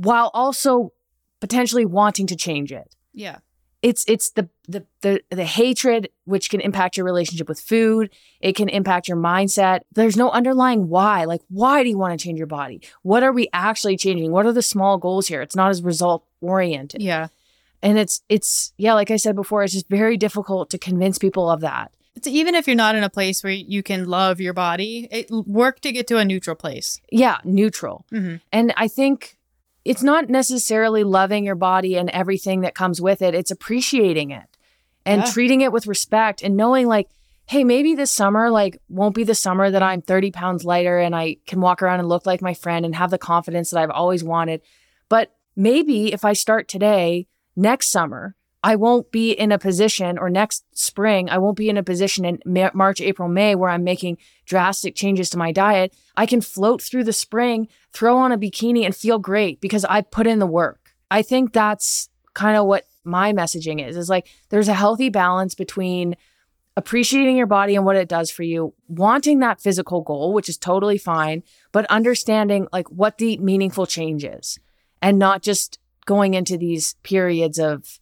while 0.08 0.30
also 0.34 0.92
potentially 1.40 1.86
wanting 1.86 2.26
to 2.32 2.36
change 2.36 2.70
it. 2.82 2.88
Yeah. 3.26 3.38
it's 3.82 4.02
it's 4.14 4.28
the, 4.38 4.44
the 4.74 4.80
the 5.04 5.12
the 5.40 5.48
hatred 5.60 6.02
which 6.32 6.46
can 6.52 6.60
impact 6.60 6.96
your 6.96 7.06
relationship 7.12 7.48
with 7.48 7.60
food. 7.72 8.04
It 8.40 8.54
can 8.60 8.68
impact 8.68 9.08
your 9.08 9.16
mindset. 9.16 9.78
There's 9.98 10.18
no 10.22 10.28
underlying 10.30 10.82
why. 10.94 11.24
Like 11.32 11.42
why 11.60 11.82
do 11.82 11.88
you 11.88 11.98
want 12.02 12.12
to 12.18 12.22
change 12.24 12.38
your 12.42 12.46
body? 12.60 12.78
What 13.02 13.22
are 13.22 13.32
we 13.32 13.48
actually 13.68 13.96
changing? 13.96 14.30
What 14.32 14.46
are 14.46 14.52
the 14.52 14.62
small 14.74 14.98
goals 14.98 15.26
here? 15.28 15.40
It's 15.42 15.56
not 15.56 15.70
as 15.70 15.82
result 15.82 16.20
oriented. 16.52 17.00
Yeah. 17.02 17.28
and 17.82 17.98
it's 18.02 18.16
it's 18.28 18.52
yeah 18.84 18.94
like 19.00 19.10
i 19.10 19.18
said 19.24 19.34
before 19.42 19.60
it's 19.64 19.72
just 19.78 19.88
very 20.00 20.16
difficult 20.26 20.64
to 20.70 20.78
convince 20.88 21.16
people 21.18 21.46
of 21.54 21.60
that 21.60 21.88
It's 22.16 22.26
even 22.26 22.54
if 22.54 22.66
you're 22.66 22.76
not 22.76 22.96
in 22.96 23.02
a 23.04 23.10
place 23.10 23.42
where 23.42 23.52
you 23.52 23.82
can 23.82 24.06
love 24.06 24.40
your 24.40 24.52
body, 24.52 25.08
it, 25.10 25.30
work 25.30 25.80
to 25.80 25.92
get 25.92 26.06
to 26.08 26.18
a 26.18 26.24
neutral 26.24 26.56
place. 26.56 27.00
yeah 27.10 27.38
neutral 27.44 28.04
Mm-hmm. 28.12 28.36
and 28.52 28.72
i 28.76 28.88
think 28.88 29.36
it's 29.84 30.02
not 30.02 30.28
necessarily 30.28 31.04
loving 31.04 31.44
your 31.44 31.54
body 31.54 31.96
and 31.96 32.10
everything 32.10 32.60
that 32.62 32.74
comes 32.74 33.00
with 33.00 33.22
it 33.22 33.34
it's 33.34 33.50
appreciating 33.50 34.30
it 34.30 34.44
and 35.06 35.22
Yeah. 35.22 35.30
treating 35.30 35.60
it 35.62 35.72
with 35.72 35.86
respect 35.86 36.42
and 36.42 36.56
knowing 36.56 36.86
like 36.86 37.08
hey 37.46 37.64
maybe 37.64 37.94
this 37.94 38.10
summer 38.10 38.50
like 38.50 38.78
won't 38.88 39.14
be 39.14 39.24
the 39.24 39.34
summer 39.34 39.70
that 39.70 39.82
i'm 39.82 40.02
30 40.02 40.30
pounds 40.32 40.64
lighter 40.64 40.98
and 40.98 41.14
i 41.16 41.36
can 41.46 41.60
walk 41.60 41.80
around 41.82 42.00
and 42.00 42.08
look 42.08 42.26
like 42.26 42.42
my 42.42 42.54
friend 42.54 42.84
and 42.84 42.94
have 42.94 43.10
the 43.10 43.18
confidence 43.18 43.70
that 43.70 43.80
i've 43.80 43.90
always 43.90 44.22
wanted 44.22 44.60
but 45.08 45.32
maybe 45.56 46.12
if 46.12 46.24
i 46.24 46.32
start 46.34 46.68
today 46.68 47.26
next 47.56 47.86
summer 47.88 48.34
I 48.62 48.76
won't 48.76 49.10
be 49.10 49.32
in 49.32 49.52
a 49.52 49.58
position 49.58 50.18
or 50.18 50.28
next 50.28 50.64
spring, 50.78 51.30
I 51.30 51.38
won't 51.38 51.56
be 51.56 51.68
in 51.68 51.78
a 51.78 51.82
position 51.82 52.24
in 52.24 52.40
Ma- 52.44 52.70
March, 52.74 53.00
April, 53.00 53.28
May 53.28 53.54
where 53.54 53.70
I'm 53.70 53.84
making 53.84 54.18
drastic 54.44 54.94
changes 54.94 55.30
to 55.30 55.38
my 55.38 55.50
diet. 55.50 55.96
I 56.16 56.26
can 56.26 56.40
float 56.40 56.82
through 56.82 57.04
the 57.04 57.12
spring, 57.12 57.68
throw 57.92 58.18
on 58.18 58.32
a 58.32 58.38
bikini 58.38 58.84
and 58.84 58.94
feel 58.94 59.18
great 59.18 59.60
because 59.60 59.84
I 59.86 60.02
put 60.02 60.26
in 60.26 60.40
the 60.40 60.46
work. 60.46 60.94
I 61.10 61.22
think 61.22 61.52
that's 61.52 62.10
kind 62.34 62.56
of 62.56 62.66
what 62.66 62.84
my 63.04 63.32
messaging 63.32 63.86
is, 63.86 63.96
is 63.96 64.08
like 64.10 64.28
there's 64.50 64.68
a 64.68 64.74
healthy 64.74 65.08
balance 65.08 65.54
between 65.54 66.16
appreciating 66.76 67.36
your 67.36 67.46
body 67.46 67.76
and 67.76 67.84
what 67.84 67.96
it 67.96 68.08
does 68.08 68.30
for 68.30 68.42
you, 68.42 68.74
wanting 68.88 69.40
that 69.40 69.60
physical 69.60 70.02
goal, 70.02 70.32
which 70.32 70.48
is 70.48 70.56
totally 70.56 70.98
fine, 70.98 71.42
but 71.72 71.86
understanding 71.86 72.68
like 72.72 72.90
what 72.90 73.18
the 73.18 73.38
meaningful 73.38 73.86
change 73.86 74.24
is 74.24 74.58
and 75.02 75.18
not 75.18 75.42
just 75.42 75.78
going 76.06 76.34
into 76.34 76.56
these 76.56 76.94
periods 77.02 77.58
of 77.58 77.99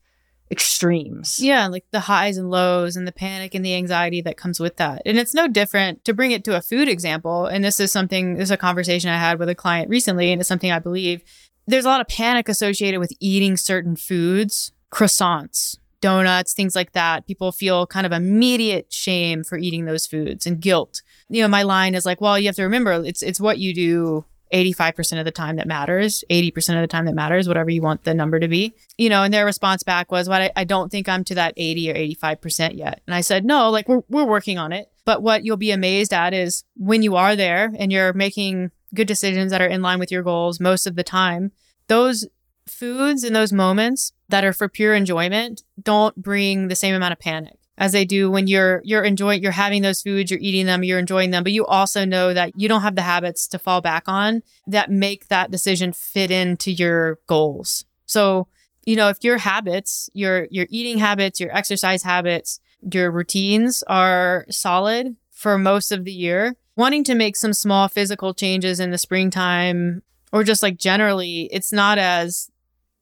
extremes. 0.51 1.41
Yeah, 1.41 1.67
like 1.69 1.85
the 1.91 2.01
highs 2.01 2.37
and 2.37 2.51
lows 2.51 2.97
and 2.97 3.07
the 3.07 3.13
panic 3.13 3.55
and 3.55 3.65
the 3.65 3.75
anxiety 3.75 4.21
that 4.23 4.37
comes 4.37 4.59
with 4.59 4.77
that. 4.77 5.03
And 5.05 5.19
it's 5.19 5.35
no 5.35 5.49
different 5.49 6.05
to 6.05 6.15
bring 6.15 6.31
it 6.31 6.45
to 6.45 6.57
a 6.57 6.63
food 6.63 6.89
example. 6.89 7.47
And 7.47 7.65
this 7.65 7.81
is 7.81 7.93
something, 7.93 8.35
this 8.35 8.45
is 8.45 8.51
a 8.51 8.57
conversation 8.57 9.11
I 9.11 9.19
had 9.19 9.39
with 9.39 9.49
a 9.49 9.55
client 9.55 9.91
recently, 9.91 10.33
and 10.33 10.41
it's 10.41 10.49
something 10.49 10.71
I 10.71 10.79
believe 10.79 11.23
there's 11.67 11.85
a 11.85 11.89
lot 11.89 12.01
of 12.01 12.09
panic 12.09 12.49
associated 12.49 12.99
with 12.99 13.13
eating 13.21 13.59
certain 13.59 13.95
foods, 13.95 14.73
croissants, 14.91 15.77
donuts, 16.01 16.55
things 16.55 16.75
like 16.75 16.93
that. 16.93 17.27
People 17.27 17.53
feel 17.53 17.87
kind 17.87 18.07
of 18.07 18.13
immediate 18.13 18.91
shame 18.91 19.45
for 19.45 19.59
eating 19.59 19.85
those 19.85 20.07
foods 20.07 20.47
and 20.47 20.61
guilt. 20.61 21.03
You 21.29 21.43
know, 21.43 21.49
my 21.49 21.63
line 21.63 21.95
is 21.95 22.07
like, 22.07 22.23
well, 22.23 22.39
you 22.39 22.47
have 22.47 22.57
to 22.57 22.63
remember 22.63 22.93
it's 23.05 23.23
it's 23.23 23.41
what 23.41 23.59
you 23.59 23.75
do 23.75 24.25
85% 24.53 25.19
of 25.19 25.25
the 25.25 25.31
time 25.31 25.57
that 25.57 25.67
matters, 25.67 26.25
80% 26.31 26.77
of 26.77 26.81
the 26.81 26.87
time 26.87 27.07
that 27.07 27.15
matters, 27.15 27.49
whatever 27.49 27.71
you 27.71 27.83
want 27.83 28.05
the 28.05 28.15
number 28.15 28.41
to 28.41 28.49
be. 28.49 28.75
You 28.97 29.09
know, 29.09 29.23
and 29.23 29.33
their 29.33 29.45
response 29.45 29.83
back 29.83 30.11
was, 30.11 30.29
What 30.29 30.41
well, 30.41 30.51
I, 30.57 30.61
I 30.63 30.65
don't 30.65 30.91
think 30.91 31.09
I'm 31.09 31.25
to 31.25 31.35
that 31.37 31.55
80 31.57 31.91
or 31.91 31.95
85% 31.95 32.77
yet. 32.77 33.03
And 33.07 33.15
I 33.15 33.21
said, 33.21 33.45
No, 33.45 33.71
like 33.71 33.89
we're 33.89 34.03
we're 34.09 34.25
working 34.25 34.59
on 34.59 34.73
it. 34.73 34.91
But 35.05 35.23
what 35.23 35.45
you'll 35.45 35.57
be 35.57 35.71
amazed 35.71 36.13
at 36.13 36.35
is 36.35 36.65
when 36.77 37.03
you 37.03 37.17
are 37.17 37.35
there 37.35 37.73
and 37.79 37.91
you're 37.91 38.13
making 38.13 38.71
good 38.95 39.07
decisions 39.07 39.51
that 39.51 39.63
are 39.63 39.67
in 39.67 39.83
line 39.83 39.99
with 39.99 40.11
your 40.11 40.23
goals 40.23 40.61
most 40.61 40.87
of 40.87 40.97
the 40.97 41.05
time, 41.05 41.53
those 41.89 42.27
foods 42.67 43.25
and 43.25 43.35
those 43.35 43.53
moments 43.53 44.13
that 44.29 44.45
are 44.45 44.53
for 44.53 44.69
pure 44.69 44.95
enjoyment 44.95 45.63
don't 45.83 46.17
bring 46.17 46.69
the 46.69 46.77
same 46.77 46.95
amount 46.95 47.13
of 47.13 47.19
panic 47.19 47.59
as 47.79 47.93
they 47.93 48.05
do 48.05 48.31
when 48.31 48.47
you're 48.47 48.83
you're 48.85 49.05
enjoying 49.05 49.43
you're 49.43 49.53
having 49.53 49.83
those 49.83 50.03
foods 50.03 50.31
you're 50.31 50.41
eating 50.41 50.67
them 50.67 50.85
you're 50.85 50.99
enjoying 50.99 51.31
them. 51.31 51.45
But 51.45 51.53
you 51.53 51.65
also 51.65 52.05
know 52.05 52.35
that 52.35 52.53
you 52.57 52.69
don't 52.69 52.83
have 52.83 52.97
the 52.97 53.03
habits 53.03 53.47
to 53.49 53.59
fall 53.59 53.81
back 53.81 54.05
on 54.07 54.43
that 54.67 54.91
make 54.91 55.29
that 55.29 55.51
decision 55.51 55.93
fit 55.93 56.31
into 56.31 56.71
your 56.73 57.21
goals. 57.27 57.87
So 58.05 58.49
you 58.85 58.97
know 58.97 59.09
if 59.09 59.23
your 59.23 59.39
habits 59.39 60.11
your 60.13 60.49
your 60.51 60.67
eating 60.71 60.99
habits 60.99 61.41
your 61.41 61.55
exercise 61.57 62.03
habits 62.03 62.61
your 62.93 63.11
routines 63.11 63.83
are 63.87 64.47
solid 64.51 65.17
for 65.31 65.59
most 65.59 65.93
of 65.93 66.05
the 66.05 66.13
year 66.13 66.57
wanting 66.77 67.05
to 67.05 67.15
make 67.15 67.37
some 67.37 67.53
small 67.53 67.89
physical 67.89 68.33
changes 68.35 68.81
in 68.81 68.91
the 68.91 68.99
springtime 68.99 70.03
or 70.33 70.43
just 70.43 70.63
like 70.63 70.79
generally 70.79 71.49
it's 71.53 71.73
not 71.73 71.99
as 71.99 72.51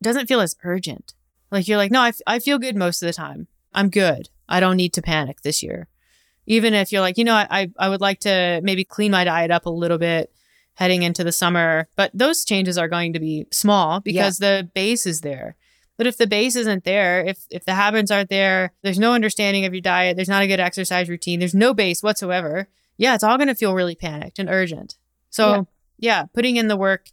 doesn't 0.03 0.27
feel 0.27 0.41
as 0.41 0.57
urgent. 0.65 1.15
Like 1.51 1.69
you're 1.69 1.79
like 1.79 1.93
no 1.93 2.01
I, 2.01 2.09
f- 2.09 2.21
I 2.27 2.39
feel 2.41 2.59
good 2.59 2.77
most 2.77 3.03
of 3.03 3.07
the 3.07 3.13
time. 3.13 3.47
I'm 3.73 3.89
good 3.89 4.29
I 4.49 4.61
don't 4.61 4.77
need 4.77 4.93
to 4.95 5.03
panic 5.03 5.43
this 5.43 5.63
year. 5.63 5.89
Even 6.47 6.75
if 6.75 6.93
you're 6.93 7.01
like, 7.01 7.19
you 7.19 7.25
know, 7.25 7.35
I, 7.35 7.71
I 7.79 7.89
would 7.89 8.01
like 8.01 8.21
to 8.21 8.61
maybe 8.63 8.85
clean 8.85 9.11
my 9.11 9.25
diet 9.25 9.51
up 9.51 9.67
a 9.67 9.71
little 9.71 9.99
bit 9.99 10.33
heading 10.75 11.03
into 11.03 11.25
the 11.25 11.33
summer, 11.33 11.89
but 11.97 12.11
those 12.15 12.45
changes 12.45 12.79
are 12.79 12.89
going 12.89 13.13
to 13.15 13.19
be 13.19 13.47
small 13.51 14.01
because 14.01 14.41
yeah. 14.41 14.59
the 14.59 14.71
base 14.75 15.07
is 15.07 15.23
there. 15.23 15.57
But 15.97 16.07
if 16.07 16.19
the 16.19 16.27
base 16.27 16.57
isn't 16.57 16.85
there, 16.85 17.25
if 17.25 17.47
if 17.51 17.65
the 17.65 17.75
habits 17.75 18.11
aren't 18.11 18.29
there, 18.29 18.73
there's 18.83 18.99
no 18.99 19.15
understanding 19.15 19.65
of 19.65 19.73
your 19.73 19.81
diet, 19.81 20.17
there's 20.17 20.29
not 20.29 20.43
a 20.43 20.47
good 20.47 20.61
exercise 20.61 21.09
routine, 21.09 21.39
there's 21.39 21.55
no 21.55 21.73
base 21.73 22.03
whatsoever. 22.03 22.69
Yeah, 22.99 23.15
it's 23.15 23.25
all 23.25 23.39
going 23.39 23.49
to 23.49 23.55
feel 23.55 23.75
really 23.75 23.95
panicked 23.95 24.39
and 24.39 24.49
urgent. 24.49 24.97
So, 25.31 25.51
yeah. 25.51 25.63
yeah, 25.99 26.25
putting 26.33 26.57
in 26.57 26.69
the 26.69 26.77
work 26.77 27.09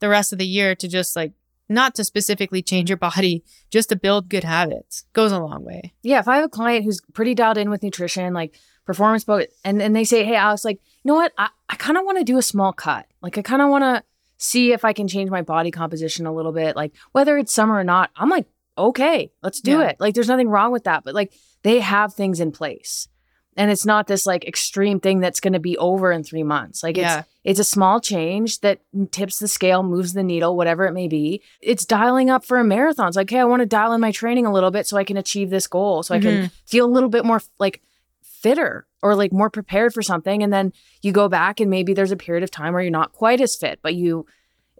the 0.00 0.08
rest 0.08 0.32
of 0.32 0.38
the 0.38 0.46
year 0.46 0.74
to 0.74 0.88
just 0.88 1.16
like 1.16 1.32
not 1.68 1.94
to 1.94 2.04
specifically 2.04 2.62
change 2.62 2.90
your 2.90 2.96
body, 2.96 3.44
just 3.70 3.88
to 3.88 3.96
build 3.96 4.28
good 4.28 4.44
habits 4.44 5.04
goes 5.12 5.32
a 5.32 5.40
long 5.40 5.64
way. 5.64 5.94
Yeah. 6.02 6.20
If 6.20 6.28
I 6.28 6.36
have 6.36 6.44
a 6.44 6.48
client 6.48 6.84
who's 6.84 7.00
pretty 7.12 7.34
dialed 7.34 7.58
in 7.58 7.70
with 7.70 7.82
nutrition, 7.82 8.34
like 8.34 8.58
performance, 8.84 9.24
but 9.24 9.48
and, 9.64 9.80
and 9.80 9.94
they 9.94 10.04
say, 10.04 10.24
Hey, 10.24 10.36
Alex, 10.36 10.64
like, 10.64 10.80
you 11.02 11.08
know 11.08 11.14
what? 11.14 11.32
I, 11.38 11.48
I 11.68 11.76
kind 11.76 11.96
of 11.96 12.04
want 12.04 12.18
to 12.18 12.24
do 12.24 12.38
a 12.38 12.42
small 12.42 12.72
cut. 12.72 13.06
Like, 13.22 13.38
I 13.38 13.42
kind 13.42 13.62
of 13.62 13.70
want 13.70 13.84
to 13.84 14.02
see 14.36 14.72
if 14.72 14.84
I 14.84 14.92
can 14.92 15.08
change 15.08 15.30
my 15.30 15.42
body 15.42 15.70
composition 15.70 16.26
a 16.26 16.34
little 16.34 16.52
bit. 16.52 16.76
Like, 16.76 16.92
whether 17.12 17.38
it's 17.38 17.52
summer 17.52 17.74
or 17.74 17.84
not, 17.84 18.10
I'm 18.16 18.28
like, 18.28 18.46
okay, 18.76 19.30
let's 19.42 19.60
do 19.60 19.78
yeah. 19.78 19.88
it. 19.88 19.96
Like, 20.00 20.14
there's 20.14 20.28
nothing 20.28 20.48
wrong 20.48 20.72
with 20.72 20.84
that. 20.84 21.04
But 21.04 21.14
like, 21.14 21.32
they 21.62 21.80
have 21.80 22.12
things 22.12 22.40
in 22.40 22.52
place 22.52 23.08
and 23.56 23.70
it's 23.70 23.86
not 23.86 24.06
this 24.06 24.26
like 24.26 24.44
extreme 24.46 25.00
thing 25.00 25.20
that's 25.20 25.40
going 25.40 25.52
to 25.52 25.60
be 25.60 25.76
over 25.78 26.12
in 26.12 26.22
three 26.22 26.42
months 26.42 26.82
like 26.82 26.96
yeah. 26.96 27.20
it's 27.20 27.28
it's 27.44 27.60
a 27.60 27.64
small 27.64 28.00
change 28.00 28.60
that 28.60 28.80
tips 29.10 29.38
the 29.38 29.48
scale 29.48 29.82
moves 29.82 30.12
the 30.12 30.22
needle 30.22 30.56
whatever 30.56 30.86
it 30.86 30.92
may 30.92 31.08
be 31.08 31.42
it's 31.60 31.84
dialing 31.84 32.30
up 32.30 32.44
for 32.44 32.58
a 32.58 32.64
marathon 32.64 33.08
it's 33.08 33.16
like 33.16 33.30
hey 33.30 33.40
i 33.40 33.44
want 33.44 33.60
to 33.60 33.66
dial 33.66 33.92
in 33.92 34.00
my 34.00 34.10
training 34.10 34.46
a 34.46 34.52
little 34.52 34.70
bit 34.70 34.86
so 34.86 34.96
i 34.96 35.04
can 35.04 35.16
achieve 35.16 35.50
this 35.50 35.66
goal 35.66 36.02
so 36.02 36.14
mm-hmm. 36.14 36.26
i 36.26 36.30
can 36.30 36.38
mm-hmm. 36.38 36.54
feel 36.66 36.86
a 36.86 36.90
little 36.90 37.08
bit 37.08 37.24
more 37.24 37.40
like 37.58 37.82
fitter 38.22 38.86
or 39.02 39.14
like 39.14 39.32
more 39.32 39.50
prepared 39.50 39.92
for 39.94 40.02
something 40.02 40.42
and 40.42 40.52
then 40.52 40.72
you 41.02 41.12
go 41.12 41.28
back 41.28 41.60
and 41.60 41.70
maybe 41.70 41.94
there's 41.94 42.12
a 42.12 42.16
period 42.16 42.42
of 42.42 42.50
time 42.50 42.74
where 42.74 42.82
you're 42.82 42.90
not 42.90 43.12
quite 43.12 43.40
as 43.40 43.56
fit 43.56 43.78
but 43.82 43.94
you 43.94 44.26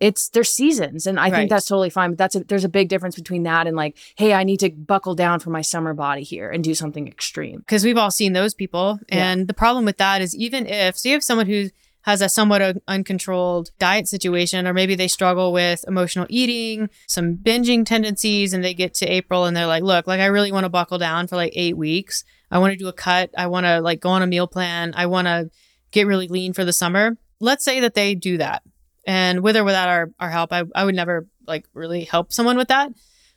it's 0.04 0.28
there's 0.28 0.50
seasons 0.50 1.06
and 1.06 1.18
i 1.18 1.24
right. 1.24 1.32
think 1.32 1.50
that's 1.50 1.66
totally 1.66 1.88
fine 1.88 2.10
but 2.10 2.18
that's 2.18 2.36
a, 2.36 2.44
there's 2.44 2.64
a 2.64 2.68
big 2.68 2.90
difference 2.90 3.14
between 3.14 3.44
that 3.44 3.66
and 3.66 3.74
like 3.74 3.96
hey 4.16 4.34
i 4.34 4.44
need 4.44 4.60
to 4.60 4.70
buckle 4.70 5.14
down 5.14 5.40
for 5.40 5.48
my 5.48 5.62
summer 5.62 5.94
body 5.94 6.22
here 6.22 6.50
and 6.50 6.62
do 6.62 6.74
something 6.74 7.08
extreme. 7.08 7.60
Because 7.60 7.84
we've 7.84 7.96
all 7.96 8.10
seen 8.10 8.34
those 8.34 8.52
people 8.52 8.98
and 9.08 9.40
yeah. 9.40 9.46
the 9.46 9.54
problem 9.54 9.86
with 9.86 9.96
that 9.96 10.20
is 10.20 10.36
even 10.36 10.66
if 10.66 10.98
so 10.98 11.08
you 11.08 11.14
have 11.14 11.24
someone 11.24 11.46
who 11.46 11.70
has 12.02 12.20
a 12.20 12.28
somewhat 12.28 12.60
un- 12.60 12.82
uncontrolled 12.86 13.70
diet 13.78 14.06
situation 14.06 14.66
or 14.66 14.74
maybe 14.74 14.94
they 14.94 15.08
struggle 15.08 15.54
with 15.54 15.82
emotional 15.88 16.26
eating 16.28 16.90
some 17.08 17.36
binging 17.36 17.86
tendencies 17.86 18.52
and 18.52 18.62
they 18.62 18.74
get 18.74 18.92
to 18.92 19.06
april 19.06 19.46
and 19.46 19.56
they're 19.56 19.66
like 19.66 19.82
look 19.82 20.06
like 20.06 20.20
i 20.20 20.26
really 20.26 20.52
want 20.52 20.64
to 20.64 20.70
buckle 20.70 20.98
down 20.98 21.26
for 21.26 21.36
like 21.36 21.52
eight 21.56 21.78
weeks. 21.78 22.24
I 22.50 22.58
want 22.58 22.72
to 22.72 22.76
do 22.76 22.86
a 22.86 22.92
cut. 22.92 23.30
I 23.36 23.48
want 23.48 23.66
to 23.66 23.80
like 23.80 24.00
go 24.00 24.10
on 24.10 24.22
a 24.22 24.28
meal 24.28 24.46
plan. 24.46 24.92
I 24.94 25.06
want 25.06 25.26
to 25.26 25.50
get 25.90 26.06
really 26.06 26.28
lean 26.28 26.52
for 26.52 26.64
the 26.64 26.72
summer. 26.72 27.16
Let's 27.40 27.64
say 27.64 27.80
that 27.80 27.94
they 27.94 28.14
do 28.14 28.36
that 28.38 28.62
and 29.06 29.40
with 29.40 29.56
or 29.56 29.64
without 29.64 29.88
our, 29.88 30.10
our 30.18 30.30
help, 30.30 30.52
I, 30.52 30.64
I 30.74 30.84
would 30.84 30.94
never 30.94 31.26
like 31.46 31.66
really 31.74 32.04
help 32.04 32.32
someone 32.32 32.56
with 32.56 32.68
that. 32.68 32.90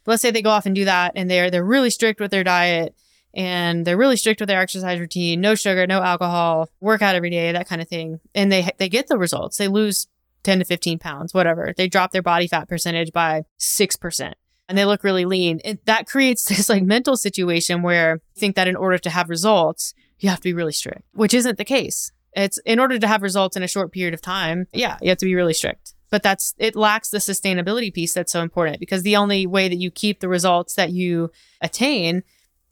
But 0.04 0.12
let's 0.12 0.22
say 0.22 0.32
they 0.32 0.42
go 0.42 0.50
off 0.50 0.66
and 0.66 0.76
do 0.76 0.86
that 0.86 1.14
and 1.16 1.30
they're 1.30 1.52
they're 1.52 1.64
really 1.64 1.90
strict 1.90 2.20
with 2.20 2.32
their 2.32 2.44
diet 2.44 2.96
and 3.34 3.86
they're 3.86 3.98
really 3.98 4.18
strict 4.18 4.40
with 4.40 4.48
their 4.48 4.62
exercise 4.62 5.00
routine, 5.00 5.42
no 5.42 5.56
sugar, 5.56 5.86
no 5.86 6.02
alcohol, 6.02 6.70
workout 6.80 7.16
every 7.16 7.30
day, 7.30 7.52
that 7.52 7.68
kind 7.68 7.82
of 7.82 7.88
thing. 7.88 8.20
And 8.34 8.52
they 8.52 8.70
they 8.78 8.90
get 8.90 9.08
the 9.08 9.18
results. 9.18 9.58
They 9.58 9.68
lose 9.68 10.08
10 10.44 10.60
to 10.60 10.66
15 10.66 11.00
pounds, 11.00 11.34
whatever. 11.34 11.74
They 11.76 11.88
drop 11.88 12.12
their 12.12 12.22
body 12.22 12.48
fat 12.48 12.70
percentage 12.70 13.12
by 13.12 13.44
6% 13.60 14.34
and 14.70 14.78
they 14.78 14.86
look 14.86 15.04
really 15.04 15.26
lean. 15.26 15.60
It, 15.64 15.86
that 15.86 16.08
creates 16.08 16.46
this 16.50 16.70
like 16.70 16.84
mental 16.84 17.18
situation 17.18 17.82
where 17.82 18.22
you 18.36 18.40
think 18.40 18.56
that 18.56 18.68
in 18.68 18.76
order 18.76 18.98
to 18.98 19.10
have 19.10 19.30
results, 19.30 19.94
you 20.20 20.30
have 20.30 20.40
to 20.40 20.44
be 20.44 20.54
really 20.54 20.72
strict, 20.72 21.04
which 21.14 21.34
isn't 21.34 21.58
the 21.58 21.66
case. 21.66 22.12
It's 22.38 22.60
in 22.60 22.80
order 22.80 23.00
to 23.00 23.08
have 23.08 23.24
results 23.24 23.58
in 23.58 23.64
a 23.64 23.68
short 23.68 23.92
period 23.92 24.14
of 24.14 24.22
time. 24.22 24.68
Yeah, 24.72 24.98
you 25.02 25.10
have 25.10 25.18
to 25.18 25.26
be 25.26 25.36
really 25.36 25.54
strict. 25.54 25.96
But 26.10 26.24
that's 26.24 26.54
it 26.58 26.76
lacks 26.76 27.10
the 27.10 27.18
sustainability 27.18 27.94
piece 27.94 28.14
that's 28.14 28.32
so 28.32 28.42
important 28.42 28.80
because 28.80 29.04
the 29.04 29.18
only 29.18 29.46
way 29.46 29.68
that 29.68 29.76
you 29.76 29.92
keep 29.92 30.20
the 30.20 30.30
results 30.30 30.76
that 30.76 30.92
you 30.92 31.32
attain 31.62 32.24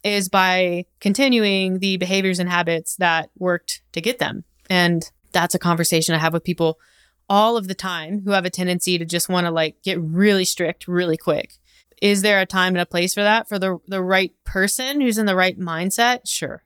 is 0.04 0.30
by 0.30 0.86
continuing 1.00 1.80
the 1.80 1.98
behaviors 1.98 2.40
and 2.40 2.48
habits 2.48 2.96
that 2.98 3.32
worked 3.38 3.82
to 3.94 4.02
get 4.02 4.20
them. 4.20 4.44
And 4.70 5.10
that's 5.32 5.56
a 5.56 5.60
conversation 5.60 6.14
I 6.14 6.20
have 6.20 6.32
with 6.32 6.44
people 6.44 6.80
all 7.28 7.58
of 7.58 7.68
the 7.68 7.74
time 7.74 8.22
who 8.24 8.32
have 8.32 8.46
a 8.46 8.52
tendency 8.52 9.00
to 9.00 9.04
just 9.04 9.30
want 9.30 9.48
to 9.48 9.52
like 9.52 9.82
get 9.84 10.00
really 10.00 10.46
strict 10.46 10.88
really 10.88 11.18
quick. 11.18 11.54
Is 12.02 12.22
there 12.22 12.40
a 12.40 12.46
time 12.46 12.76
and 12.76 12.82
a 12.82 12.86
place 12.86 13.16
for 13.16 13.24
that 13.24 13.50
for 13.50 13.58
the 13.58 13.80
the 13.88 14.04
right 14.04 14.32
person 14.46 15.02
who's 15.02 15.18
in 15.18 15.26
the 15.26 15.36
right 15.36 15.60
mindset? 15.60 16.22
Sure. 16.26 16.64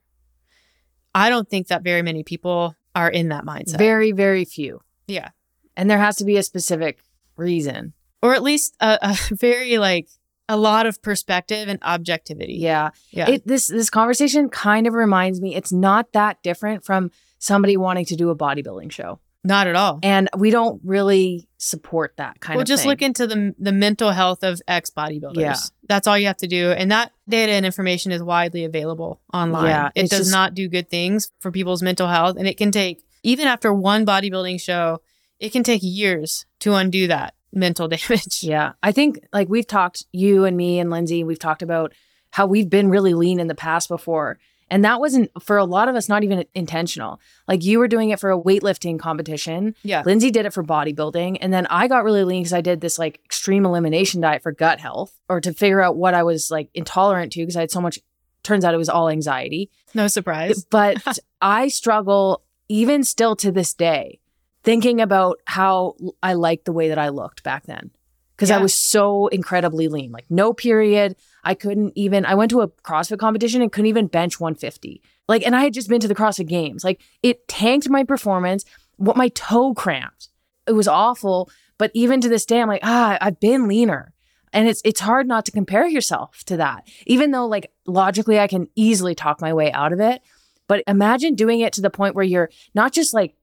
I 1.15 1.29
don't 1.29 1.49
think 1.49 1.67
that 1.67 1.81
very 1.81 2.01
many 2.01 2.23
people 2.23 2.75
are 2.99 3.09
in 3.09 3.29
that 3.29 3.45
mindset. 3.45 3.77
Very, 3.77 4.11
very 4.11 4.43
few. 4.43 4.81
Yeah. 5.07 5.29
And 5.77 5.89
there 5.89 5.97
has 5.97 6.17
to 6.17 6.25
be 6.25 6.35
a 6.35 6.43
specific 6.43 6.99
reason. 7.37 7.93
Or 8.21 8.33
at 8.33 8.43
least 8.43 8.75
a, 8.81 8.99
a 9.01 9.17
very 9.35 9.77
like 9.77 10.09
a 10.49 10.57
lot 10.57 10.85
of 10.85 11.01
perspective 11.01 11.69
and 11.69 11.79
objectivity. 11.81 12.55
Yeah. 12.55 12.89
Yeah. 13.11 13.29
It, 13.29 13.47
this 13.47 13.67
this 13.67 13.89
conversation 13.89 14.49
kind 14.49 14.85
of 14.85 14.93
reminds 14.93 15.39
me 15.39 15.55
it's 15.55 15.71
not 15.71 16.11
that 16.11 16.43
different 16.43 16.83
from 16.83 17.11
somebody 17.37 17.77
wanting 17.77 18.05
to 18.05 18.17
do 18.17 18.29
a 18.29 18.35
bodybuilding 18.35 18.91
show. 18.91 19.19
Not 19.43 19.67
at 19.67 19.75
all. 19.75 19.99
And 20.03 20.29
we 20.37 20.51
don't 20.51 20.81
really 20.83 21.47
support 21.57 22.13
that 22.17 22.39
kind 22.41 22.55
of 22.55 22.57
well, 22.57 22.61
of 22.63 22.67
just 22.67 22.83
thing. 22.83 22.89
look 22.89 23.01
into 23.01 23.25
the 23.25 23.55
the 23.57 23.71
mental 23.71 24.11
health 24.11 24.43
of 24.43 24.61
ex 24.67 24.89
bodybuilders. 24.89 25.37
Yeah. 25.37 25.55
That's 25.87 26.07
all 26.07 26.17
you 26.17 26.27
have 26.27 26.37
to 26.37 26.47
do. 26.47 26.71
And 26.71 26.91
that 26.91 27.13
data 27.27 27.53
and 27.53 27.65
information 27.65 28.11
is 28.11 28.21
widely 28.21 28.65
available 28.65 29.21
online. 29.33 29.67
Yeah, 29.67 29.89
it 29.95 30.09
does 30.09 30.19
just, 30.19 30.31
not 30.31 30.55
do 30.55 30.67
good 30.67 30.89
things 30.89 31.31
for 31.39 31.51
people's 31.51 31.81
mental 31.81 32.07
health. 32.07 32.35
And 32.37 32.47
it 32.47 32.57
can 32.57 32.71
take, 32.71 33.03
even 33.23 33.47
after 33.47 33.73
one 33.73 34.05
bodybuilding 34.05 34.59
show, 34.59 35.01
it 35.39 35.49
can 35.49 35.63
take 35.63 35.81
years 35.83 36.45
to 36.59 36.73
undo 36.73 37.07
that 37.07 37.33
mental 37.53 37.87
damage. 37.87 38.43
Yeah. 38.43 38.73
I 38.83 38.91
think 38.91 39.19
like 39.31 39.47
we've 39.47 39.67
talked, 39.67 40.05
you 40.11 40.43
and 40.43 40.57
me 40.57 40.79
and 40.79 40.89
Lindsay, 40.89 41.23
we've 41.23 41.39
talked 41.39 41.61
about 41.61 41.93
how 42.31 42.45
we've 42.45 42.69
been 42.69 42.89
really 42.89 43.13
lean 43.13 43.39
in 43.39 43.47
the 43.47 43.55
past 43.55 43.87
before. 43.87 44.37
And 44.71 44.85
that 44.85 44.99
wasn't 44.99 45.31
for 45.41 45.57
a 45.57 45.65
lot 45.65 45.87
of 45.87 45.95
us, 45.95 46.07
not 46.07 46.23
even 46.23 46.45
intentional. 46.53 47.19
Like 47.47 47.63
you 47.63 47.79
were 47.79 47.87
doing 47.87 48.09
it 48.09 48.19
for 48.19 48.31
a 48.31 48.39
weightlifting 48.39 48.99
competition. 48.99 49.75
Yeah. 49.83 50.03
Lindsay 50.05 50.31
did 50.31 50.45
it 50.45 50.53
for 50.53 50.63
bodybuilding. 50.63 51.37
And 51.41 51.51
then 51.51 51.65
I 51.67 51.87
got 51.87 52.03
really 52.03 52.23
lean 52.23 52.43
because 52.43 52.53
I 52.53 52.61
did 52.61 52.81
this 52.81 52.99
like 52.99 53.19
extreme 53.25 53.65
elimination 53.65 54.21
diet 54.21 54.43
for 54.43 54.51
gut 54.51 54.79
health 54.79 55.13
or 55.27 55.41
to 55.41 55.53
figure 55.53 55.81
out 55.81 55.97
what 55.97 56.13
I 56.13 56.23
was 56.23 56.51
like 56.51 56.69
intolerant 56.73 57.31
to 57.33 57.41
because 57.41 57.55
I 57.55 57.61
had 57.61 57.71
so 57.71 57.81
much, 57.81 57.99
turns 58.43 58.63
out 58.63 58.73
it 58.73 58.77
was 58.77 58.89
all 58.89 59.09
anxiety. 59.09 59.69
No 59.93 60.07
surprise. 60.07 60.65
But 60.65 61.17
I 61.41 61.67
struggle 61.67 62.43
even 62.67 63.03
still 63.03 63.35
to 63.37 63.51
this 63.51 63.73
day 63.73 64.19
thinking 64.63 65.01
about 65.01 65.39
how 65.45 65.95
I 66.21 66.33
liked 66.33 66.65
the 66.65 66.73
way 66.73 66.89
that 66.89 66.99
I 66.99 67.09
looked 67.09 67.43
back 67.43 67.65
then. 67.65 67.91
Because 68.39 68.51
I 68.51 68.57
was 68.61 68.73
so 68.73 69.27
incredibly 69.27 69.89
lean, 69.89 70.13
like 70.13 70.23
no 70.29 70.53
period. 70.53 71.17
I 71.43 71.55
couldn't 71.55 71.91
even, 71.95 72.25
I 72.25 72.35
went 72.35 72.51
to 72.51 72.61
a 72.61 72.69
CrossFit 72.69 73.19
competition 73.19 73.61
and 73.61 73.69
couldn't 73.69 73.87
even 73.87 74.07
bench 74.07 74.39
150. 74.39 75.01
Like, 75.27 75.45
and 75.45 75.53
I 75.53 75.63
had 75.63 75.73
just 75.73 75.89
been 75.89 75.99
to 75.99 76.07
the 76.07 76.15
CrossFit 76.15 76.47
games. 76.47 76.85
Like, 76.85 77.01
it 77.21 77.49
tanked 77.49 77.89
my 77.89 78.05
performance. 78.05 78.63
What 78.95 79.17
my 79.17 79.27
toe 79.29 79.73
cramped. 79.73 80.29
It 80.67 80.71
was 80.71 80.87
awful. 80.87 81.49
But 81.77 81.91
even 81.93 82.21
to 82.21 82.29
this 82.29 82.45
day, 82.45 82.61
I'm 82.61 82.69
like, 82.69 82.79
ah, 82.81 83.17
I've 83.19 83.41
been 83.41 83.67
leaner. 83.67 84.13
And 84.53 84.67
it's 84.67 84.81
it's 84.85 85.01
hard 85.01 85.27
not 85.27 85.45
to 85.45 85.51
compare 85.51 85.85
yourself 85.85 86.43
to 86.45 86.57
that. 86.57 86.87
Even 87.05 87.31
though 87.31 87.45
like 87.45 87.71
logically 87.85 88.39
I 88.39 88.47
can 88.47 88.67
easily 88.75 89.15
talk 89.15 89.41
my 89.41 89.53
way 89.53 89.71
out 89.71 89.93
of 89.93 89.99
it. 89.99 90.21
But 90.67 90.83
imagine 90.87 91.35
doing 91.35 91.59
it 91.59 91.73
to 91.73 91.81
the 91.81 91.89
point 91.89 92.15
where 92.15 92.23
you're 92.23 92.49
not 92.73 92.93
just 92.93 93.13
like 93.13 93.35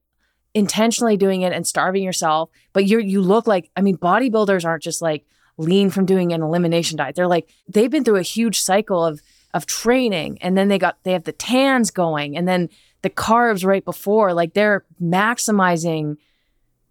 intentionally 0.57 1.17
doing 1.17 1.43
it 1.43 1.53
and 1.53 1.67
starving 1.67 2.03
yourself, 2.03 2.49
but 2.73 2.87
you're 2.87 2.99
you 2.99 3.21
look 3.21 3.45
like 3.45 3.69
I 3.75 3.81
mean 3.81 3.97
bodybuilders 3.97 4.65
aren't 4.65 4.81
just 4.81 5.01
like 5.01 5.23
lean 5.57 5.91
from 5.91 6.05
doing 6.05 6.33
an 6.33 6.41
elimination 6.41 6.97
diet. 6.97 7.15
They're 7.15 7.27
like 7.27 7.47
they've 7.67 7.91
been 7.91 8.03
through 8.03 8.17
a 8.17 8.23
huge 8.23 8.59
cycle 8.59 9.05
of 9.05 9.21
of 9.53 9.67
training 9.67 10.39
and 10.41 10.57
then 10.57 10.67
they 10.67 10.79
got 10.79 10.97
they 11.03 11.11
have 11.11 11.25
the 11.25 11.31
tans 11.31 11.91
going 11.91 12.35
and 12.35 12.47
then 12.47 12.69
the 13.03 13.09
carbs 13.09 13.63
right 13.63 13.85
before 13.85 14.33
like 14.33 14.55
they're 14.55 14.83
maximizing 15.01 16.17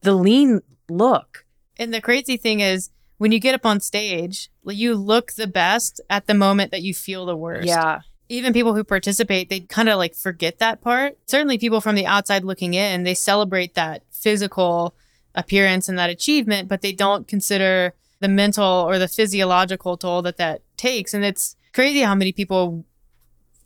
the 0.02 0.14
lean 0.14 0.60
look. 0.88 1.44
And 1.76 1.92
the 1.92 2.00
crazy 2.00 2.36
thing 2.36 2.60
is, 2.60 2.90
when 3.18 3.32
you 3.32 3.40
get 3.40 3.54
up 3.54 3.66
on 3.66 3.80
stage, 3.80 4.50
you 4.64 4.94
look 4.94 5.32
the 5.32 5.46
best 5.48 6.00
at 6.08 6.26
the 6.26 6.34
moment 6.34 6.70
that 6.70 6.82
you 6.82 6.94
feel 6.94 7.26
the 7.26 7.36
worst. 7.36 7.66
Yeah. 7.66 8.00
Even 8.28 8.52
people 8.52 8.74
who 8.74 8.82
participate, 8.84 9.48
they 9.48 9.60
kind 9.60 9.88
of 9.88 9.98
like 9.98 10.14
forget 10.14 10.58
that 10.58 10.80
part. 10.80 11.16
Certainly, 11.26 11.58
people 11.58 11.80
from 11.80 11.94
the 11.94 12.06
outside 12.06 12.44
looking 12.44 12.74
in, 12.74 13.04
they 13.04 13.14
celebrate 13.14 13.74
that 13.74 14.02
physical 14.10 14.94
appearance 15.34 15.88
and 15.88 15.98
that 15.98 16.10
achievement, 16.10 16.68
but 16.68 16.80
they 16.82 16.92
don't 16.92 17.28
consider 17.28 17.94
the 18.20 18.28
mental 18.28 18.64
or 18.64 18.98
the 18.98 19.06
physiological 19.08 19.96
toll 19.96 20.22
that 20.22 20.38
that 20.38 20.62
takes. 20.76 21.12
And 21.14 21.24
it's 21.24 21.54
crazy 21.72 22.00
how 22.00 22.14
many 22.14 22.32
people 22.32 22.84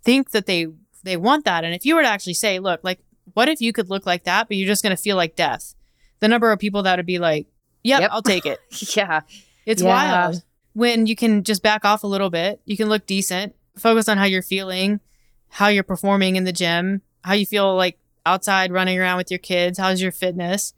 think 0.02 0.30
that 0.32 0.46
they 0.46 0.66
they 1.04 1.16
want 1.16 1.44
that. 1.46 1.64
And 1.64 1.74
if 1.74 1.86
you 1.86 1.94
were 1.94 2.02
to 2.02 2.08
actually 2.08 2.34
say, 2.34 2.58
look, 2.58 2.80
like, 2.84 3.00
what 3.32 3.48
if 3.48 3.60
you 3.62 3.72
could 3.72 3.88
look 3.88 4.04
like 4.04 4.24
that, 4.24 4.48
but 4.48 4.56
you're 4.58 4.66
just 4.66 4.82
going 4.82 4.94
to 4.94 5.00
feel 5.02 5.16
like 5.16 5.36
death? 5.36 5.74
The 6.18 6.28
number 6.28 6.52
of 6.52 6.58
people 6.58 6.82
that 6.82 6.98
would 6.98 7.06
be 7.06 7.18
like, 7.18 7.46
yep, 7.82 8.02
Yep. 8.02 8.10
I'll 8.12 8.22
take 8.22 8.44
it. 8.44 8.58
Yeah. 8.96 9.20
It's 9.64 9.80
Yeah. 9.80 9.88
wild 9.88 10.42
when 10.74 11.06
you 11.06 11.16
can 11.16 11.44
just 11.44 11.62
back 11.62 11.84
off 11.86 12.02
a 12.02 12.06
little 12.06 12.28
bit. 12.28 12.60
You 12.66 12.76
can 12.76 12.88
look 12.90 13.06
decent, 13.06 13.54
focus 13.76 14.08
on 14.08 14.18
how 14.18 14.24
you're 14.24 14.42
feeling, 14.42 15.00
how 15.48 15.68
you're 15.68 15.82
performing 15.82 16.36
in 16.36 16.44
the 16.44 16.52
gym, 16.52 17.02
how 17.22 17.34
you 17.34 17.46
feel 17.46 17.74
like 17.74 17.98
outside 18.26 18.72
running 18.72 18.98
around 18.98 19.16
with 19.16 19.30
your 19.30 19.38
kids, 19.38 19.78
how's 19.78 20.00
your 20.00 20.12
fitness, 20.12 20.74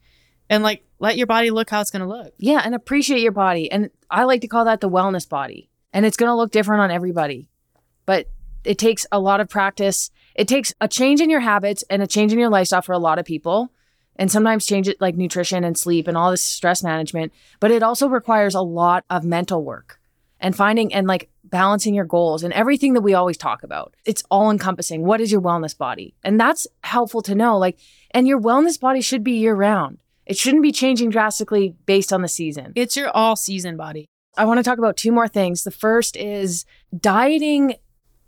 and 0.48 0.62
like 0.62 0.84
let 0.98 1.16
your 1.16 1.26
body 1.26 1.50
look 1.50 1.68
how 1.68 1.80
it's 1.80 1.90
going 1.90 2.02
to 2.02 2.08
look. 2.08 2.32
Yeah, 2.38 2.62
and 2.64 2.76
appreciate 2.76 3.22
your 3.22 3.32
body. 3.32 3.70
And 3.70 3.90
I 4.08 4.22
like 4.22 4.40
to 4.42 4.46
call 4.46 4.64
that 4.66 4.80
the 4.80 4.88
wellness 4.88 5.28
body. 5.28 5.68
And 5.92 6.06
it's 6.06 6.16
going 6.16 6.28
to 6.28 6.36
look 6.36 6.52
different 6.52 6.80
on 6.80 6.92
everybody. 6.92 7.48
But 8.06 8.28
it 8.62 8.78
takes 8.78 9.04
a 9.10 9.18
lot 9.18 9.40
of 9.40 9.48
practice. 9.48 10.10
It 10.36 10.46
takes 10.46 10.72
a 10.80 10.86
change 10.86 11.20
in 11.20 11.28
your 11.28 11.40
habits 11.40 11.82
and 11.90 12.02
a 12.02 12.06
change 12.06 12.32
in 12.32 12.38
your 12.38 12.50
lifestyle 12.50 12.82
for 12.82 12.92
a 12.92 12.98
lot 12.98 13.18
of 13.18 13.24
people. 13.24 13.72
And 14.14 14.30
sometimes 14.30 14.64
change 14.64 14.86
it 14.86 15.00
like 15.00 15.16
nutrition 15.16 15.64
and 15.64 15.76
sleep 15.76 16.06
and 16.06 16.16
all 16.16 16.30
this 16.30 16.44
stress 16.44 16.84
management. 16.84 17.32
But 17.58 17.72
it 17.72 17.82
also 17.82 18.08
requires 18.08 18.54
a 18.54 18.62
lot 18.62 19.04
of 19.10 19.24
mental 19.24 19.64
work 19.64 20.00
and 20.38 20.54
finding 20.54 20.94
and 20.94 21.08
like 21.08 21.31
balancing 21.52 21.94
your 21.94 22.06
goals 22.06 22.42
and 22.42 22.52
everything 22.54 22.94
that 22.94 23.02
we 23.02 23.14
always 23.14 23.36
talk 23.36 23.62
about. 23.62 23.94
It's 24.04 24.24
all 24.30 24.50
encompassing. 24.50 25.04
What 25.04 25.20
is 25.20 25.30
your 25.30 25.40
wellness 25.40 25.76
body? 25.76 26.14
And 26.24 26.40
that's 26.40 26.66
helpful 26.82 27.22
to 27.22 27.34
know. 27.36 27.56
Like, 27.58 27.78
and 28.10 28.26
your 28.26 28.40
wellness 28.40 28.80
body 28.80 29.02
should 29.02 29.22
be 29.22 29.32
year 29.32 29.54
round. 29.54 29.98
It 30.26 30.38
shouldn't 30.38 30.62
be 30.62 30.72
changing 30.72 31.10
drastically 31.10 31.76
based 31.86 32.12
on 32.12 32.22
the 32.22 32.28
season. 32.28 32.72
It's 32.74 32.96
your 32.96 33.10
all 33.10 33.36
season 33.36 33.76
body. 33.76 34.06
I 34.36 34.46
want 34.46 34.58
to 34.58 34.64
talk 34.64 34.78
about 34.78 34.96
two 34.96 35.12
more 35.12 35.28
things. 35.28 35.62
The 35.62 35.70
first 35.70 36.16
is 36.16 36.64
dieting 36.98 37.74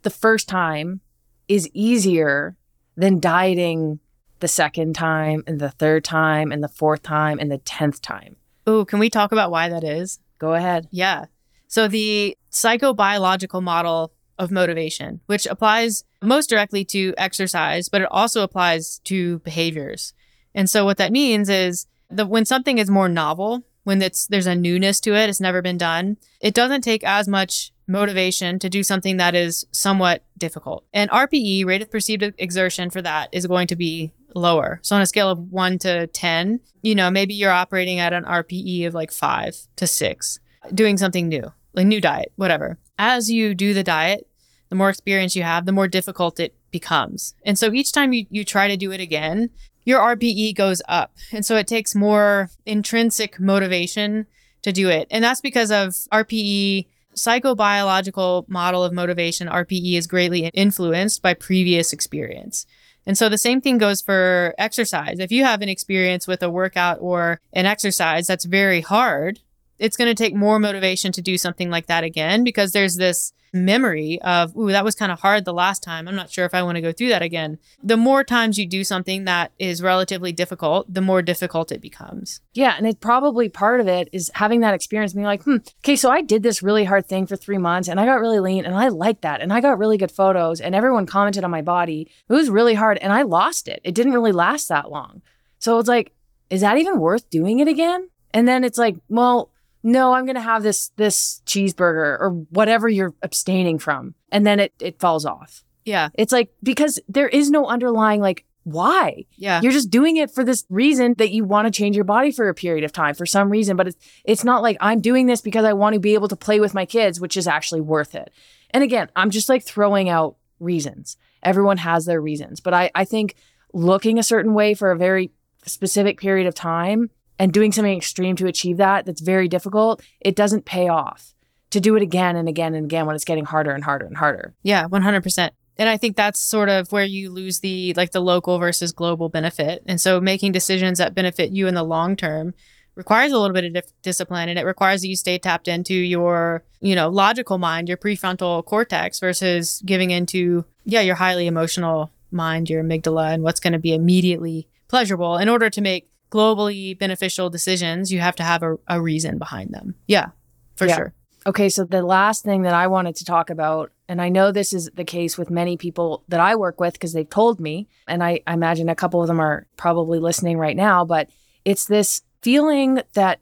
the 0.02 0.10
first 0.10 0.48
time 0.48 1.00
is 1.48 1.68
easier 1.72 2.56
than 2.94 3.20
dieting 3.20 4.00
the 4.40 4.48
second 4.48 4.94
time 4.94 5.42
and 5.46 5.58
the 5.58 5.70
third 5.70 6.04
time 6.04 6.52
and 6.52 6.62
the 6.62 6.68
fourth 6.68 7.02
time 7.02 7.38
and 7.38 7.50
the 7.50 7.58
10th 7.58 8.00
time. 8.02 8.36
Ooh, 8.68 8.84
can 8.84 8.98
we 8.98 9.08
talk 9.08 9.32
about 9.32 9.50
why 9.50 9.70
that 9.70 9.82
is? 9.82 10.20
Go 10.38 10.52
ahead. 10.52 10.88
Yeah. 10.90 11.26
So 11.68 11.88
the 11.88 12.36
psychobiological 12.50 13.62
model 13.62 14.12
of 14.38 14.50
motivation, 14.50 15.20
which 15.26 15.46
applies 15.46 16.04
most 16.22 16.48
directly 16.48 16.84
to 16.86 17.14
exercise, 17.16 17.88
but 17.88 18.02
it 18.02 18.08
also 18.10 18.42
applies 18.42 18.98
to 19.04 19.38
behaviors. 19.40 20.12
And 20.54 20.68
so 20.68 20.84
what 20.84 20.96
that 20.98 21.12
means 21.12 21.48
is 21.48 21.86
that 22.10 22.28
when 22.28 22.44
something 22.44 22.78
is 22.78 22.90
more 22.90 23.08
novel, 23.08 23.64
when 23.84 24.00
it's 24.02 24.26
there's 24.26 24.46
a 24.46 24.54
newness 24.54 25.00
to 25.00 25.14
it, 25.14 25.28
it's 25.28 25.40
never 25.40 25.62
been 25.62 25.78
done, 25.78 26.16
it 26.40 26.54
doesn't 26.54 26.82
take 26.82 27.04
as 27.04 27.28
much 27.28 27.72
motivation 27.86 28.58
to 28.58 28.70
do 28.70 28.82
something 28.82 29.18
that 29.18 29.34
is 29.34 29.66
somewhat 29.70 30.24
difficult. 30.38 30.84
And 30.92 31.10
RPE, 31.10 31.66
rate 31.66 31.82
of 31.82 31.90
perceived 31.90 32.24
exertion 32.38 32.88
for 32.90 33.02
that 33.02 33.28
is 33.32 33.46
going 33.46 33.66
to 33.68 33.76
be 33.76 34.12
lower. 34.34 34.80
So 34.82 34.96
on 34.96 35.02
a 35.02 35.06
scale 35.06 35.28
of 35.28 35.38
1 35.38 35.78
to 35.80 36.06
10, 36.06 36.60
you 36.82 36.94
know, 36.94 37.10
maybe 37.10 37.34
you're 37.34 37.50
operating 37.50 37.98
at 37.98 38.12
an 38.12 38.24
RPE 38.24 38.86
of 38.86 38.94
like 38.94 39.12
5 39.12 39.56
to 39.76 39.86
6 39.86 40.40
doing 40.72 40.96
something 40.96 41.28
new, 41.28 41.52
like 41.72 41.86
new 41.86 42.00
diet, 42.00 42.32
whatever. 42.36 42.78
As 42.98 43.30
you 43.30 43.54
do 43.54 43.74
the 43.74 43.82
diet, 43.82 44.28
the 44.68 44.76
more 44.76 44.90
experience 44.90 45.36
you 45.36 45.42
have, 45.42 45.66
the 45.66 45.72
more 45.72 45.88
difficult 45.88 46.40
it 46.40 46.54
becomes. 46.70 47.34
And 47.44 47.58
so 47.58 47.72
each 47.72 47.92
time 47.92 48.12
you, 48.12 48.26
you 48.30 48.44
try 48.44 48.68
to 48.68 48.76
do 48.76 48.92
it 48.92 49.00
again, 49.00 49.50
your 49.84 50.00
RPE 50.00 50.54
goes 50.54 50.80
up. 50.88 51.12
And 51.32 51.44
so 51.44 51.56
it 51.56 51.66
takes 51.66 51.94
more 51.94 52.50
intrinsic 52.64 53.38
motivation 53.38 54.26
to 54.62 54.72
do 54.72 54.88
it. 54.88 55.06
And 55.10 55.22
that's 55.22 55.40
because 55.40 55.70
of 55.70 55.90
RPE, 56.12 56.86
psychobiological 57.14 58.48
model 58.48 58.82
of 58.82 58.92
motivation, 58.92 59.48
RPE 59.48 59.96
is 59.96 60.06
greatly 60.06 60.46
influenced 60.54 61.22
by 61.22 61.34
previous 61.34 61.92
experience. 61.92 62.66
And 63.06 63.18
so 63.18 63.28
the 63.28 63.38
same 63.38 63.60
thing 63.60 63.78
goes 63.78 64.00
for 64.00 64.54
exercise. 64.58 65.18
If 65.18 65.30
you 65.30 65.44
have 65.44 65.60
an 65.60 65.68
experience 65.68 66.26
with 66.26 66.42
a 66.42 66.50
workout 66.50 66.98
or 67.00 67.38
an 67.52 67.66
exercise 67.66 68.26
that's 68.26 68.46
very 68.46 68.80
hard, 68.80 69.40
it's 69.84 69.98
going 69.98 70.08
to 70.08 70.14
take 70.14 70.34
more 70.34 70.58
motivation 70.58 71.12
to 71.12 71.20
do 71.20 71.36
something 71.36 71.68
like 71.68 71.86
that 71.86 72.04
again 72.04 72.42
because 72.42 72.72
there's 72.72 72.96
this 72.96 73.34
memory 73.52 74.18
of, 74.22 74.56
ooh, 74.56 74.70
that 74.70 74.82
was 74.82 74.94
kind 74.94 75.12
of 75.12 75.20
hard 75.20 75.44
the 75.44 75.52
last 75.52 75.82
time. 75.82 76.08
I'm 76.08 76.16
not 76.16 76.30
sure 76.30 76.46
if 76.46 76.54
I 76.54 76.62
want 76.62 76.76
to 76.76 76.80
go 76.80 76.90
through 76.90 77.10
that 77.10 77.20
again. 77.20 77.58
The 77.82 77.98
more 77.98 78.24
times 78.24 78.58
you 78.58 78.66
do 78.66 78.82
something 78.82 79.26
that 79.26 79.52
is 79.58 79.82
relatively 79.82 80.32
difficult, 80.32 80.92
the 80.92 81.02
more 81.02 81.20
difficult 81.20 81.70
it 81.70 81.82
becomes. 81.82 82.40
Yeah. 82.54 82.74
And 82.76 82.86
it 82.86 83.00
probably 83.00 83.50
part 83.50 83.80
of 83.80 83.86
it 83.86 84.08
is 84.10 84.30
having 84.34 84.60
that 84.60 84.74
experience, 84.74 85.12
being 85.12 85.26
like, 85.26 85.44
hmm, 85.44 85.58
okay, 85.84 85.96
so 85.96 86.10
I 86.10 86.22
did 86.22 86.42
this 86.42 86.62
really 86.62 86.84
hard 86.84 87.06
thing 87.06 87.26
for 87.26 87.36
three 87.36 87.58
months 87.58 87.88
and 87.88 88.00
I 88.00 88.06
got 88.06 88.20
really 88.20 88.40
lean 88.40 88.64
and 88.64 88.74
I 88.74 88.88
liked 88.88 89.20
that. 89.22 89.42
And 89.42 89.52
I 89.52 89.60
got 89.60 89.78
really 89.78 89.98
good 89.98 90.10
photos 90.10 90.62
and 90.62 90.74
everyone 90.74 91.04
commented 91.04 91.44
on 91.44 91.50
my 91.50 91.62
body. 91.62 92.10
It 92.28 92.32
was 92.32 92.48
really 92.48 92.74
hard 92.74 92.96
and 92.98 93.12
I 93.12 93.22
lost 93.22 93.68
it. 93.68 93.82
It 93.84 93.94
didn't 93.94 94.14
really 94.14 94.32
last 94.32 94.68
that 94.70 94.90
long. 94.90 95.20
So 95.58 95.78
it's 95.78 95.88
like, 95.88 96.12
is 96.48 96.62
that 96.62 96.78
even 96.78 96.98
worth 96.98 97.28
doing 97.30 97.60
it 97.60 97.68
again? 97.68 98.08
And 98.32 98.48
then 98.48 98.64
it's 98.64 98.78
like, 98.78 98.96
well, 99.08 99.50
no, 99.84 100.14
I'm 100.14 100.24
going 100.24 100.34
to 100.34 100.40
have 100.40 100.62
this 100.62 100.88
this 100.96 101.42
cheeseburger 101.46 102.18
or 102.18 102.30
whatever 102.50 102.88
you're 102.88 103.14
abstaining 103.22 103.78
from. 103.78 104.14
And 104.32 104.44
then 104.46 104.58
it 104.58 104.72
it 104.80 104.98
falls 104.98 105.26
off. 105.26 105.62
Yeah. 105.84 106.08
It's 106.14 106.32
like 106.32 106.50
because 106.62 106.98
there 107.06 107.28
is 107.28 107.50
no 107.50 107.66
underlying 107.66 108.20
like 108.20 108.46
why? 108.64 109.26
Yeah. 109.36 109.60
You're 109.60 109.72
just 109.72 109.90
doing 109.90 110.16
it 110.16 110.30
for 110.30 110.42
this 110.42 110.64
reason 110.70 111.14
that 111.18 111.32
you 111.32 111.44
want 111.44 111.66
to 111.66 111.70
change 111.70 111.96
your 111.96 112.06
body 112.06 112.32
for 112.32 112.48
a 112.48 112.54
period 112.54 112.82
of 112.82 112.92
time 112.92 113.14
for 113.14 113.26
some 113.26 113.50
reason, 113.50 113.76
but 113.76 113.88
it's 113.88 113.98
it's 114.24 114.42
not 114.42 114.62
like 114.62 114.78
I'm 114.80 115.02
doing 115.02 115.26
this 115.26 115.42
because 115.42 115.66
I 115.66 115.74
want 115.74 115.92
to 115.92 116.00
be 116.00 116.14
able 116.14 116.28
to 116.28 116.36
play 116.36 116.60
with 116.60 116.72
my 116.72 116.86
kids, 116.86 117.20
which 117.20 117.36
is 117.36 117.46
actually 117.46 117.82
worth 117.82 118.14
it. 118.14 118.32
And 118.70 118.82
again, 118.82 119.10
I'm 119.14 119.28
just 119.28 119.50
like 119.50 119.62
throwing 119.64 120.08
out 120.08 120.36
reasons. 120.60 121.18
Everyone 121.42 121.76
has 121.76 122.06
their 122.06 122.22
reasons, 122.22 122.60
but 122.60 122.72
I 122.72 122.90
I 122.94 123.04
think 123.04 123.34
looking 123.74 124.18
a 124.18 124.22
certain 124.22 124.54
way 124.54 124.72
for 124.72 124.90
a 124.90 124.96
very 124.96 125.30
specific 125.66 126.18
period 126.18 126.46
of 126.46 126.54
time 126.54 127.10
and 127.38 127.52
doing 127.52 127.72
something 127.72 127.96
extreme 127.96 128.36
to 128.36 128.46
achieve 128.46 128.76
that 128.78 129.06
that's 129.06 129.20
very 129.20 129.48
difficult, 129.48 130.02
it 130.20 130.36
doesn't 130.36 130.64
pay 130.64 130.88
off 130.88 131.34
to 131.70 131.80
do 131.80 131.96
it 131.96 132.02
again 132.02 132.36
and 132.36 132.48
again 132.48 132.74
and 132.74 132.84
again 132.84 133.06
when 133.06 133.16
it's 133.16 133.24
getting 133.24 133.44
harder 133.44 133.72
and 133.72 133.82
harder 133.82 134.06
and 134.06 134.16
harder. 134.16 134.54
Yeah, 134.62 134.86
100%. 134.86 135.50
And 135.76 135.88
I 135.88 135.96
think 135.96 136.16
that's 136.16 136.38
sort 136.38 136.68
of 136.68 136.92
where 136.92 137.04
you 137.04 137.30
lose 137.30 137.60
the 137.60 137.94
like 137.94 138.12
the 138.12 138.20
local 138.20 138.58
versus 138.58 138.92
global 138.92 139.28
benefit. 139.28 139.82
And 139.86 140.00
so 140.00 140.20
making 140.20 140.52
decisions 140.52 140.98
that 140.98 141.14
benefit 141.14 141.50
you 141.50 141.66
in 141.66 141.74
the 141.74 141.82
long 141.82 142.14
term 142.14 142.54
requires 142.94 143.32
a 143.32 143.38
little 143.38 143.54
bit 143.54 143.64
of 143.64 143.84
discipline 144.02 144.48
and 144.48 144.56
it 144.56 144.64
requires 144.64 145.00
that 145.00 145.08
you 145.08 145.16
stay 145.16 145.36
tapped 145.36 145.66
into 145.66 145.94
your, 145.94 146.62
you 146.80 146.94
know, 146.94 147.08
logical 147.08 147.58
mind, 147.58 147.88
your 147.88 147.96
prefrontal 147.96 148.64
cortex 148.64 149.18
versus 149.18 149.82
giving 149.84 150.12
into, 150.12 150.64
yeah, 150.84 151.00
your 151.00 151.16
highly 151.16 151.48
emotional 151.48 152.12
mind, 152.30 152.70
your 152.70 152.84
amygdala, 152.84 153.34
and 153.34 153.42
what's 153.42 153.60
going 153.60 153.72
to 153.72 153.80
be 153.80 153.94
immediately 153.94 154.68
pleasurable. 154.86 155.38
In 155.38 155.48
order 155.48 155.70
to 155.70 155.80
make 155.80 156.08
globally 156.34 156.98
beneficial 156.98 157.48
decisions, 157.50 158.12
you 158.12 158.20
have 158.20 158.36
to 158.36 158.42
have 158.42 158.62
a, 158.62 158.76
a 158.88 159.00
reason 159.00 159.38
behind 159.38 159.70
them. 159.72 159.94
Yeah, 160.06 160.28
for 160.76 160.86
Yeah. 160.86 160.96
sure. 160.96 161.14
Okay, 161.46 161.68
so 161.68 161.84
the 161.84 162.02
last 162.02 162.42
thing 162.42 162.62
that 162.62 162.74
I 162.74 162.86
wanted 162.86 163.16
to 163.16 163.24
talk 163.24 163.50
about, 163.50 163.92
and 164.08 164.20
I 164.20 164.30
know 164.30 164.50
this 164.50 164.72
is 164.72 164.90
the 164.94 165.04
case 165.04 165.36
with 165.36 165.50
many 165.50 165.76
people 165.76 166.24
that 166.28 166.40
I 166.40 166.56
work 166.56 166.80
with 166.80 166.94
because 166.94 167.12
they've 167.12 167.28
told 167.28 167.60
me, 167.60 167.86
and 168.08 168.24
I, 168.24 168.40
I 168.46 168.54
imagine 168.54 168.88
a 168.88 168.94
couple 168.94 169.20
of 169.20 169.28
them 169.28 169.40
are 169.40 169.66
probably 169.76 170.18
listening 170.18 170.56
right 170.58 170.76
now, 170.76 171.04
but 171.04 171.28
it's 171.64 171.84
this 171.86 172.22
feeling 172.40 173.02
that 173.12 173.40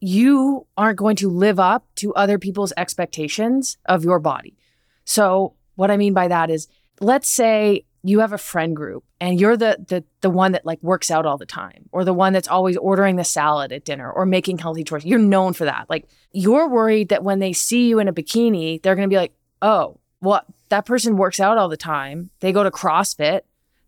you 0.00 0.66
aren't 0.76 0.98
going 0.98 1.16
to 1.16 1.28
live 1.30 1.58
up 1.60 1.86
to 1.96 2.12
other 2.14 2.38
people's 2.38 2.72
expectations 2.76 3.78
of 3.86 4.04
your 4.04 4.18
body. 4.18 4.56
So, 5.04 5.54
what 5.76 5.90
I 5.90 5.96
mean 5.96 6.14
by 6.14 6.28
that 6.28 6.50
is, 6.50 6.66
let's 7.00 7.28
say 7.28 7.84
you 8.02 8.20
have 8.20 8.32
a 8.32 8.38
friend 8.38 8.76
group 8.76 9.04
and 9.20 9.40
you're 9.40 9.56
the 9.56 9.84
the 9.88 10.04
the 10.20 10.30
one 10.30 10.52
that 10.52 10.64
like 10.64 10.82
works 10.82 11.10
out 11.10 11.26
all 11.26 11.36
the 11.36 11.46
time 11.46 11.88
or 11.92 12.04
the 12.04 12.14
one 12.14 12.32
that's 12.32 12.48
always 12.48 12.76
ordering 12.76 13.16
the 13.16 13.24
salad 13.24 13.72
at 13.72 13.84
dinner 13.84 14.10
or 14.10 14.24
making 14.24 14.58
healthy 14.58 14.84
choices. 14.84 15.06
You're 15.06 15.18
known 15.18 15.52
for 15.52 15.64
that. 15.64 15.86
Like 15.88 16.08
you're 16.32 16.68
worried 16.68 17.08
that 17.08 17.24
when 17.24 17.38
they 17.38 17.52
see 17.52 17.88
you 17.88 17.98
in 17.98 18.08
a 18.08 18.12
bikini, 18.12 18.82
they're 18.82 18.94
going 18.94 19.08
to 19.08 19.12
be 19.12 19.18
like, 19.18 19.32
"Oh, 19.62 19.98
well, 20.20 20.42
that 20.68 20.86
person 20.86 21.16
works 21.16 21.40
out 21.40 21.58
all 21.58 21.68
the 21.68 21.76
time. 21.76 22.30
They 22.40 22.52
go 22.52 22.62
to 22.62 22.70
CrossFit. 22.70 23.40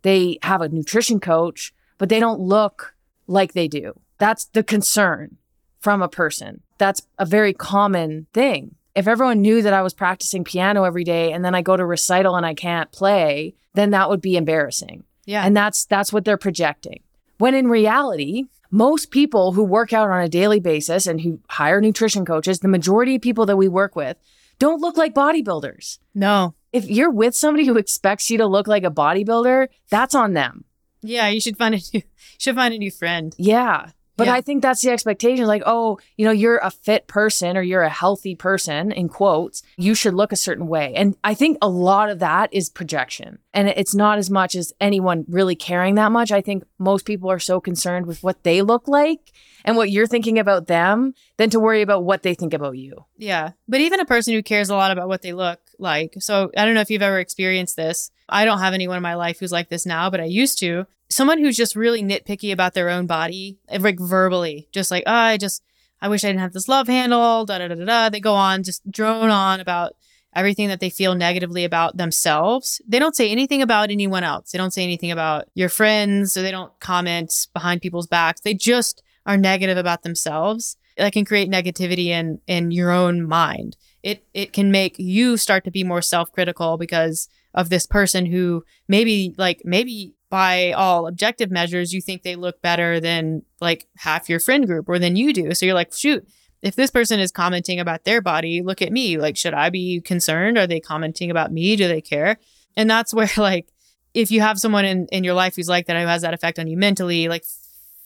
They 0.03 0.39
have 0.43 0.61
a 0.63 0.69
nutrition 0.69 1.21
coach, 1.21 1.73
but 1.99 2.09
they 2.09 2.21
don't 2.21 2.41
look 2.41 2.95
like 3.27 3.53
they 3.53 3.69
do." 3.69 3.99
That's 4.19 4.47
the 4.47 4.63
concern 4.63 5.37
from 5.79 6.03
a 6.03 6.09
person. 6.09 6.63
That's 6.79 7.03
a 7.19 7.25
very 7.25 7.53
common 7.53 8.27
thing. 8.33 8.75
If 8.95 9.07
everyone 9.07 9.41
knew 9.41 9.63
that 9.63 9.73
I 9.73 9.83
was 9.83 9.95
practicing 9.95 10.45
piano 10.45 10.85
every 10.85 11.05
day 11.05 11.33
and 11.33 11.45
then 11.45 11.55
I 11.55 11.63
go 11.63 11.77
to 11.77 11.87
recital 11.87 12.37
and 12.37 12.45
I 12.45 12.55
can't 12.55 12.91
play, 12.91 13.55
then 13.75 13.91
that 13.91 14.09
would 14.09 14.21
be 14.21 14.37
embarrassing. 14.37 15.05
Yeah. 15.27 15.45
And 15.45 15.57
that's 15.57 15.85
that's 15.85 16.13
what 16.13 16.25
they're 16.25 16.37
projecting. 16.37 17.03
When 17.39 17.55
in 17.55 17.69
reality, 17.69 18.45
most 18.71 19.11
people 19.11 19.53
who 19.53 19.65
work 19.65 19.93
out 19.93 20.11
on 20.11 20.23
a 20.23 20.29
daily 20.29 20.61
basis 20.61 21.07
and 21.07 21.21
who 21.21 21.41
hire 21.49 21.81
nutrition 21.81 22.25
coaches, 22.25 22.61
the 22.61 22.69
majority 22.69 23.17
of 23.17 23.23
people 23.23 23.47
that 23.47 23.57
we 23.57 23.69
work 23.69 23.97
with 23.97 24.17
don't 24.59 24.81
look 24.81 24.97
like 24.97 25.15
bodybuilders. 25.15 25.99
no. 26.15 26.55
If 26.73 26.89
you're 26.89 27.11
with 27.11 27.35
somebody 27.35 27.67
who 27.67 27.77
expects 27.77 28.31
you 28.31 28.39
to 28.39 28.47
look 28.47 28.69
like 28.69 28.85
a 28.85 28.93
bodybuilder, 28.93 29.67
that's 29.91 30.15
on 30.15 30.35
them. 30.35 30.65
Yeah, 31.03 31.27
you 31.27 31.41
should 31.41 31.57
find 31.57 31.75
a 31.75 31.81
new 31.93 32.03
should 32.39 32.55
find 32.55 32.73
a 32.73 32.79
new 32.79 32.93
friend. 32.93 33.35
Yeah. 33.39 33.91
But 34.21 34.27
Yeah. 34.27 34.35
I 34.35 34.43
think 34.43 34.61
that's 34.61 34.83
the 34.83 34.91
expectation. 34.91 35.47
Like, 35.47 35.63
oh, 35.65 35.99
you 36.19 36.27
know, 36.27 36.31
you're 36.31 36.59
a 36.59 36.71
fit 36.71 37.07
person 37.07 37.57
or 37.57 37.63
you're 37.63 37.81
a 37.81 37.89
healthy 37.89 38.35
person, 38.35 38.93
in 38.93 39.09
quotes, 39.09 39.63
you 39.79 39.95
should 39.95 40.13
look 40.13 40.31
a 40.31 40.37
certain 40.37 40.67
way. 40.67 40.93
And 40.95 41.17
I 41.25 41.33
think 41.33 41.57
a 41.63 41.69
lot 41.71 42.11
of 42.11 42.19
that 42.19 42.53
is 42.53 42.69
projection. 42.69 43.39
And 43.55 43.69
it's 43.69 43.95
not 43.95 44.19
as 44.19 44.29
much 44.29 44.55
as 44.55 44.75
anyone 44.79 45.25
really 45.27 45.57
caring 45.57 45.95
that 45.95 46.13
much. 46.13 46.31
I 46.31 46.43
think 46.43 46.65
most 46.79 47.07
people 47.07 47.31
are 47.31 47.39
so 47.39 47.61
concerned 47.61 48.05
with 48.05 48.23
what 48.23 48.43
they 48.45 48.61
look 48.61 48.87
like 48.87 49.33
and 49.65 49.77
what 49.77 49.91
you're 49.91 50.07
thinking 50.07 50.39
about 50.39 50.67
them 50.67 51.15
than 51.39 51.49
to 51.51 51.61
worry 51.61 51.81
about 51.81 52.05
what 52.05 52.23
they 52.23 52.35
think 52.35 52.53
about 52.53 52.77
you. 52.77 53.07
Yeah. 53.17 53.53
But 53.67 53.81
even 53.81 54.01
a 54.01 54.05
person 54.05 54.35
who 54.35 54.43
cares 54.43 54.69
a 54.69 54.77
lot 54.77 54.91
about 54.91 55.09
what 55.09 55.23
they 55.23 55.33
look 55.33 55.61
like. 55.79 56.15
So 56.19 56.51
I 56.57 56.65
don't 56.67 56.75
know 56.75 56.83
if 56.83 56.91
you've 56.91 57.03
ever 57.03 57.19
experienced 57.19 57.77
this. 57.77 58.11
I 58.31 58.45
don't 58.45 58.61
have 58.61 58.75
anyone 58.75 58.97
in 58.97 59.03
my 59.03 59.15
life 59.15 59.39
who's 59.39 59.53
like 59.53 59.69
this 59.69 59.87
now, 59.87 60.11
but 60.11 60.21
I 60.21 60.25
used 60.25 60.59
to. 60.61 60.87
Someone 61.09 61.39
who's 61.39 61.57
just 61.57 61.75
really 61.75 62.03
nitpicky 62.03 62.53
about 62.53 62.75
their 62.75 62.89
own 62.89 63.07
body, 63.07 63.59
eh, 63.69 63.79
like 63.81 63.99
verbally, 63.99 64.69
just 64.73 64.91
like, 64.91 65.03
oh, 65.07 65.13
I 65.13 65.37
just, 65.37 65.63
I 66.01 66.09
wish 66.09 66.25
I 66.25 66.29
didn't 66.29 66.41
have 66.41 66.53
this 66.53 66.69
love 66.69 66.87
handle, 66.87 67.45
da 67.45 67.59
da 67.59 67.69
da 67.69 67.75
da 67.75 67.85
da. 67.85 68.09
They 68.09 68.21
go 68.21 68.35
on, 68.35 68.63
just 68.63 68.89
drone 68.91 69.31
on 69.31 69.61
about 69.61 69.97
everything 70.35 70.69
that 70.69 70.81
they 70.81 70.91
feel 70.91 71.15
negatively 71.15 71.65
about 71.65 71.97
themselves. 71.97 72.81
They 72.87 72.99
don't 72.99 73.17
say 73.17 73.31
anything 73.31 73.61
about 73.63 73.91
anyone 73.91 74.23
else. 74.23 74.53
They 74.53 74.59
don't 74.59 74.73
say 74.73 74.85
anything 74.85 75.11
about 75.11 75.49
your 75.55 75.69
friends, 75.69 76.37
or 76.37 76.43
they 76.43 76.53
don't 76.53 76.79
comment 76.81 77.49
behind 77.53 77.83
people's 77.83 78.07
backs. 78.07 78.41
They 78.41 78.55
just 78.55 79.03
are 79.27 79.37
negative 79.37 79.77
about 79.77 80.03
themselves. 80.03 80.77
That 80.97 81.13
can 81.13 81.25
create 81.25 81.51
negativity 81.51 82.07
in 82.07 82.41
in 82.47 82.71
your 82.71 82.91
own 82.91 83.27
mind. 83.27 83.77
It 84.03 84.25
it 84.35 84.53
can 84.53 84.71
make 84.71 84.99
you 84.99 85.37
start 85.37 85.65
to 85.65 85.71
be 85.71 85.83
more 85.83 86.03
self-critical 86.03 86.79
because 86.79 87.29
of 87.55 87.69
this 87.69 87.87
person 87.87 88.27
who 88.27 88.65
maybe 88.89 89.35
like 89.39 89.63
maybe 89.65 90.15
by 90.31 90.73
all 90.73 91.07
objective 91.07 91.51
measures 91.51 91.93
you 91.93 92.01
think 92.01 92.23
they 92.23 92.37
look 92.37 92.63
better 92.63 93.01
than 93.01 93.43
like 93.61 93.87
half 93.97 94.29
your 94.29 94.39
friend 94.39 94.67
group 94.67 94.89
or 94.89 94.99
than 94.99 95.17
you 95.17 95.33
do. 95.33 95.53
So 95.55 95.67
you're 95.67 95.75
like, 95.75 95.93
shoot, 95.93 96.27
if 96.63 96.77
this 96.77 96.91
person 96.91 97.19
is 97.19 97.33
commenting 97.33 97.81
about 97.81 98.05
their 98.05 98.21
body, 98.21 98.63
look 98.63 98.81
at 98.81 98.93
me. 98.93 99.19
Like, 99.19 99.37
should 99.37 99.55
I 99.55 99.71
be 99.71 100.01
concerned? 100.01 100.57
Are 100.57 100.67
they 100.67 100.79
commenting 100.79 101.31
about 101.31 101.53
me? 101.53 101.75
Do 101.75 101.89
they 101.89 102.01
care? 102.01 102.39
And 102.77 102.89
that's 102.89 103.13
where 103.15 103.29
like 103.37 103.69
if 104.15 104.31
you 104.31 104.41
have 104.41 104.59
someone 104.59 104.85
in, 104.85 105.07
in 105.13 105.25
your 105.25 105.35
life 105.35 105.57
who's 105.57 105.69
like 105.69 105.87
that, 105.87 106.01
who 106.01 106.07
has 106.07 106.23
that 106.23 106.35
effect 106.35 106.59
on 106.59 106.67
you 106.67 106.77
mentally, 106.77 107.29
like 107.29 107.45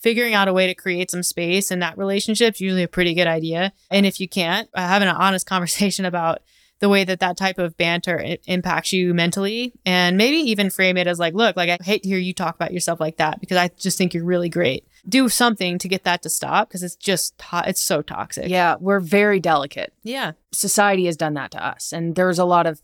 figuring 0.00 0.34
out 0.34 0.48
a 0.48 0.52
way 0.52 0.66
to 0.66 0.74
create 0.74 1.10
some 1.10 1.22
space 1.22 1.70
in 1.70 1.78
that 1.78 1.96
relationship 1.96 2.54
is 2.54 2.60
usually 2.60 2.82
a 2.82 2.88
pretty 2.88 3.14
good 3.14 3.26
idea. 3.26 3.72
And 3.90 4.04
if 4.04 4.20
you 4.20 4.28
can't, 4.28 4.68
having 4.74 5.08
an 5.08 5.16
honest 5.16 5.46
conversation 5.54 6.04
about 6.04 6.42
the 6.84 6.88
way 6.90 7.02
that 7.02 7.20
that 7.20 7.38
type 7.38 7.58
of 7.58 7.78
banter 7.78 8.36
impacts 8.46 8.92
you 8.92 9.14
mentally 9.14 9.72
and 9.86 10.18
maybe 10.18 10.36
even 10.36 10.68
frame 10.68 10.98
it 10.98 11.06
as 11.06 11.18
like, 11.18 11.32
look, 11.32 11.56
like 11.56 11.70
I 11.70 11.82
hate 11.82 12.02
to 12.02 12.10
hear 12.10 12.18
you 12.18 12.34
talk 12.34 12.54
about 12.54 12.74
yourself 12.74 13.00
like 13.00 13.16
that 13.16 13.40
because 13.40 13.56
I 13.56 13.68
just 13.68 13.96
think 13.96 14.12
you're 14.12 14.22
really 14.22 14.50
great. 14.50 14.86
Do 15.08 15.30
something 15.30 15.78
to 15.78 15.88
get 15.88 16.04
that 16.04 16.20
to 16.24 16.28
stop 16.28 16.68
because 16.68 16.82
it's 16.82 16.94
just, 16.96 17.38
to- 17.38 17.64
it's 17.66 17.80
so 17.80 18.02
toxic. 18.02 18.50
Yeah, 18.50 18.76
we're 18.78 19.00
very 19.00 19.40
delicate. 19.40 19.94
Yeah. 20.02 20.32
society 20.52 21.06
has 21.06 21.16
done 21.16 21.32
that 21.34 21.52
to 21.52 21.66
us. 21.66 21.90
And 21.90 22.16
there's 22.16 22.38
a 22.38 22.44
lot 22.44 22.66
of 22.66 22.82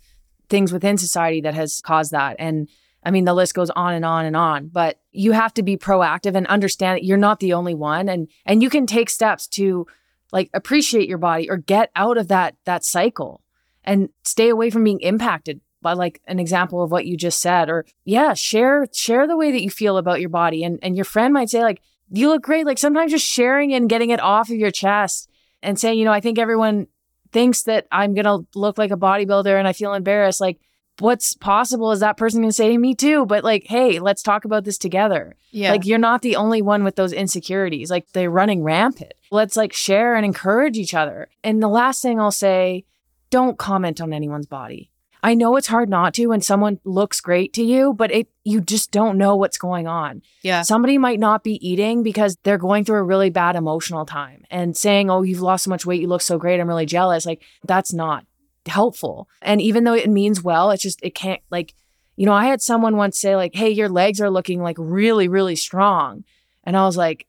things 0.48 0.72
within 0.72 0.96
society 0.96 1.42
that 1.42 1.52
has 1.52 1.82
caused 1.82 2.12
that. 2.12 2.36
And 2.38 2.70
I 3.04 3.10
mean, 3.10 3.26
the 3.26 3.34
list 3.34 3.52
goes 3.52 3.68
on 3.68 3.92
and 3.92 4.06
on 4.06 4.24
and 4.24 4.34
on, 4.34 4.68
but 4.68 4.98
you 5.12 5.32
have 5.32 5.52
to 5.54 5.62
be 5.62 5.76
proactive 5.76 6.36
and 6.36 6.46
understand 6.46 6.96
that 6.96 7.04
you're 7.04 7.18
not 7.18 7.40
the 7.40 7.52
only 7.52 7.74
one. 7.74 8.08
And, 8.08 8.28
and 8.46 8.62
you 8.62 8.70
can 8.70 8.86
take 8.86 9.10
steps 9.10 9.46
to 9.48 9.86
like 10.32 10.48
appreciate 10.54 11.06
your 11.06 11.18
body 11.18 11.50
or 11.50 11.58
get 11.58 11.90
out 11.94 12.16
of 12.16 12.28
that, 12.28 12.56
that 12.64 12.82
cycle 12.82 13.42
and 13.84 14.08
stay 14.24 14.48
away 14.48 14.70
from 14.70 14.84
being 14.84 15.00
impacted 15.00 15.60
by 15.82 15.92
like 15.94 16.20
an 16.26 16.38
example 16.38 16.82
of 16.82 16.90
what 16.90 17.06
you 17.06 17.16
just 17.16 17.40
said 17.40 17.70
or 17.70 17.86
yeah 18.04 18.34
share 18.34 18.86
share 18.92 19.26
the 19.26 19.36
way 19.36 19.50
that 19.50 19.62
you 19.62 19.70
feel 19.70 19.96
about 19.96 20.20
your 20.20 20.28
body. 20.28 20.62
And 20.64 20.78
and 20.82 20.96
your 20.96 21.04
friend 21.04 21.32
might 21.32 21.50
say 21.50 21.62
like 21.62 21.82
you 22.10 22.28
look 22.28 22.42
great. 22.42 22.66
Like 22.66 22.78
sometimes 22.78 23.12
just 23.12 23.26
sharing 23.26 23.72
and 23.72 23.88
getting 23.88 24.10
it 24.10 24.20
off 24.20 24.50
of 24.50 24.56
your 24.56 24.70
chest 24.70 25.28
and 25.62 25.78
saying 25.78 25.98
you 25.98 26.04
know 26.04 26.12
i 26.12 26.20
think 26.20 26.38
everyone 26.38 26.86
thinks 27.32 27.62
that 27.62 27.86
i'm 27.92 28.14
going 28.14 28.24
to 28.24 28.46
look 28.58 28.78
like 28.78 28.90
a 28.90 28.96
bodybuilder 28.96 29.58
and 29.58 29.68
i 29.68 29.72
feel 29.72 29.94
embarrassed. 29.94 30.40
Like 30.40 30.60
what's 30.98 31.32
possible 31.32 31.92
is 31.92 32.00
that 32.00 32.18
person 32.18 32.42
going 32.42 32.50
to 32.50 32.54
say 32.54 32.76
me 32.76 32.94
too. 32.94 33.24
But 33.24 33.44
like 33.44 33.66
hey 33.66 33.98
let's 34.00 34.22
talk 34.22 34.44
about 34.44 34.64
this 34.64 34.78
together. 34.78 35.36
Yeah. 35.50 35.70
like 35.70 35.86
you're 35.86 35.98
not 35.98 36.22
the 36.22 36.36
only 36.36 36.62
one 36.62 36.84
with 36.84 36.96
those 36.96 37.12
insecurities. 37.12 37.90
Like 37.90 38.12
they're 38.12 38.30
running 38.30 38.62
rampant. 38.62 39.14
Let's 39.30 39.56
like 39.56 39.72
share 39.72 40.14
and 40.14 40.26
encourage 40.26 40.76
each 40.76 40.94
other. 40.94 41.28
And 41.42 41.62
the 41.62 41.68
last 41.68 42.02
thing 42.02 42.20
i'll 42.20 42.30
say 42.30 42.84
don't 43.30 43.58
comment 43.58 44.00
on 44.00 44.12
anyone's 44.12 44.46
body 44.46 44.90
I 45.22 45.34
know 45.34 45.56
it's 45.56 45.66
hard 45.66 45.88
not 45.88 46.14
to 46.14 46.26
when 46.26 46.40
someone 46.40 46.80
looks 46.84 47.20
great 47.20 47.52
to 47.54 47.62
you, 47.62 47.92
but 47.92 48.10
it 48.10 48.28
you 48.44 48.60
just 48.60 48.90
don't 48.90 49.18
know 49.18 49.36
what's 49.36 49.58
going 49.58 49.86
on. 49.86 50.22
yeah. 50.42 50.62
Somebody 50.62 50.98
might 50.98 51.20
not 51.20 51.44
be 51.44 51.66
eating 51.66 52.02
because 52.02 52.36
they're 52.42 52.58
going 52.58 52.84
through 52.84 52.98
a 52.98 53.02
really 53.04 53.30
bad 53.30 53.56
emotional 53.56 54.06
time 54.06 54.44
and 54.50 54.76
saying, 54.76 55.10
"Oh, 55.10 55.22
you've 55.22 55.42
lost 55.42 55.64
so 55.64 55.70
much 55.70 55.84
weight, 55.84 56.00
you 56.00 56.08
look 56.08 56.22
so 56.22 56.38
great, 56.38 56.60
I'm 56.60 56.68
really 56.68 56.86
jealous." 56.86 57.26
Like 57.26 57.42
that's 57.64 57.92
not 57.92 58.24
helpful. 58.66 59.28
And 59.42 59.60
even 59.60 59.84
though 59.84 59.94
it 59.94 60.08
means 60.08 60.42
well, 60.42 60.70
it's 60.70 60.82
just 60.82 61.00
it 61.02 61.14
can't 61.14 61.40
like 61.50 61.74
you 62.16 62.26
know, 62.26 62.32
I 62.32 62.46
had 62.46 62.60
someone 62.60 62.96
once 62.96 63.18
say 63.18 63.36
like, 63.36 63.54
"Hey, 63.54 63.70
your 63.70 63.88
legs 63.88 64.20
are 64.20 64.30
looking 64.30 64.62
like 64.62 64.76
really 64.78 65.28
really 65.28 65.56
strong." 65.56 66.24
And 66.64 66.76
I 66.76 66.86
was 66.86 66.96
like, 66.96 67.26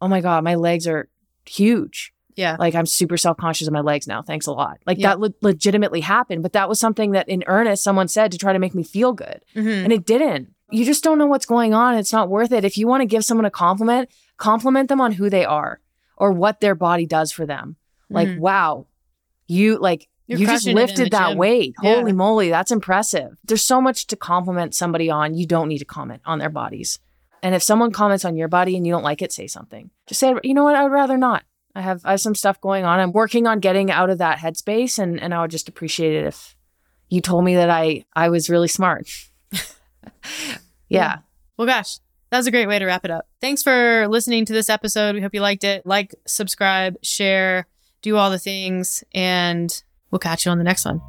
"Oh 0.00 0.08
my 0.08 0.20
god, 0.20 0.44
my 0.44 0.56
legs 0.56 0.86
are 0.86 1.08
huge." 1.46 2.12
Yeah. 2.36 2.56
Like 2.58 2.74
I'm 2.74 2.86
super 2.86 3.16
self-conscious 3.16 3.66
of 3.66 3.72
my 3.72 3.80
legs 3.80 4.06
now. 4.06 4.22
Thanks 4.22 4.46
a 4.46 4.52
lot. 4.52 4.78
Like 4.86 4.98
Yeah. 4.98 5.08
that 5.08 5.20
le- 5.20 5.34
legitimately 5.42 6.00
happened, 6.00 6.42
but 6.42 6.52
that 6.54 6.68
was 6.68 6.78
something 6.80 7.12
that 7.12 7.28
in 7.28 7.44
earnest 7.46 7.82
someone 7.82 8.08
said 8.08 8.32
to 8.32 8.38
try 8.38 8.52
to 8.52 8.58
make 8.58 8.74
me 8.74 8.82
feel 8.82 9.12
good. 9.12 9.40
Mhm. 9.54 9.84
And 9.84 9.92
it 9.92 10.04
didn't. 10.06 10.54
You 10.70 10.84
just 10.84 11.02
don't 11.02 11.18
know 11.18 11.26
what's 11.26 11.46
going 11.46 11.74
on. 11.74 11.96
It's 11.96 12.12
not 12.12 12.28
worth 12.28 12.52
it. 12.52 12.64
If 12.64 12.78
you 12.78 12.86
want 12.86 13.00
to 13.00 13.06
give 13.06 13.24
someone 13.24 13.44
a 13.44 13.50
compliment, 13.50 14.08
compliment 14.36 14.88
them 14.88 15.00
on 15.00 15.12
who 15.12 15.28
they 15.28 15.44
are 15.44 15.80
or 16.16 16.30
what 16.32 16.60
their 16.60 16.74
body 16.74 17.06
does 17.06 17.32
for 17.32 17.44
them. 17.46 17.76
Like, 18.08 18.28
Mhm. 18.28 18.38
wow, 18.38 18.86
you 19.48 19.78
like 19.78 20.08
You're 20.26 20.38
you 20.38 20.46
just 20.46 20.64
crushing 20.64 20.76
it 20.76 20.80
in 20.80 20.86
lifted 20.86 21.10
that 21.12 21.28
gym. 21.30 21.38
weight. 21.38 21.74
Yeah. 21.82 21.96
Holy 21.96 22.12
moly, 22.12 22.50
that's 22.50 22.70
impressive. 22.70 23.36
There's 23.44 23.64
so 23.64 23.80
much 23.80 24.06
to 24.08 24.16
compliment 24.16 24.74
somebody 24.74 25.10
on. 25.10 25.34
You 25.34 25.46
don't 25.46 25.68
need 25.68 25.78
to 25.78 25.84
comment 25.84 26.22
on 26.24 26.38
their 26.38 26.50
bodies. 26.50 26.98
And 27.42 27.54
if 27.54 27.62
someone 27.62 27.90
comments 27.90 28.24
on 28.24 28.36
your 28.36 28.48
body 28.48 28.76
and 28.76 28.86
you 28.86 28.92
don't 28.92 29.02
like 29.02 29.22
it, 29.22 29.32
say 29.32 29.46
something. 29.46 29.90
Just 30.06 30.20
say, 30.20 30.34
you 30.44 30.52
know 30.54 30.62
what, 30.62 30.76
I 30.76 30.82
would 30.84 30.92
rather 30.92 31.16
not. 31.16 31.42
I 31.74 31.82
have 31.82 32.02
I 32.04 32.12
have 32.12 32.20
some 32.20 32.34
stuff 32.34 32.60
going 32.60 32.84
on. 32.84 32.98
I'm 32.98 33.12
working 33.12 33.46
on 33.46 33.60
getting 33.60 33.90
out 33.90 34.10
of 34.10 34.18
that 34.18 34.38
headspace 34.38 34.98
and, 34.98 35.20
and 35.20 35.32
I 35.32 35.42
would 35.42 35.50
just 35.50 35.68
appreciate 35.68 36.14
it 36.14 36.26
if 36.26 36.56
you 37.08 37.20
told 37.20 37.44
me 37.44 37.56
that 37.56 37.70
I 37.70 38.04
I 38.14 38.28
was 38.28 38.50
really 38.50 38.68
smart. 38.68 39.08
yeah. 40.88 41.18
Well, 41.56 41.66
gosh, 41.66 41.98
that 42.30 42.38
was 42.38 42.46
a 42.46 42.50
great 42.50 42.66
way 42.66 42.78
to 42.78 42.86
wrap 42.86 43.04
it 43.04 43.10
up. 43.10 43.26
Thanks 43.40 43.62
for 43.62 44.06
listening 44.08 44.44
to 44.46 44.52
this 44.52 44.70
episode. 44.70 45.14
We 45.14 45.20
hope 45.20 45.34
you 45.34 45.40
liked 45.40 45.64
it. 45.64 45.84
Like, 45.84 46.14
subscribe, 46.26 46.96
share, 47.02 47.66
do 48.02 48.16
all 48.16 48.30
the 48.30 48.38
things, 48.38 49.04
and 49.12 49.82
we'll 50.10 50.20
catch 50.20 50.46
you 50.46 50.52
on 50.52 50.58
the 50.58 50.64
next 50.64 50.84
one. 50.84 51.02